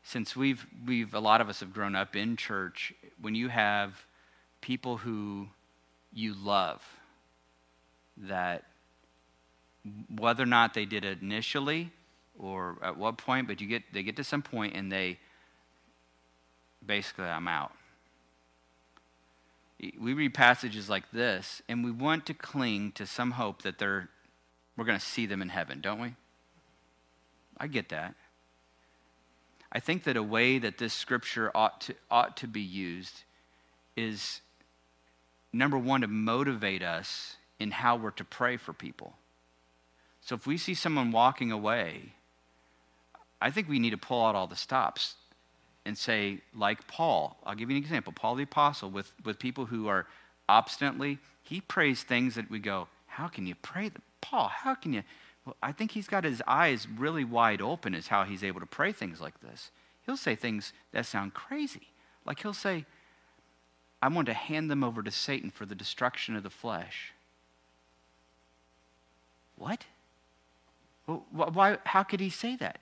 since 0.03 0.35
we've, 0.35 0.65
we've, 0.85 1.13
a 1.13 1.19
lot 1.19 1.39
of 1.39 1.49
us 1.49 1.61
have 1.61 1.73
grown 1.73 1.95
up 1.95 2.15
in 2.15 2.35
church, 2.35 2.93
when 3.21 3.35
you 3.35 3.47
have 3.47 4.05
people 4.61 4.97
who 4.97 5.47
you 6.13 6.33
love, 6.33 6.81
that 8.17 8.65
whether 10.17 10.43
or 10.43 10.47
not 10.47 10.73
they 10.73 10.85
did 10.85 11.05
it 11.05 11.21
initially 11.21 11.91
or 12.37 12.77
at 12.81 12.97
what 12.97 13.17
point, 13.17 13.47
but 13.47 13.59
you 13.61 13.67
get, 13.67 13.83
they 13.93 14.03
get 14.03 14.15
to 14.15 14.23
some 14.23 14.41
point 14.41 14.75
and 14.75 14.91
they 14.91 15.17
basically, 16.85 17.25
I'm 17.25 17.47
out. 17.47 17.71
We 19.99 20.13
read 20.13 20.33
passages 20.33 20.89
like 20.89 21.09
this, 21.11 21.61
and 21.69 21.85
we 21.85 21.91
want 21.91 22.25
to 22.25 22.33
cling 22.33 22.91
to 22.93 23.05
some 23.05 23.31
hope 23.31 23.61
that 23.61 23.77
they're, 23.77 24.09
we're 24.75 24.83
going 24.83 24.99
to 24.99 25.05
see 25.05 25.25
them 25.25 25.41
in 25.41 25.47
heaven, 25.47 25.79
don't 25.79 26.01
we? 26.01 26.15
I 27.57 27.67
get 27.67 27.87
that. 27.89 28.13
I 29.71 29.79
think 29.79 30.03
that 30.03 30.17
a 30.17 30.23
way 30.23 30.59
that 30.59 30.79
this 30.79 30.93
scripture 30.93 31.49
ought 31.55 31.79
to, 31.81 31.95
ought 32.11 32.35
to 32.37 32.47
be 32.47 32.61
used 32.61 33.23
is 33.95 34.41
number 35.53 35.77
one, 35.77 36.01
to 36.01 36.07
motivate 36.07 36.83
us 36.83 37.37
in 37.59 37.71
how 37.71 37.95
we're 37.95 38.11
to 38.11 38.23
pray 38.23 38.57
for 38.57 38.73
people. 38.73 39.13
So 40.29 40.35
if 40.35 40.45
we 40.45 40.59
see 40.59 40.75
someone 40.75 41.11
walking 41.11 41.51
away, 41.51 42.13
I 43.41 43.49
think 43.49 43.67
we 43.67 43.79
need 43.79 43.89
to 43.89 43.97
pull 43.97 44.23
out 44.23 44.35
all 44.35 44.45
the 44.45 44.55
stops 44.55 45.15
and 45.87 45.97
say, 45.97 46.41
like 46.55 46.87
Paul, 46.87 47.39
I'll 47.47 47.55
give 47.55 47.71
you 47.71 47.77
an 47.77 47.81
example. 47.81 48.13
Paul 48.13 48.35
the 48.35 48.43
Apostle, 48.43 48.91
with, 48.91 49.11
with 49.25 49.39
people 49.39 49.65
who 49.65 49.87
are 49.87 50.05
obstinately, 50.47 51.17
he 51.41 51.61
prays 51.61 52.03
things 52.03 52.35
that 52.35 52.47
we 52.47 52.59
go, 52.59 52.87
How 53.07 53.27
can 53.27 53.47
you 53.47 53.55
pray 53.55 53.89
that? 53.89 54.03
Paul, 54.21 54.49
how 54.49 54.75
can 54.75 54.93
you? 54.93 55.01
Well, 55.45 55.55
I 55.63 55.71
think 55.71 55.89
he's 55.89 56.07
got 56.07 56.23
his 56.25 56.43
eyes 56.45 56.87
really 56.87 57.23
wide 57.23 57.59
open, 57.59 57.95
is 57.95 58.09
how 58.09 58.23
he's 58.23 58.43
able 58.43 58.59
to 58.59 58.67
pray 58.67 58.91
things 58.91 59.19
like 59.19 59.41
this. 59.41 59.71
He'll 60.05 60.15
say 60.15 60.35
things 60.35 60.73
that 60.91 61.07
sound 61.07 61.33
crazy. 61.33 61.87
Like 62.23 62.43
he'll 62.43 62.53
say, 62.53 62.85
I 63.99 64.09
want 64.09 64.27
to 64.27 64.35
hand 64.35 64.69
them 64.69 64.83
over 64.83 65.01
to 65.01 65.09
Satan 65.09 65.49
for 65.49 65.65
the 65.65 65.73
destruction 65.73 66.35
of 66.35 66.43
the 66.43 66.51
flesh. 66.51 67.13
What? 69.55 69.85
Well, 71.09 71.25
why, 71.51 71.77
how 71.85 72.03
could 72.03 72.19
he 72.19 72.29
say 72.29 72.55
that? 72.57 72.79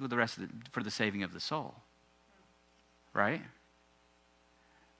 With 0.00 0.10
the 0.10 0.16
rest 0.16 0.40
the, 0.40 0.48
for 0.72 0.82
the 0.82 0.90
saving 0.90 1.22
of 1.22 1.32
the 1.32 1.40
soul. 1.40 1.74
Right? 3.12 3.42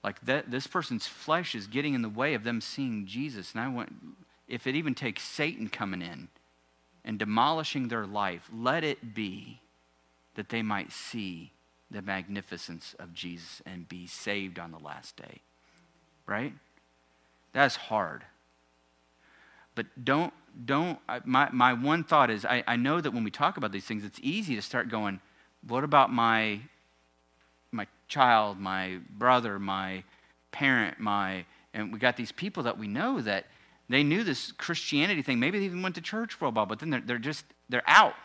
Like 0.03 0.21
that, 0.25 0.49
this 0.49 0.67
person's 0.67 1.07
flesh 1.07 1.55
is 1.55 1.67
getting 1.67 1.93
in 1.93 2.01
the 2.01 2.09
way 2.09 2.33
of 2.33 2.43
them 2.43 2.61
seeing 2.61 3.05
Jesus. 3.05 3.51
And 3.51 3.61
I 3.61 3.67
want, 3.67 3.93
if 4.47 4.65
it 4.65 4.75
even 4.75 4.95
takes 4.95 5.23
Satan 5.23 5.67
coming 5.67 6.01
in 6.01 6.29
and 7.03 7.19
demolishing 7.19 7.89
their 7.89 8.05
life, 8.05 8.49
let 8.53 8.83
it 8.83 9.13
be 9.13 9.59
that 10.35 10.49
they 10.49 10.61
might 10.61 10.91
see 10.91 11.51
the 11.91 12.01
magnificence 12.01 12.95
of 12.99 13.13
Jesus 13.13 13.61
and 13.65 13.89
be 13.89 14.07
saved 14.07 14.59
on 14.59 14.71
the 14.71 14.79
last 14.79 15.17
day. 15.17 15.41
Right? 16.25 16.53
That's 17.51 17.75
hard. 17.75 18.23
But 19.77 19.85
don't, 20.03 20.33
don't, 20.65 20.99
my, 21.23 21.49
my 21.53 21.71
one 21.71 22.03
thought 22.03 22.29
is 22.29 22.43
I, 22.43 22.63
I 22.67 22.75
know 22.75 22.99
that 22.99 23.11
when 23.11 23.23
we 23.23 23.31
talk 23.31 23.55
about 23.55 23.71
these 23.71 23.85
things, 23.85 24.03
it's 24.03 24.19
easy 24.21 24.55
to 24.55 24.61
start 24.61 24.89
going, 24.89 25.21
what 25.65 25.85
about 25.85 26.11
my, 26.11 26.59
my 27.71 27.87
child, 28.09 28.59
my 28.59 28.97
brother, 29.17 29.57
my 29.57 30.03
parent, 30.51 30.99
my, 30.99 31.45
and 31.73 31.93
we 31.93 31.99
got 31.99 32.17
these 32.17 32.33
people 32.33 32.63
that 32.63 32.77
we 32.77 32.89
know 32.89 33.21
that 33.21 33.45
they 33.87 34.03
knew 34.03 34.25
this 34.25 34.51
Christianity 34.51 35.21
thing. 35.21 35.39
Maybe 35.39 35.59
they 35.59 35.65
even 35.65 35.81
went 35.81 35.95
to 35.95 36.01
church 36.01 36.33
for 36.33 36.45
a 36.45 36.49
while, 36.49 36.65
but 36.65 36.79
then 36.79 36.89
they're, 36.89 37.03
they're 37.05 37.17
just, 37.19 37.45
they're 37.69 37.87
out 37.87 38.15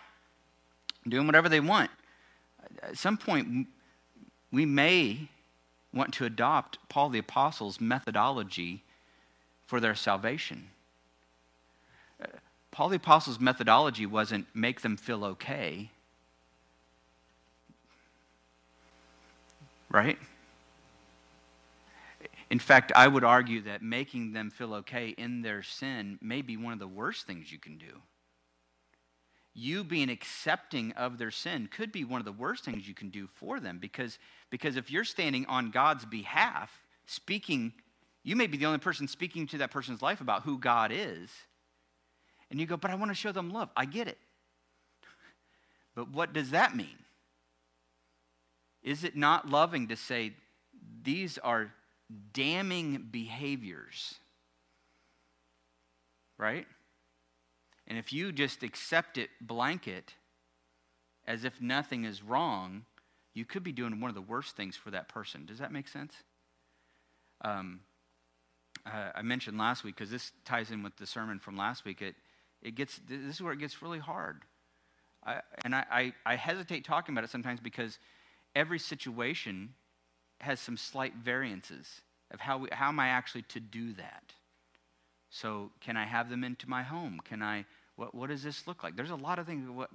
doing 1.06 1.26
whatever 1.26 1.48
they 1.48 1.60
want 1.60 1.90
at 2.82 2.98
some 2.98 3.16
point, 3.16 3.66
we 4.50 4.66
may 4.66 5.28
want 5.92 6.14
to 6.14 6.24
adopt 6.24 6.78
Paul 6.88 7.10
the 7.10 7.18
Apostle's 7.18 7.80
methodology 7.80 8.82
for 9.66 9.80
their 9.80 9.94
salvation. 9.94 10.68
Paul 12.70 12.88
the 12.88 12.96
Apostle's 12.96 13.40
methodology 13.40 14.06
wasn't 14.06 14.46
make 14.54 14.80
them 14.80 14.96
feel 14.96 15.24
okay, 15.24 15.90
right? 19.90 20.18
In 22.50 22.58
fact, 22.58 22.92
I 22.94 23.08
would 23.08 23.24
argue 23.24 23.62
that 23.62 23.82
making 23.82 24.32
them 24.32 24.50
feel 24.50 24.74
okay 24.74 25.10
in 25.10 25.42
their 25.42 25.62
sin 25.62 26.18
may 26.20 26.42
be 26.42 26.56
one 26.56 26.72
of 26.72 26.78
the 26.78 26.88
worst 26.88 27.26
things 27.26 27.50
you 27.50 27.58
can 27.58 27.78
do 27.78 28.00
you 29.54 29.84
being 29.84 30.08
accepting 30.08 30.92
of 30.92 31.18
their 31.18 31.30
sin 31.30 31.68
could 31.70 31.92
be 31.92 32.04
one 32.04 32.20
of 32.20 32.24
the 32.24 32.32
worst 32.32 32.64
things 32.64 32.88
you 32.88 32.94
can 32.94 33.10
do 33.10 33.28
for 33.34 33.60
them 33.60 33.78
because, 33.78 34.18
because 34.50 34.76
if 34.76 34.90
you're 34.90 35.04
standing 35.04 35.44
on 35.46 35.70
God's 35.70 36.04
behalf, 36.04 36.82
speaking, 37.06 37.72
you 38.22 38.34
may 38.34 38.46
be 38.46 38.56
the 38.56 38.66
only 38.66 38.78
person 38.78 39.06
speaking 39.06 39.46
to 39.48 39.58
that 39.58 39.70
person's 39.70 40.00
life 40.00 40.20
about 40.20 40.42
who 40.42 40.58
God 40.58 40.90
is. 40.92 41.30
And 42.52 42.60
you 42.60 42.66
go, 42.66 42.76
but 42.76 42.90
I 42.90 42.94
want 42.96 43.10
to 43.10 43.14
show 43.14 43.32
them 43.32 43.50
love. 43.50 43.70
I 43.74 43.86
get 43.86 44.08
it. 44.08 44.18
But 45.94 46.10
what 46.10 46.34
does 46.34 46.50
that 46.50 46.76
mean? 46.76 46.98
Is 48.82 49.04
it 49.04 49.16
not 49.16 49.48
loving 49.48 49.88
to 49.88 49.96
say, 49.96 50.34
these 51.02 51.38
are 51.38 51.72
damning 52.34 53.08
behaviors? 53.10 54.16
Right? 56.36 56.66
And 57.88 57.96
if 57.96 58.12
you 58.12 58.32
just 58.32 58.62
accept 58.62 59.16
it 59.16 59.30
blanket 59.40 60.12
as 61.26 61.44
if 61.44 61.58
nothing 61.58 62.04
is 62.04 62.22
wrong, 62.22 62.84
you 63.32 63.46
could 63.46 63.64
be 63.64 63.72
doing 63.72 63.98
one 63.98 64.10
of 64.10 64.14
the 64.14 64.20
worst 64.20 64.56
things 64.56 64.76
for 64.76 64.90
that 64.90 65.08
person. 65.08 65.46
Does 65.46 65.58
that 65.58 65.72
make 65.72 65.88
sense? 65.88 66.12
Um, 67.40 67.80
uh, 68.84 69.12
I 69.14 69.22
mentioned 69.22 69.56
last 69.56 69.84
week, 69.84 69.96
because 69.96 70.10
this 70.10 70.32
ties 70.44 70.70
in 70.70 70.82
with 70.82 70.96
the 70.96 71.06
sermon 71.06 71.38
from 71.38 71.56
last 71.56 71.86
week, 71.86 72.02
it, 72.02 72.14
it 72.62 72.74
gets, 72.74 73.00
this 73.08 73.36
is 73.36 73.42
where 73.42 73.52
it 73.52 73.58
gets 73.58 73.82
really 73.82 73.98
hard. 73.98 74.42
I, 75.24 75.40
and 75.64 75.74
I, 75.74 75.84
I, 75.90 76.12
I 76.26 76.36
hesitate 76.36 76.84
talking 76.84 77.14
about 77.14 77.24
it 77.24 77.30
sometimes 77.30 77.60
because 77.60 77.98
every 78.54 78.78
situation 78.78 79.74
has 80.40 80.60
some 80.60 80.76
slight 80.76 81.14
variances 81.14 82.00
of 82.32 82.40
how, 82.40 82.58
we, 82.58 82.68
how 82.72 82.88
am 82.88 82.98
I 82.98 83.08
actually 83.08 83.42
to 83.42 83.60
do 83.60 83.92
that. 83.94 84.32
So, 85.30 85.70
can 85.80 85.96
I 85.96 86.04
have 86.04 86.28
them 86.28 86.44
into 86.44 86.68
my 86.68 86.82
home? 86.82 87.20
Can 87.24 87.42
I, 87.42 87.64
what, 87.96 88.14
what 88.14 88.28
does 88.28 88.42
this 88.42 88.66
look 88.66 88.82
like? 88.82 88.96
There's 88.96 89.10
a 89.10 89.16
lot 89.16 89.38
of 89.38 89.46
things. 89.46 89.68
What, 89.70 89.88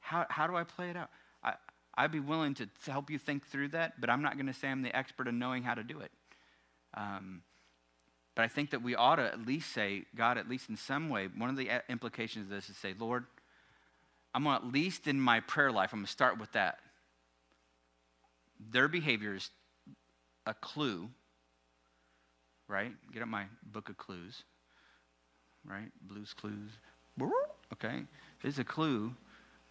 how, 0.00 0.26
how 0.28 0.46
do 0.46 0.54
I 0.54 0.62
play 0.62 0.90
it 0.90 0.96
out? 0.96 1.10
I, 1.42 1.54
I'd 1.96 2.12
be 2.12 2.20
willing 2.20 2.54
to, 2.54 2.68
to 2.84 2.92
help 2.92 3.10
you 3.10 3.18
think 3.18 3.46
through 3.46 3.68
that, 3.68 4.00
but 4.00 4.08
I'm 4.08 4.22
not 4.22 4.34
going 4.34 4.46
to 4.46 4.52
say 4.52 4.68
I'm 4.68 4.82
the 4.82 4.94
expert 4.94 5.26
in 5.26 5.38
knowing 5.38 5.62
how 5.62 5.74
to 5.74 5.82
do 5.82 6.00
it. 6.00 6.12
Um, 6.96 7.42
but 8.34 8.44
I 8.44 8.48
think 8.48 8.70
that 8.70 8.82
we 8.82 8.94
ought 8.94 9.16
to 9.16 9.24
at 9.24 9.46
least 9.46 9.72
say, 9.72 10.04
God, 10.16 10.38
at 10.38 10.48
least 10.48 10.68
in 10.68 10.76
some 10.76 11.08
way, 11.08 11.28
one 11.36 11.50
of 11.50 11.56
the 11.56 11.70
implications 11.88 12.44
of 12.44 12.50
this 12.50 12.68
is 12.68 12.76
say, 12.76 12.94
Lord, 12.98 13.24
I'm 14.34 14.44
going 14.44 14.58
to, 14.58 14.66
at 14.66 14.72
least 14.72 15.06
in 15.06 15.20
my 15.20 15.40
prayer 15.40 15.70
life, 15.70 15.90
I'm 15.92 16.00
going 16.00 16.06
to 16.06 16.12
start 16.12 16.40
with 16.40 16.52
that. 16.52 16.78
Their 18.70 18.88
behavior 18.88 19.34
is 19.34 19.50
a 20.46 20.54
clue, 20.54 21.08
right? 22.66 22.92
Get 23.12 23.22
up 23.22 23.28
my 23.28 23.44
book 23.72 23.88
of 23.88 23.96
clues 23.96 24.42
right? 25.66 25.90
Blues 26.02 26.34
Clues. 26.34 26.70
Okay? 27.72 28.02
There's 28.42 28.58
a 28.58 28.64
clue 28.64 29.14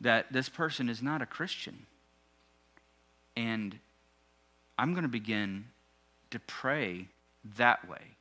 that 0.02 0.32
this 0.34 0.50
person 0.50 0.90
is 0.90 1.02
not 1.02 1.22
a 1.22 1.26
Christian. 1.26 1.86
And 3.36 3.78
I'm 4.78 4.94
going 4.94 5.04
to 5.04 5.10
begin 5.10 5.66
to 6.32 6.40
pray 6.40 7.08
that 7.58 7.88
way. 7.88 8.18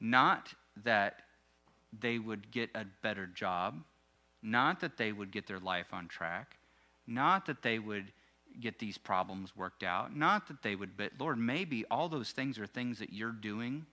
Not 0.00 0.52
that 0.84 1.22
they 1.98 2.18
would 2.18 2.50
get 2.50 2.70
a 2.74 2.84
better 3.02 3.26
job, 3.26 3.82
not 4.42 4.80
that 4.80 4.96
they 4.96 5.12
would 5.12 5.30
get 5.30 5.46
their 5.46 5.60
life 5.60 5.92
on 5.92 6.08
track, 6.08 6.58
not 7.06 7.46
that 7.46 7.62
they 7.62 7.78
would 7.78 8.12
get 8.60 8.78
these 8.78 8.98
problems 8.98 9.56
worked 9.56 9.82
out, 9.82 10.14
not 10.14 10.48
that 10.48 10.62
they 10.62 10.74
would, 10.74 10.96
but 10.96 11.12
Lord, 11.18 11.38
maybe 11.38 11.84
all 11.90 12.08
those 12.08 12.30
things 12.30 12.58
are 12.58 12.66
things 12.66 12.98
that 12.98 13.12
you're 13.12 13.30
doing 13.32 13.86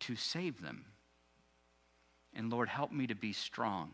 to 0.00 0.16
save 0.16 0.60
them. 0.60 0.84
And 2.34 2.50
Lord, 2.50 2.68
help 2.68 2.92
me 2.92 3.06
to 3.06 3.14
be 3.14 3.32
strong. 3.32 3.92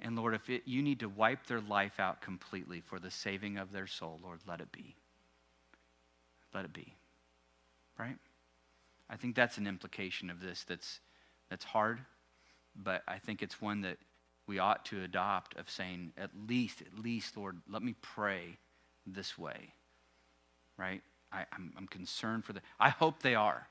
And 0.00 0.14
Lord, 0.16 0.34
if 0.34 0.48
it, 0.48 0.62
you 0.66 0.82
need 0.82 1.00
to 1.00 1.08
wipe 1.08 1.46
their 1.46 1.60
life 1.60 1.98
out 1.98 2.20
completely 2.20 2.80
for 2.80 2.98
the 2.98 3.10
saving 3.10 3.56
of 3.56 3.72
their 3.72 3.86
soul, 3.86 4.20
Lord, 4.22 4.40
let 4.46 4.60
it 4.60 4.70
be. 4.70 4.94
Let 6.54 6.64
it 6.64 6.72
be. 6.72 6.94
Right? 7.98 8.16
I 9.08 9.16
think 9.16 9.36
that's 9.36 9.58
an 9.58 9.66
implication 9.66 10.30
of 10.30 10.40
this 10.40 10.64
that's, 10.64 11.00
that's 11.48 11.64
hard, 11.64 12.00
but 12.74 13.02
I 13.06 13.18
think 13.18 13.42
it's 13.42 13.60
one 13.60 13.82
that 13.82 13.98
we 14.46 14.58
ought 14.58 14.84
to 14.86 15.02
adopt 15.02 15.56
of 15.56 15.68
saying, 15.70 16.12
at 16.16 16.30
least, 16.48 16.80
at 16.80 16.98
least, 16.98 17.36
Lord, 17.36 17.58
let 17.68 17.82
me 17.82 17.94
pray 18.00 18.58
this 19.06 19.36
way. 19.38 19.72
Right? 20.76 21.02
I, 21.32 21.44
I'm, 21.52 21.72
I'm 21.76 21.86
concerned 21.86 22.44
for 22.44 22.52
the. 22.52 22.60
I 22.78 22.90
hope 22.90 23.22
they 23.22 23.34
are. 23.34 23.66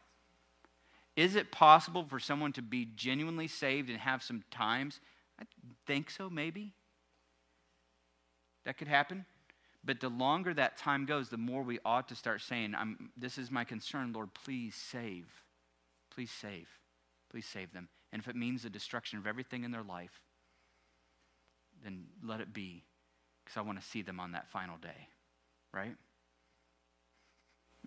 Is 1.16 1.36
it 1.36 1.52
possible 1.52 2.06
for 2.10 2.20
someone 2.20 2.52
to 2.54 2.62
be 2.62 2.90
genuinely 2.96 3.48
saved 3.48 3.90
and 3.90 4.00
have 4.00 4.22
some 4.22 4.44
times? 4.52 5.00
I 5.40 5.44
think 5.86 6.10
so, 6.10 6.30
maybe. 6.30 6.74
That 8.66 8.78
could 8.78 8.88
happen. 8.88 9.26
But 9.86 10.00
the 10.00 10.10
longer 10.10 10.54
that 10.54 10.78
time 10.78 11.06
goes, 11.06 11.30
the 11.30 11.38
more 11.38 11.62
we 11.62 11.80
ought 11.86 12.08
to 12.10 12.16
start 12.16 12.42
saying, 12.42 12.76
This 13.16 13.38
is 13.38 13.52
my 13.52 13.64
concern, 13.64 14.14
Lord, 14.14 14.34
please 14.34 14.76
save. 14.76 15.28
Please 16.10 16.32
save. 16.32 16.68
Please 17.30 17.46
save 17.46 17.72
them. 17.74 17.90
And 18.12 18.22
if 18.22 18.28
it 18.28 18.36
means 18.36 18.64
the 18.64 18.70
destruction 18.70 19.20
of 19.20 19.28
everything 19.28 19.64
in 19.64 19.72
their 19.72 19.84
life, 19.84 20.22
then 21.84 22.06
let 22.24 22.40
it 22.40 22.54
be, 22.54 22.84
because 23.44 23.58
I 23.58 23.62
want 23.62 23.80
to 23.80 23.86
see 23.86 24.02
them 24.02 24.20
on 24.20 24.32
that 24.32 24.50
final 24.50 24.78
day, 24.78 25.10
right? 25.74 25.96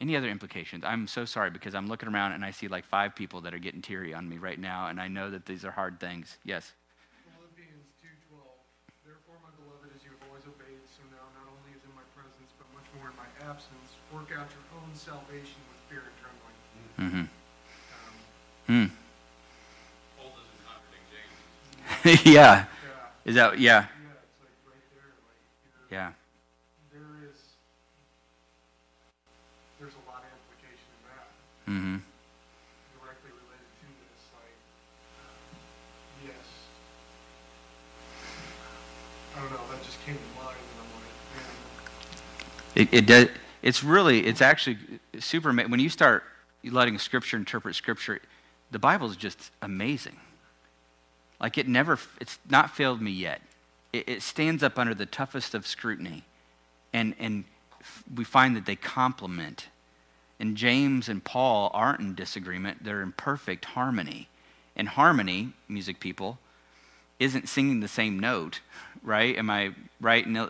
Any 0.00 0.14
other 0.14 0.28
implications? 0.28 0.84
I'm 0.84 1.08
so 1.08 1.24
sorry 1.24 1.50
because 1.50 1.74
I'm 1.74 1.88
looking 1.88 2.08
around 2.08 2.32
and 2.32 2.44
I 2.44 2.52
see 2.52 2.68
like 2.68 2.84
five 2.84 3.16
people 3.16 3.40
that 3.40 3.54
are 3.54 3.58
getting 3.58 3.82
teary 3.82 4.14
on 4.14 4.28
me 4.28 4.38
right 4.38 4.58
now, 4.58 4.86
and 4.86 5.00
I 5.00 5.08
know 5.08 5.30
that 5.30 5.46
these 5.46 5.64
are 5.64 5.72
hard 5.72 5.98
things. 5.98 6.38
Yes? 6.44 6.72
Philippians 7.34 7.90
2:12. 7.98 8.38
Therefore, 9.02 9.34
my 9.42 9.50
beloved, 9.58 9.90
as 9.96 10.04
you 10.04 10.10
have 10.14 10.22
always 10.28 10.46
obeyed, 10.46 10.86
so 10.86 11.02
now 11.10 11.26
not 11.34 11.50
only 11.50 11.74
is 11.74 11.82
in 11.82 11.90
my 11.98 12.06
presence, 12.14 12.54
but 12.60 12.70
much 12.70 12.86
more 12.94 13.10
in 13.10 13.16
my 13.18 13.26
absence, 13.48 13.96
work 14.12 14.28
out 14.36 14.48
your 14.52 14.66
own 14.76 14.90
salvation 14.94 15.56
with 15.68 15.80
fear 15.88 16.02
and 16.04 16.16
trembling. 16.20 16.56
Mm-hmm. 17.00 17.24
Um, 17.24 18.14
Hmm. 18.68 18.86
Paul 20.18 20.32
doesn't 20.36 20.60
contradict 20.68 21.06
James. 21.08 22.26
yeah. 22.34 22.66
yeah, 22.84 23.24
Is 23.24 23.34
that, 23.36 23.58
yeah. 23.58 23.86
yeah, 23.88 24.20
it's 24.20 24.40
like 24.44 24.52
right 24.68 24.84
there, 24.92 25.08
like 25.24 25.40
you're, 25.64 25.88
Yeah. 25.98 26.12
there 26.92 27.08
is, 27.24 27.38
there's 29.80 29.96
a 29.96 30.04
lot 30.10 30.20
of 30.20 30.30
implication 30.36 30.88
in 30.92 31.00
that, 31.08 31.28
Mm-hmm. 31.72 31.96
directly 33.00 33.32
related 33.32 33.70
to 33.80 33.86
this, 34.04 34.22
like, 34.36 34.56
yes. 36.28 36.44
I 39.32 39.40
don't 39.40 39.52
know, 39.56 39.64
that 39.72 39.80
just 39.84 39.96
came 40.04 40.16
to 40.20 40.30
mind, 40.36 40.60
and 40.60 40.76
I'm 40.84 40.90
like, 40.92 41.16
man, 41.32 41.56
It, 42.78 42.94
it 42.94 43.06
does. 43.06 43.28
It's 43.60 43.82
really. 43.82 44.24
It's 44.24 44.40
actually 44.40 44.78
super. 45.18 45.52
When 45.52 45.80
you 45.80 45.90
start 45.90 46.22
letting 46.64 46.96
Scripture 46.98 47.36
interpret 47.36 47.74
Scripture, 47.74 48.20
the 48.70 48.78
Bible 48.78 49.10
is 49.10 49.16
just 49.16 49.50
amazing. 49.60 50.16
Like 51.40 51.58
it 51.58 51.66
never. 51.66 51.98
It's 52.20 52.38
not 52.48 52.70
failed 52.70 53.02
me 53.02 53.10
yet. 53.10 53.42
It, 53.92 54.08
it 54.08 54.22
stands 54.22 54.62
up 54.62 54.78
under 54.78 54.94
the 54.94 55.06
toughest 55.06 55.54
of 55.54 55.66
scrutiny, 55.66 56.22
and 56.92 57.16
and 57.18 57.44
we 58.14 58.22
find 58.22 58.54
that 58.54 58.64
they 58.64 58.76
complement. 58.76 59.66
And 60.40 60.56
James 60.56 61.08
and 61.08 61.24
Paul 61.24 61.72
aren't 61.74 61.98
in 61.98 62.14
disagreement. 62.14 62.84
They're 62.84 63.02
in 63.02 63.10
perfect 63.10 63.64
harmony. 63.64 64.28
And 64.76 64.88
harmony, 64.88 65.52
music 65.68 65.98
people, 65.98 66.38
isn't 67.18 67.48
singing 67.48 67.80
the 67.80 67.88
same 67.88 68.20
note, 68.20 68.60
right? 69.02 69.36
Am 69.36 69.50
I 69.50 69.74
right? 70.00 70.24
No, 70.28 70.48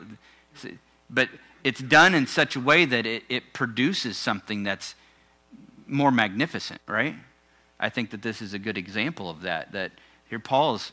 but 1.08 1.30
it's 1.64 1.80
done 1.80 2.14
in 2.14 2.26
such 2.26 2.56
a 2.56 2.61
way 2.61 2.84
that 2.84 3.06
it, 3.06 3.24
it 3.28 3.52
produces 3.52 4.16
something 4.16 4.62
that's 4.62 4.94
more 5.86 6.11
magnificent, 6.11 6.80
right? 6.86 7.14
I 7.80 7.88
think 7.88 8.11
that 8.11 8.22
this 8.22 8.42
is 8.42 8.54
a 8.54 8.59
good 8.59 8.76
example 8.76 9.30
of 9.30 9.42
that. 9.42 9.72
That 9.72 9.92
here 10.28 10.38
Paul 10.38 10.76
is 10.76 10.92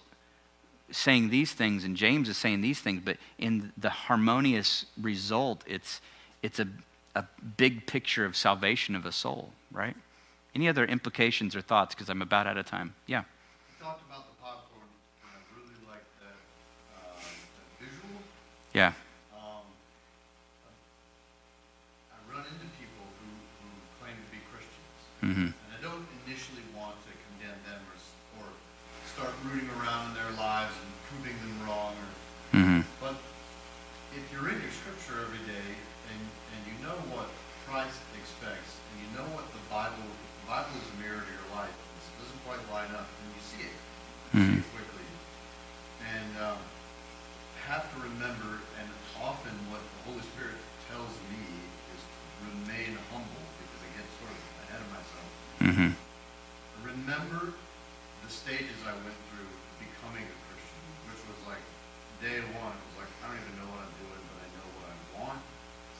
saying 0.91 1.29
these 1.29 1.51
things 1.51 1.83
and 1.83 1.95
James 1.95 2.29
is 2.29 2.37
saying 2.37 2.61
these 2.61 2.79
things, 2.79 3.01
but 3.03 3.17
in 3.37 3.71
the 3.77 3.89
harmonious 3.89 4.85
result, 4.99 5.63
it's 5.67 6.01
it's 6.41 6.59
a 6.59 6.67
a 7.15 7.25
big 7.57 7.87
picture 7.87 8.25
of 8.25 8.35
salvation 8.35 8.95
of 8.95 9.05
a 9.05 9.11
soul, 9.11 9.51
right? 9.71 9.95
Any 10.53 10.67
other 10.67 10.85
implications 10.85 11.55
or 11.55 11.61
thoughts? 11.61 11.95
Because 11.95 12.09
I'm 12.09 12.21
about 12.21 12.45
out 12.45 12.57
of 12.57 12.65
time. 12.65 12.93
Yeah. 13.07 13.19
You 13.19 13.85
talked 13.85 14.05
about 14.05 14.27
the 14.27 14.35
popcorn, 14.41 14.87
I 15.23 15.57
really 15.57 15.75
like 15.87 16.03
uh, 16.21 17.19
visual. 17.79 18.19
Yeah. 18.73 18.93
Mm-hmm. 25.25 25.57
and 25.57 25.69
I 25.73 25.81
don't 25.81 26.05
initially 26.21 26.61
want 26.77 26.93
to 27.01 27.11
condemn 27.25 27.57
them 27.65 27.81
or, 27.89 28.45
or 28.45 28.47
start 29.09 29.33
rooting 29.41 29.65
Remember 57.45 57.61
the 58.25 58.33
stages 58.33 58.73
I 58.89 58.97
went 59.05 59.19
through 59.29 59.45
becoming 59.77 60.25
a 60.25 60.37
Christian, 60.49 60.81
which 61.05 61.21
was 61.29 61.37
like 61.45 61.61
day 62.17 62.41
one, 62.57 62.73
it 62.73 62.85
was 62.89 63.05
like, 63.05 63.11
I 63.21 63.29
don't 63.29 63.37
even 63.37 63.53
know 63.61 63.69
what 63.69 63.85
I'm 63.85 63.95
doing, 64.01 64.23
but 64.33 64.37
I 64.41 64.47
know 64.57 64.67
what 64.81 64.87
I 64.89 64.97
want. 65.21 65.41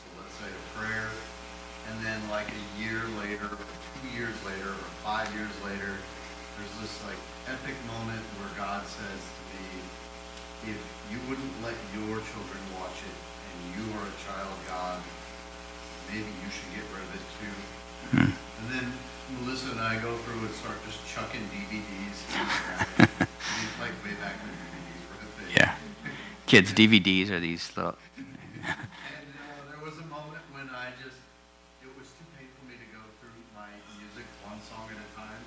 So 0.02 0.06
let's 0.18 0.34
say 0.42 0.50
a 0.50 0.64
prayer. 0.74 1.14
And 1.86 2.02
then 2.02 2.18
like 2.34 2.50
a 2.50 2.64
year 2.82 3.06
later, 3.22 3.46
or 3.46 3.62
two 3.62 4.10
years 4.18 4.34
later, 4.42 4.74
or 4.74 4.90
five 5.06 5.30
years 5.38 5.54
later, 5.62 5.94
there's 6.58 6.76
this 6.82 6.98
like 7.06 7.22
epic 7.46 7.78
moment 7.94 8.26
where 8.42 8.50
God 8.58 8.82
says 8.90 9.22
to 9.22 9.44
me, 9.54 10.74
if 10.74 10.82
you 11.14 11.22
wouldn't 11.30 11.54
let 11.62 11.78
your 11.94 12.26
children 12.26 12.62
watch 12.74 13.06
it 13.06 13.18
and 13.22 13.58
you 13.78 13.86
are 14.02 14.06
a 14.10 14.16
child 14.26 14.50
of 14.50 14.62
God, 14.66 14.98
maybe 16.10 16.26
you 16.26 16.50
should 16.50 16.74
get 16.74 16.90
rid 16.90 17.06
of 17.06 17.12
it 17.14 17.26
too. 17.38 17.58
And 18.14 18.34
then 18.70 18.92
Melissa 19.40 19.72
and 19.72 19.80
I 19.80 19.96
go 20.02 20.16
through 20.18 20.40
and 20.46 20.54
start 20.56 20.78
just 20.86 21.06
chucking 21.08 21.42
DVDs. 21.54 22.18
Like 23.80 23.92
way 24.06 24.14
back 24.22 24.36
when 24.44 24.54
DVDs 24.54 25.04
were 25.10 25.22
a 25.22 25.30
thing. 25.40 25.56
Yeah. 25.56 25.76
Kids, 26.46 26.74
DVDs 26.74 27.30
are 27.32 27.40
these 27.40 27.72
little. 27.76 27.96
And 28.66 29.30
uh, 29.38 29.70
there 29.70 29.82
was 29.86 29.94
a 30.02 30.08
moment 30.10 30.42
when 30.50 30.66
I 30.74 30.90
just, 30.98 31.22
it 31.86 31.92
was 31.94 32.10
too 32.18 32.26
painful 32.34 32.58
for 32.58 32.66
me 32.66 32.74
to 32.82 32.88
go 32.90 33.02
through 33.22 33.38
my 33.54 33.70
music 34.02 34.26
one 34.42 34.58
song 34.66 34.90
at 34.90 34.98
a 34.98 35.10
time. 35.14 35.44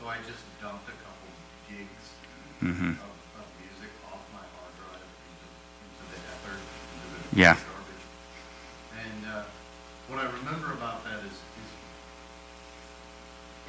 So 0.00 0.08
I 0.08 0.16
just 0.24 0.40
dumped 0.60 0.88
a 0.88 0.96
couple 1.04 1.28
gigs 1.68 2.16
Mm-hmm. 2.64 2.96
of, 2.96 3.12
of 3.36 3.46
music 3.60 3.92
off 4.08 4.24
my 4.32 4.40
hard 4.56 4.72
drive 4.80 5.04
into, 5.04 5.44
into 5.84 6.04
the 6.08 6.16
ether, 6.24 6.56
into 6.56 7.06
the 7.12 7.36
Yeah. 7.36 7.60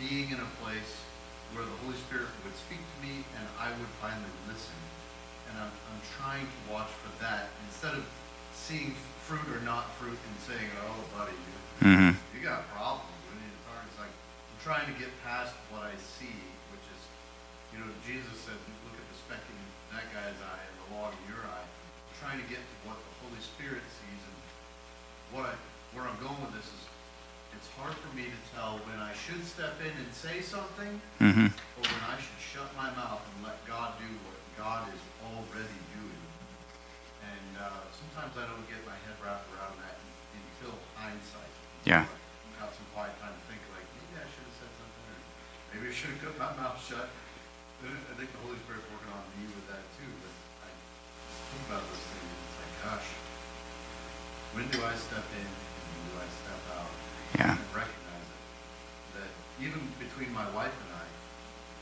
Being 0.07 0.31
in 0.31 0.39
a 0.39 0.51
place 0.63 1.03
where 1.51 1.63
the 1.67 1.77
Holy 1.83 1.95
Spirit 2.07 2.31
would 2.43 2.55
speak 2.55 2.79
to 2.79 2.97
me 3.03 3.23
and 3.35 3.45
I 3.59 3.71
would 3.75 3.91
finally 3.99 4.31
listen. 4.47 4.75
And 5.51 5.59
I'm, 5.63 5.71
I'm 5.91 6.01
trying 6.19 6.47
to 6.47 6.59
watch 6.71 6.91
for 7.03 7.11
that 7.23 7.51
instead 7.67 7.95
of 7.95 8.03
seeing 8.55 8.95
fruit 9.27 9.43
or 9.51 9.59
not 9.67 9.91
fruit 9.99 10.15
and 10.15 10.35
saying, 10.47 10.69
oh, 10.87 10.99
buddy, 11.15 11.35
you, 11.35 11.55
Mm-hmm. 11.77 12.17
you 12.33 12.41
got 12.41 12.65
problems. 12.73 13.05
We 13.29 13.37
need 13.37 13.53
to 13.53 13.61
talk. 13.69 13.85
It's 13.85 14.01
like 14.01 14.09
I'm 14.09 14.59
trying 14.65 14.89
to 14.89 14.97
get 14.97 15.13
past 15.21 15.53
what 15.69 15.85
I 15.85 15.93
see, 16.01 16.33
which 16.73 16.85
is, 16.89 17.01
you 17.69 17.77
know, 17.77 17.85
Jesus 18.01 18.33
said, 18.49 18.57
look 18.81 18.97
at 18.97 19.05
the 19.13 19.17
speck 19.29 19.45
in 19.45 19.57
that 19.93 20.09
guy's 20.09 20.33
eye 20.41 20.63
and 20.65 20.75
the 20.81 20.87
log 20.97 21.13
in 21.13 21.23
your 21.29 21.45
eye. 21.45 21.67
I'm 21.69 22.15
trying 22.17 22.41
to 22.41 22.47
get 22.49 22.57
to 22.57 22.75
what 22.89 22.97
the 22.97 23.13
Holy 23.21 23.37
Spirit 23.45 23.85
sees 23.93 24.21
and 24.25 24.37
what 25.37 25.53
I, 25.53 25.55
where 25.93 26.09
I'm 26.09 26.17
going 26.17 26.41
with 26.49 26.57
this 26.57 26.65
is, 26.65 26.81
it's 27.57 27.69
hard 27.73 27.97
for 27.97 28.11
me 28.15 28.29
to 28.29 28.39
tell 28.53 28.77
when 28.85 29.01
I 29.01 29.11
should 29.17 29.41
step 29.41 29.75
in 29.81 29.89
and 29.89 30.09
say 30.13 30.39
something 30.45 31.01
Mm-hmm. 31.17 31.49
or 31.49 31.81
when 31.83 32.03
I 32.05 32.17
should 32.21 32.37
shut 32.37 32.69
my 32.77 32.93
mouth 32.93 33.25
and 33.25 33.37
let 33.49 33.57
God 33.65 33.97
do 33.97 34.05
what 34.29 34.37
God 34.53 34.85
is 34.93 35.01
already 35.25 35.81
doing. 35.97 36.23
And 37.25 37.51
uh, 37.57 37.81
sometimes 37.89 38.37
I 38.37 38.45
don't 38.45 38.65
get 38.69 38.81
my 38.85 38.93
head 39.09 39.17
wrapped 39.17 39.49
around 39.57 39.73
that 39.81 39.97
until 40.37 40.77
hindsight. 40.93 41.53
Yeah. 41.85 42.05
Until 42.05 42.13
I 42.13 42.57
Got 42.61 42.71
some 42.77 42.89
quiet 42.93 43.13
time 43.21 43.33
to 43.33 43.43
think 43.49 43.61
like, 43.73 43.85
maybe 43.97 44.17
I 44.21 44.25
should 44.29 44.45
have 44.45 44.57
said 44.61 44.71
something, 44.77 45.05
or 45.09 45.17
maybe 45.73 45.85
I 45.89 45.93
should 45.93 46.11
have 46.13 46.21
kept 46.25 46.37
my 46.41 46.53
mouth 46.57 46.77
shut. 46.81 47.09
I 47.85 48.13
think 48.17 48.29
the 48.33 48.41
Holy 48.41 48.57
Spirit's 48.65 48.89
working 48.89 49.13
on 49.13 49.21
me 49.37 49.45
with 49.53 49.65
that 49.69 49.85
too, 49.97 50.09
but 50.25 50.33
I 50.65 50.69
think 50.73 51.61
about 51.69 51.85
this 51.93 52.01
thing, 52.09 52.25
and 52.25 52.41
it's 52.41 52.57
like, 52.57 52.73
gosh, 52.81 53.07
when 54.57 54.65
do 54.73 54.79
I 54.81 54.93
step 54.97 55.25
in 55.37 55.45
and 55.45 55.85
when 55.93 56.01
do 56.09 56.13
I 56.17 56.27
step 56.41 56.61
out? 56.73 56.89
yeah. 57.37 57.55
recognize 57.71 58.27
it. 58.27 58.41
That 59.21 59.29
even 59.61 59.81
between 60.01 60.33
my 60.33 60.45
wife 60.51 60.73
and 60.73 60.89
I, 60.97 61.05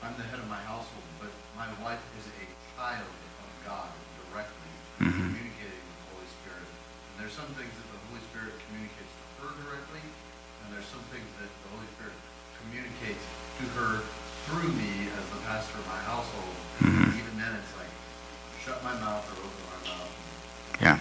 I'm 0.06 0.16
the 0.20 0.28
head 0.28 0.40
of 0.40 0.48
my 0.52 0.60
household, 0.68 1.08
but 1.18 1.32
my 1.56 1.68
wife 1.82 2.04
is 2.20 2.28
a 2.28 2.46
child 2.76 3.08
of 3.08 3.52
God 3.64 3.90
directly, 4.28 4.72
mm-hmm. 5.02 5.16
communicating 5.16 5.82
with 5.82 5.98
the 5.98 6.08
Holy 6.14 6.30
Spirit. 6.44 6.68
And 6.68 7.16
there's 7.24 7.36
some 7.36 7.50
things 7.56 7.72
that 7.72 7.88
the 7.90 8.02
Holy 8.12 8.22
Spirit 8.30 8.54
communicates 8.68 9.14
to 9.16 9.48
her 9.48 9.52
directly, 9.66 10.04
and 10.04 10.68
there's 10.76 10.90
some 10.92 11.04
things 11.10 11.26
that 11.40 11.50
the 11.50 11.70
Holy 11.72 11.90
Spirit 11.96 12.18
communicates 12.62 13.26
to 13.64 13.66
her 13.80 14.04
through 14.46 14.70
me 14.78 15.10
as 15.10 15.26
the 15.34 15.42
pastor 15.48 15.80
of 15.80 15.88
my 15.90 16.02
household. 16.06 16.56
Mm-hmm. 16.84 17.18
Even 17.18 17.34
then, 17.40 17.54
it's 17.58 17.74
like 17.80 17.90
shut 18.62 18.78
my 18.84 18.94
mouth 19.02 19.26
or 19.32 19.42
open 19.42 19.64
my 19.72 19.80
mouth. 19.90 20.14
Yeah. 20.84 21.00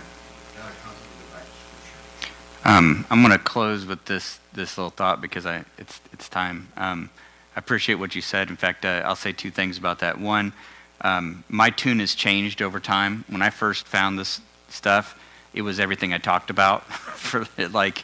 Um, 2.67 3.05
I'm 3.11 3.21
going 3.21 3.33
to 3.33 3.39
close 3.39 3.85
with 3.85 4.07
this 4.07 4.41
this 4.55 4.79
little 4.79 4.91
thought 4.91 5.21
because 5.21 5.45
I 5.45 5.65
it's 5.77 6.01
it's 6.15 6.31
time. 6.31 6.69
Um, 6.79 7.11
I 7.55 7.59
appreciate 7.59 7.97
what 7.97 8.15
you 8.15 8.23
said. 8.23 8.49
In 8.49 8.57
fact, 8.57 8.87
uh, 8.87 9.03
I'll 9.05 9.17
say 9.17 9.33
two 9.33 9.51
things 9.51 9.77
about 9.77 9.99
that. 9.99 10.19
One, 10.19 10.55
um, 11.03 11.45
my 11.51 11.69
tune 11.69 11.99
has 11.99 12.15
changed 12.15 12.63
over 12.63 12.81
time. 12.81 13.25
When 13.29 13.43
I 13.43 13.51
first 13.51 13.87
found 13.87 14.19
this 14.19 14.41
stuff, 14.71 15.21
it 15.53 15.61
was 15.61 15.79
everything 15.79 16.15
I 16.15 16.19
talked 16.19 16.49
about 16.49 16.85
for 16.93 17.47
like, 17.69 18.03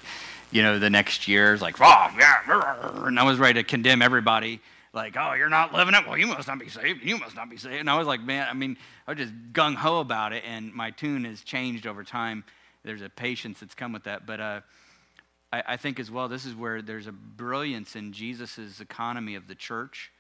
you 0.50 0.62
know, 0.62 0.78
the 0.78 0.90
next 0.90 1.26
year. 1.26 1.54
It's 1.54 1.62
like, 1.62 1.76
oh 1.80 2.10
yeah, 2.18 3.06
and 3.06 3.18
I 3.18 3.22
was 3.22 3.38
ready 3.38 3.62
to 3.62 3.66
condemn 3.66 4.02
everybody. 4.02 4.60
Like, 4.92 5.16
oh, 5.16 5.32
you're 5.32 5.48
not 5.48 5.72
living 5.72 5.94
it. 5.94 6.06
Well, 6.06 6.18
you 6.18 6.26
must 6.26 6.48
not 6.48 6.58
be 6.58 6.68
saved. 6.68 7.02
You 7.02 7.16
must 7.16 7.34
not 7.34 7.48
be 7.48 7.56
saved. 7.56 7.76
And 7.76 7.88
I 7.88 7.96
was 7.96 8.06
like, 8.06 8.20
man, 8.20 8.46
I 8.50 8.52
mean, 8.52 8.76
I 9.06 9.12
was 9.12 9.20
just 9.20 9.32
gung 9.54 9.76
ho 9.76 10.00
about 10.00 10.34
it, 10.34 10.44
and 10.46 10.74
my 10.74 10.90
tune 10.90 11.24
has 11.24 11.40
changed 11.40 11.86
over 11.86 12.04
time 12.04 12.44
there's 12.84 13.02
a 13.02 13.08
patience 13.08 13.60
that's 13.60 13.74
come 13.74 13.92
with 13.92 14.04
that. 14.04 14.26
But 14.26 14.40
uh, 14.40 14.60
I, 15.52 15.62
I, 15.68 15.76
think 15.76 16.00
as 16.00 16.10
well, 16.10 16.28
this 16.28 16.44
is 16.44 16.54
where 16.54 16.82
there's 16.82 17.06
a 17.06 17.12
brilliance 17.12 17.96
in 17.96 18.12
Jesus' 18.12 18.80
economy 18.80 19.34
of 19.34 19.48
the 19.48 19.54
church. 19.54 20.10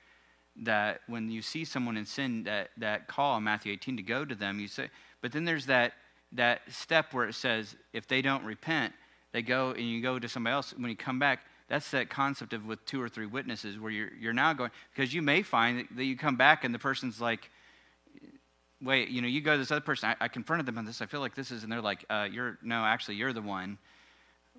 That 0.62 1.00
when 1.06 1.30
you 1.30 1.42
see 1.42 1.64
someone 1.64 1.96
in 1.96 2.04
sin, 2.04 2.44
that, 2.44 2.70
that 2.78 3.06
call 3.06 3.40
Matthew 3.40 3.72
18 3.72 3.96
to 3.98 4.02
go 4.02 4.24
to 4.24 4.34
them, 4.34 4.58
you 4.58 4.68
say, 4.68 4.90
but 5.22 5.32
then 5.32 5.44
there's 5.44 5.66
that, 5.66 5.92
that 6.32 6.60
step 6.68 7.14
where 7.14 7.28
it 7.28 7.34
says, 7.34 7.76
if 7.92 8.08
they 8.08 8.20
don't 8.20 8.44
repent, 8.44 8.92
they 9.32 9.42
go 9.42 9.70
and 9.70 9.88
you 9.88 10.02
go 10.02 10.18
to 10.18 10.28
somebody 10.28 10.54
else. 10.54 10.74
When 10.76 10.90
you 10.90 10.96
come 10.96 11.18
back, 11.18 11.40
that's 11.68 11.92
that 11.92 12.10
concept 12.10 12.52
of 12.52 12.66
with 12.66 12.84
two 12.84 13.00
or 13.00 13.08
three 13.08 13.26
witnesses 13.26 13.78
where 13.78 13.92
you're, 13.92 14.12
you're 14.18 14.32
now 14.32 14.52
going, 14.52 14.72
because 14.94 15.14
you 15.14 15.22
may 15.22 15.42
find 15.42 15.86
that 15.94 16.04
you 16.04 16.16
come 16.16 16.36
back 16.36 16.64
and 16.64 16.74
the 16.74 16.80
person's 16.80 17.20
like, 17.20 17.48
wait, 18.82 19.08
you 19.08 19.22
know, 19.22 19.28
you 19.28 19.40
go 19.40 19.52
to 19.52 19.58
this 19.58 19.70
other 19.70 19.80
person. 19.80 20.10
I, 20.10 20.24
I 20.24 20.28
confronted 20.28 20.66
them 20.66 20.78
on 20.78 20.84
this. 20.84 21.02
I 21.02 21.06
feel 21.06 21.20
like 21.20 21.34
this 21.34 21.50
is, 21.50 21.62
and 21.62 21.72
they're 21.72 21.80
like, 21.80 22.04
uh, 22.10 22.28
you're, 22.30 22.58
no, 22.62 22.84
actually, 22.84 23.16
you're 23.16 23.32
the 23.32 23.42
one, 23.42 23.78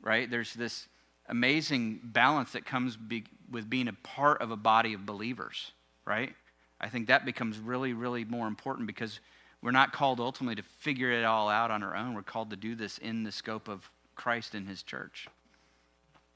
right? 0.01 0.29
There's 0.29 0.53
this 0.53 0.87
amazing 1.27 1.99
balance 2.03 2.51
that 2.51 2.65
comes 2.65 2.97
be, 2.97 3.23
with 3.49 3.69
being 3.69 3.87
a 3.87 3.93
part 3.93 4.41
of 4.41 4.51
a 4.51 4.55
body 4.55 4.93
of 4.93 5.05
believers, 5.05 5.71
right? 6.05 6.33
I 6.79 6.89
think 6.89 7.07
that 7.07 7.25
becomes 7.25 7.57
really, 7.59 7.93
really 7.93 8.25
more 8.25 8.47
important 8.47 8.87
because 8.87 9.19
we're 9.61 9.71
not 9.71 9.93
called 9.93 10.19
ultimately 10.19 10.55
to 10.55 10.63
figure 10.63 11.11
it 11.11 11.23
all 11.23 11.47
out 11.47 11.69
on 11.69 11.83
our 11.83 11.95
own. 11.95 12.15
We're 12.15 12.23
called 12.23 12.49
to 12.49 12.55
do 12.55 12.75
this 12.75 12.97
in 12.97 13.23
the 13.23 13.31
scope 13.31 13.67
of 13.67 13.89
Christ 14.15 14.55
and 14.55 14.67
His 14.67 14.81
church. 14.81 15.27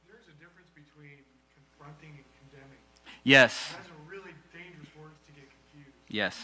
There's 0.07 0.27
a 0.27 0.39
difference 0.39 0.69
between 0.75 1.17
confronting 1.55 2.11
and 2.17 2.25
condemning. 2.39 2.77
Yes. 3.23 3.73
That's 3.75 3.89
a 3.89 4.09
really 4.09 4.31
dangerous 4.53 4.89
words 4.99 5.17
to 5.25 5.31
get 5.33 5.49
confused. 5.49 5.97
Yes. 6.07 6.37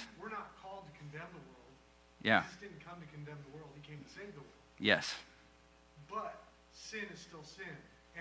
Yeah. 2.24 2.44
Jesus 2.44 2.62
didn't 2.62 2.86
come 2.86 3.00
to 3.02 3.08
condemn 3.14 3.38
the 3.50 3.58
world, 3.58 3.70
he 3.76 3.84
came 3.88 4.00
to 4.04 4.10
save 4.10 4.34
the 4.34 4.42
world. 4.42 4.62
Yes. 4.80 5.16
But 6.10 6.36
sin 6.74 7.06
is 7.14 7.20
still 7.20 7.44
sin. 7.44 7.76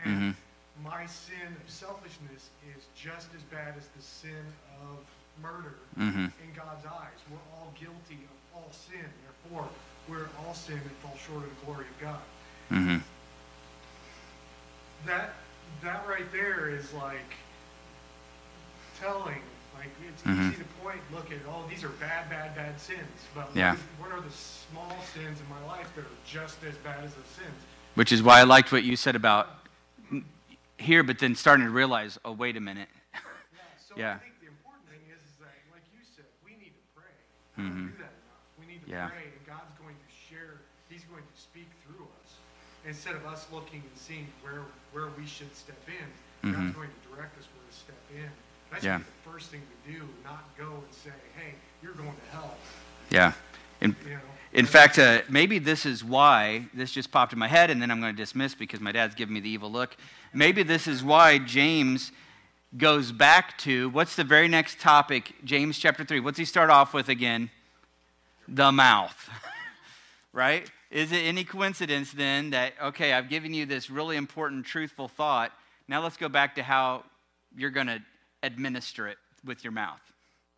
And 0.04 0.34
mm-hmm. 0.34 0.84
my 0.84 1.06
sin 1.06 1.50
of 1.50 1.68
selfishness 1.68 2.50
is 2.76 2.86
just 2.94 3.28
as 3.34 3.42
bad 3.50 3.74
as 3.76 3.88
the 3.96 4.02
sin 4.02 4.44
of 4.82 4.98
murder 5.42 5.74
mm-hmm. 5.98 6.26
in 6.26 6.50
God's 6.54 6.86
eyes. 6.86 7.18
We're 7.30 7.38
all 7.56 7.72
guilty 7.78 8.22
of 8.24 8.36
all 8.54 8.70
sin. 8.72 9.04
Therefore, 9.24 9.68
we're 10.08 10.28
all 10.44 10.54
sin 10.54 10.78
and 10.78 10.96
fall 11.02 11.16
short 11.26 11.44
of 11.44 11.50
the 11.60 11.66
glory 11.66 11.86
of 11.86 12.00
God. 12.00 12.20
Mm-hmm. 12.70 12.98
That 15.06 15.34
that 15.82 16.06
right 16.06 16.30
there 16.32 16.68
is 16.68 16.92
like 16.92 17.34
telling 19.00 19.40
like 19.74 19.88
it's 20.08 20.22
mm-hmm. 20.22 20.48
easy 20.48 20.58
to 20.58 20.64
point, 20.82 21.00
look 21.12 21.30
at, 21.32 21.38
oh, 21.48 21.64
these 21.68 21.84
are 21.84 21.88
bad, 22.00 22.28
bad, 22.28 22.54
bad 22.54 22.78
sins. 22.80 22.98
But 23.34 23.50
yeah. 23.54 23.76
what, 23.98 24.12
are 24.12 24.20
the 24.20 24.30
small 24.30 24.96
sins 25.14 25.38
in 25.40 25.48
my 25.48 25.64
life 25.66 25.88
that 25.96 26.02
are 26.02 26.18
just 26.26 26.62
as 26.64 26.76
bad 26.78 27.04
as 27.04 27.14
the 27.14 27.22
sins? 27.22 27.56
Which 27.94 28.12
is 28.12 28.22
why 28.22 28.40
I 28.40 28.44
liked 28.44 28.72
what 28.72 28.84
you 28.84 28.96
said 28.96 29.16
about 29.16 29.48
here, 30.78 31.02
but 31.02 31.18
then 31.18 31.34
starting 31.34 31.66
to 31.66 31.72
realize, 31.72 32.18
oh, 32.24 32.32
wait 32.32 32.56
a 32.56 32.60
minute. 32.60 32.88
yeah. 33.14 33.20
So 33.88 33.94
yeah. 33.96 34.14
I 34.14 34.18
think 34.18 34.40
the 34.40 34.48
important 34.48 34.88
thing 34.88 35.04
is, 35.08 35.20
is 35.20 35.36
that, 35.40 35.54
like 35.72 35.84
you 35.92 36.00
said, 36.16 36.24
we 36.44 36.52
need 36.56 36.72
to 36.72 36.84
pray. 36.96 37.14
We 37.56 37.64
mm-hmm. 37.64 37.86
do 37.88 37.96
that 38.00 38.14
enough. 38.16 38.44
We 38.58 38.66
need 38.66 38.84
to 38.84 38.90
yeah. 38.90 39.08
pray, 39.08 39.28
and 39.28 39.44
God's 39.46 39.74
going 39.76 39.96
to 39.96 40.10
share. 40.10 40.60
He's 40.88 41.04
going 41.04 41.22
to 41.22 41.36
speak 41.40 41.68
through 41.84 42.08
us 42.24 42.40
instead 42.86 43.14
of 43.14 43.26
us 43.26 43.46
looking 43.52 43.84
and 43.84 43.96
seeing 43.96 44.26
where 44.42 44.64
where 44.92 45.12
we 45.18 45.26
should 45.26 45.54
step 45.54 45.78
in. 45.86 46.08
Mm-hmm. 46.42 46.56
God's 46.56 46.74
going 46.76 46.90
to 46.90 47.00
direct 47.12 47.38
us 47.38 47.46
where 47.52 47.66
to 47.68 47.76
step 47.76 48.02
in. 48.16 48.30
That 48.70 48.82
yeah. 48.82 48.98
the 48.98 49.30
first 49.30 49.50
thing 49.50 49.62
to 49.86 49.92
do, 49.92 50.08
not 50.24 50.56
go 50.56 50.64
and 50.64 50.94
say, 50.94 51.10
hey, 51.36 51.54
you're 51.82 51.92
going 51.92 52.12
to 52.12 52.36
hell. 52.36 52.54
Yeah. 53.10 53.32
In, 53.80 53.96
you 54.04 54.14
know, 54.14 54.20
in 54.52 54.66
fact, 54.66 54.98
uh, 54.98 55.22
maybe 55.28 55.58
this 55.58 55.86
is 55.86 56.02
why, 56.02 56.66
this 56.74 56.90
just 56.90 57.12
popped 57.12 57.32
in 57.32 57.38
my 57.38 57.46
head, 57.46 57.70
and 57.70 57.80
then 57.80 57.90
I'm 57.90 58.00
going 58.00 58.14
to 58.14 58.20
dismiss 58.20 58.54
because 58.54 58.80
my 58.80 58.90
dad's 58.90 59.14
giving 59.14 59.34
me 59.34 59.40
the 59.40 59.48
evil 59.48 59.70
look. 59.70 59.96
Maybe 60.34 60.62
this 60.62 60.88
is 60.88 61.04
why 61.04 61.38
James 61.38 62.10
goes 62.76 63.12
back 63.12 63.58
to 63.58 63.88
what's 63.90 64.16
the 64.16 64.24
very 64.24 64.48
next 64.48 64.80
topic? 64.80 65.34
James 65.44 65.78
chapter 65.78 66.04
3. 66.04 66.20
What's 66.20 66.38
he 66.38 66.44
start 66.44 66.70
off 66.70 66.92
with 66.92 67.08
again? 67.08 67.50
The 68.48 68.72
mouth. 68.72 69.30
right? 70.32 70.68
Is 70.90 71.12
it 71.12 71.18
any 71.18 71.44
coincidence 71.44 72.12
then 72.12 72.50
that, 72.50 72.74
okay, 72.82 73.12
I've 73.12 73.28
given 73.28 73.54
you 73.54 73.66
this 73.66 73.88
really 73.90 74.16
important, 74.16 74.66
truthful 74.66 75.06
thought. 75.06 75.52
Now 75.86 76.02
let's 76.02 76.16
go 76.16 76.28
back 76.28 76.56
to 76.56 76.64
how 76.64 77.04
you're 77.56 77.70
going 77.70 77.86
to 77.86 78.00
administer 78.42 79.08
it 79.08 79.18
with 79.44 79.64
your 79.64 79.72
mouth, 79.72 80.00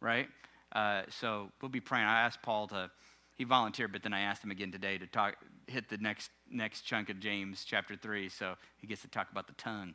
right? 0.01 0.29
Uh, 0.75 1.03
so 1.09 1.51
we'll 1.61 1.69
be 1.69 1.81
praying. 1.81 2.07
I 2.07 2.23
asked 2.23 2.43
Paul 2.43 2.67
to, 2.69 2.91
he 3.37 3.45
volunteered, 3.45 3.93
but 3.93 4.03
then 4.03 4.13
I 4.13 4.21
asked 4.21 4.43
him 4.43 4.51
again 4.51 4.73
today 4.73 4.99
to 4.99 5.07
talk, 5.07 5.37
hit 5.67 5.89
the 5.89 5.99
next 5.99 6.31
next 6.51 6.83
chunk 6.83 7.09
of 7.09 7.19
James 7.21 7.65
chapter 7.65 7.97
three, 7.97 8.29
so 8.29 8.55
he 8.79 8.87
gets 8.87 9.03
to 9.03 9.09
talk 9.09 9.31
about 9.31 9.47
the 9.47 9.55
tongue. 9.55 9.95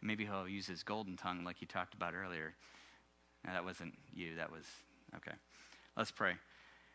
Maybe 0.00 0.24
he'll 0.24 0.48
use 0.48 0.66
his 0.66 0.82
golden 0.82 1.16
tongue 1.16 1.44
like 1.44 1.56
he 1.58 1.66
talked 1.66 1.94
about 1.94 2.14
earlier. 2.14 2.54
No, 3.46 3.52
that 3.52 3.64
wasn't 3.64 3.94
you. 4.12 4.36
That 4.36 4.50
was 4.50 4.64
okay. 5.16 5.36
Let's 5.96 6.10
pray. 6.10 6.34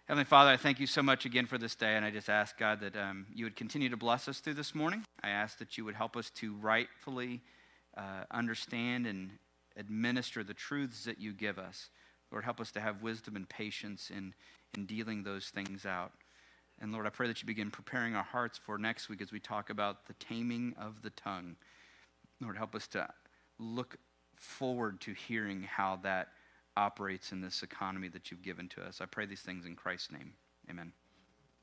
Heavenly 0.07 0.25
Father, 0.25 0.51
I 0.51 0.57
thank 0.57 0.79
you 0.79 0.87
so 0.87 1.03
much 1.03 1.25
again 1.25 1.45
for 1.45 1.57
this 1.57 1.75
day, 1.75 1.95
and 1.95 2.05
I 2.05 2.11
just 2.11 2.29
ask 2.29 2.57
God 2.57 2.79
that 2.79 2.95
um, 2.95 3.25
you 3.33 3.45
would 3.45 3.57
continue 3.57 3.89
to 3.89 3.97
bless 3.97 4.29
us 4.29 4.39
through 4.39 4.53
this 4.53 4.73
morning. 4.73 5.03
I 5.21 5.29
ask 5.29 5.57
that 5.59 5.77
you 5.77 5.83
would 5.83 5.95
help 5.95 6.15
us 6.15 6.29
to 6.31 6.53
rightfully 6.55 7.41
uh, 7.97 8.23
understand 8.31 9.05
and 9.05 9.31
administer 9.77 10.43
the 10.43 10.53
truths 10.53 11.05
that 11.05 11.19
you 11.19 11.33
give 11.33 11.57
us. 11.57 11.89
Lord, 12.31 12.43
help 12.43 12.59
us 12.59 12.71
to 12.73 12.81
have 12.81 13.01
wisdom 13.01 13.35
and 13.35 13.47
patience 13.47 14.09
in, 14.09 14.33
in 14.75 14.85
dealing 14.85 15.23
those 15.23 15.47
things 15.47 15.85
out. 15.85 16.11
And 16.79 16.91
Lord, 16.91 17.07
I 17.07 17.09
pray 17.09 17.27
that 17.27 17.41
you 17.41 17.47
begin 17.47 17.71
preparing 17.71 18.15
our 18.15 18.23
hearts 18.23 18.57
for 18.57 18.77
next 18.77 19.09
week 19.09 19.21
as 19.21 19.31
we 19.31 19.39
talk 19.39 19.69
about 19.69 20.05
the 20.07 20.13
taming 20.13 20.75
of 20.79 21.01
the 21.01 21.09
tongue. 21.11 21.55
Lord, 22.41 22.57
help 22.57 22.75
us 22.75 22.87
to 22.89 23.07
look 23.57 23.97
forward 24.35 25.01
to 25.01 25.13
hearing 25.13 25.63
how 25.63 25.99
that 26.03 26.29
operates 26.75 27.31
in 27.31 27.41
this 27.41 27.63
economy 27.63 28.07
that 28.09 28.29
you've 28.29 28.43
given 28.43 28.69
to 28.69 28.81
us. 28.81 29.01
I 29.01 29.05
pray 29.05 29.25
these 29.25 29.41
things 29.41 29.65
in 29.65 29.75
Christ's 29.75 30.11
name. 30.11 30.33
Amen. 30.69 30.91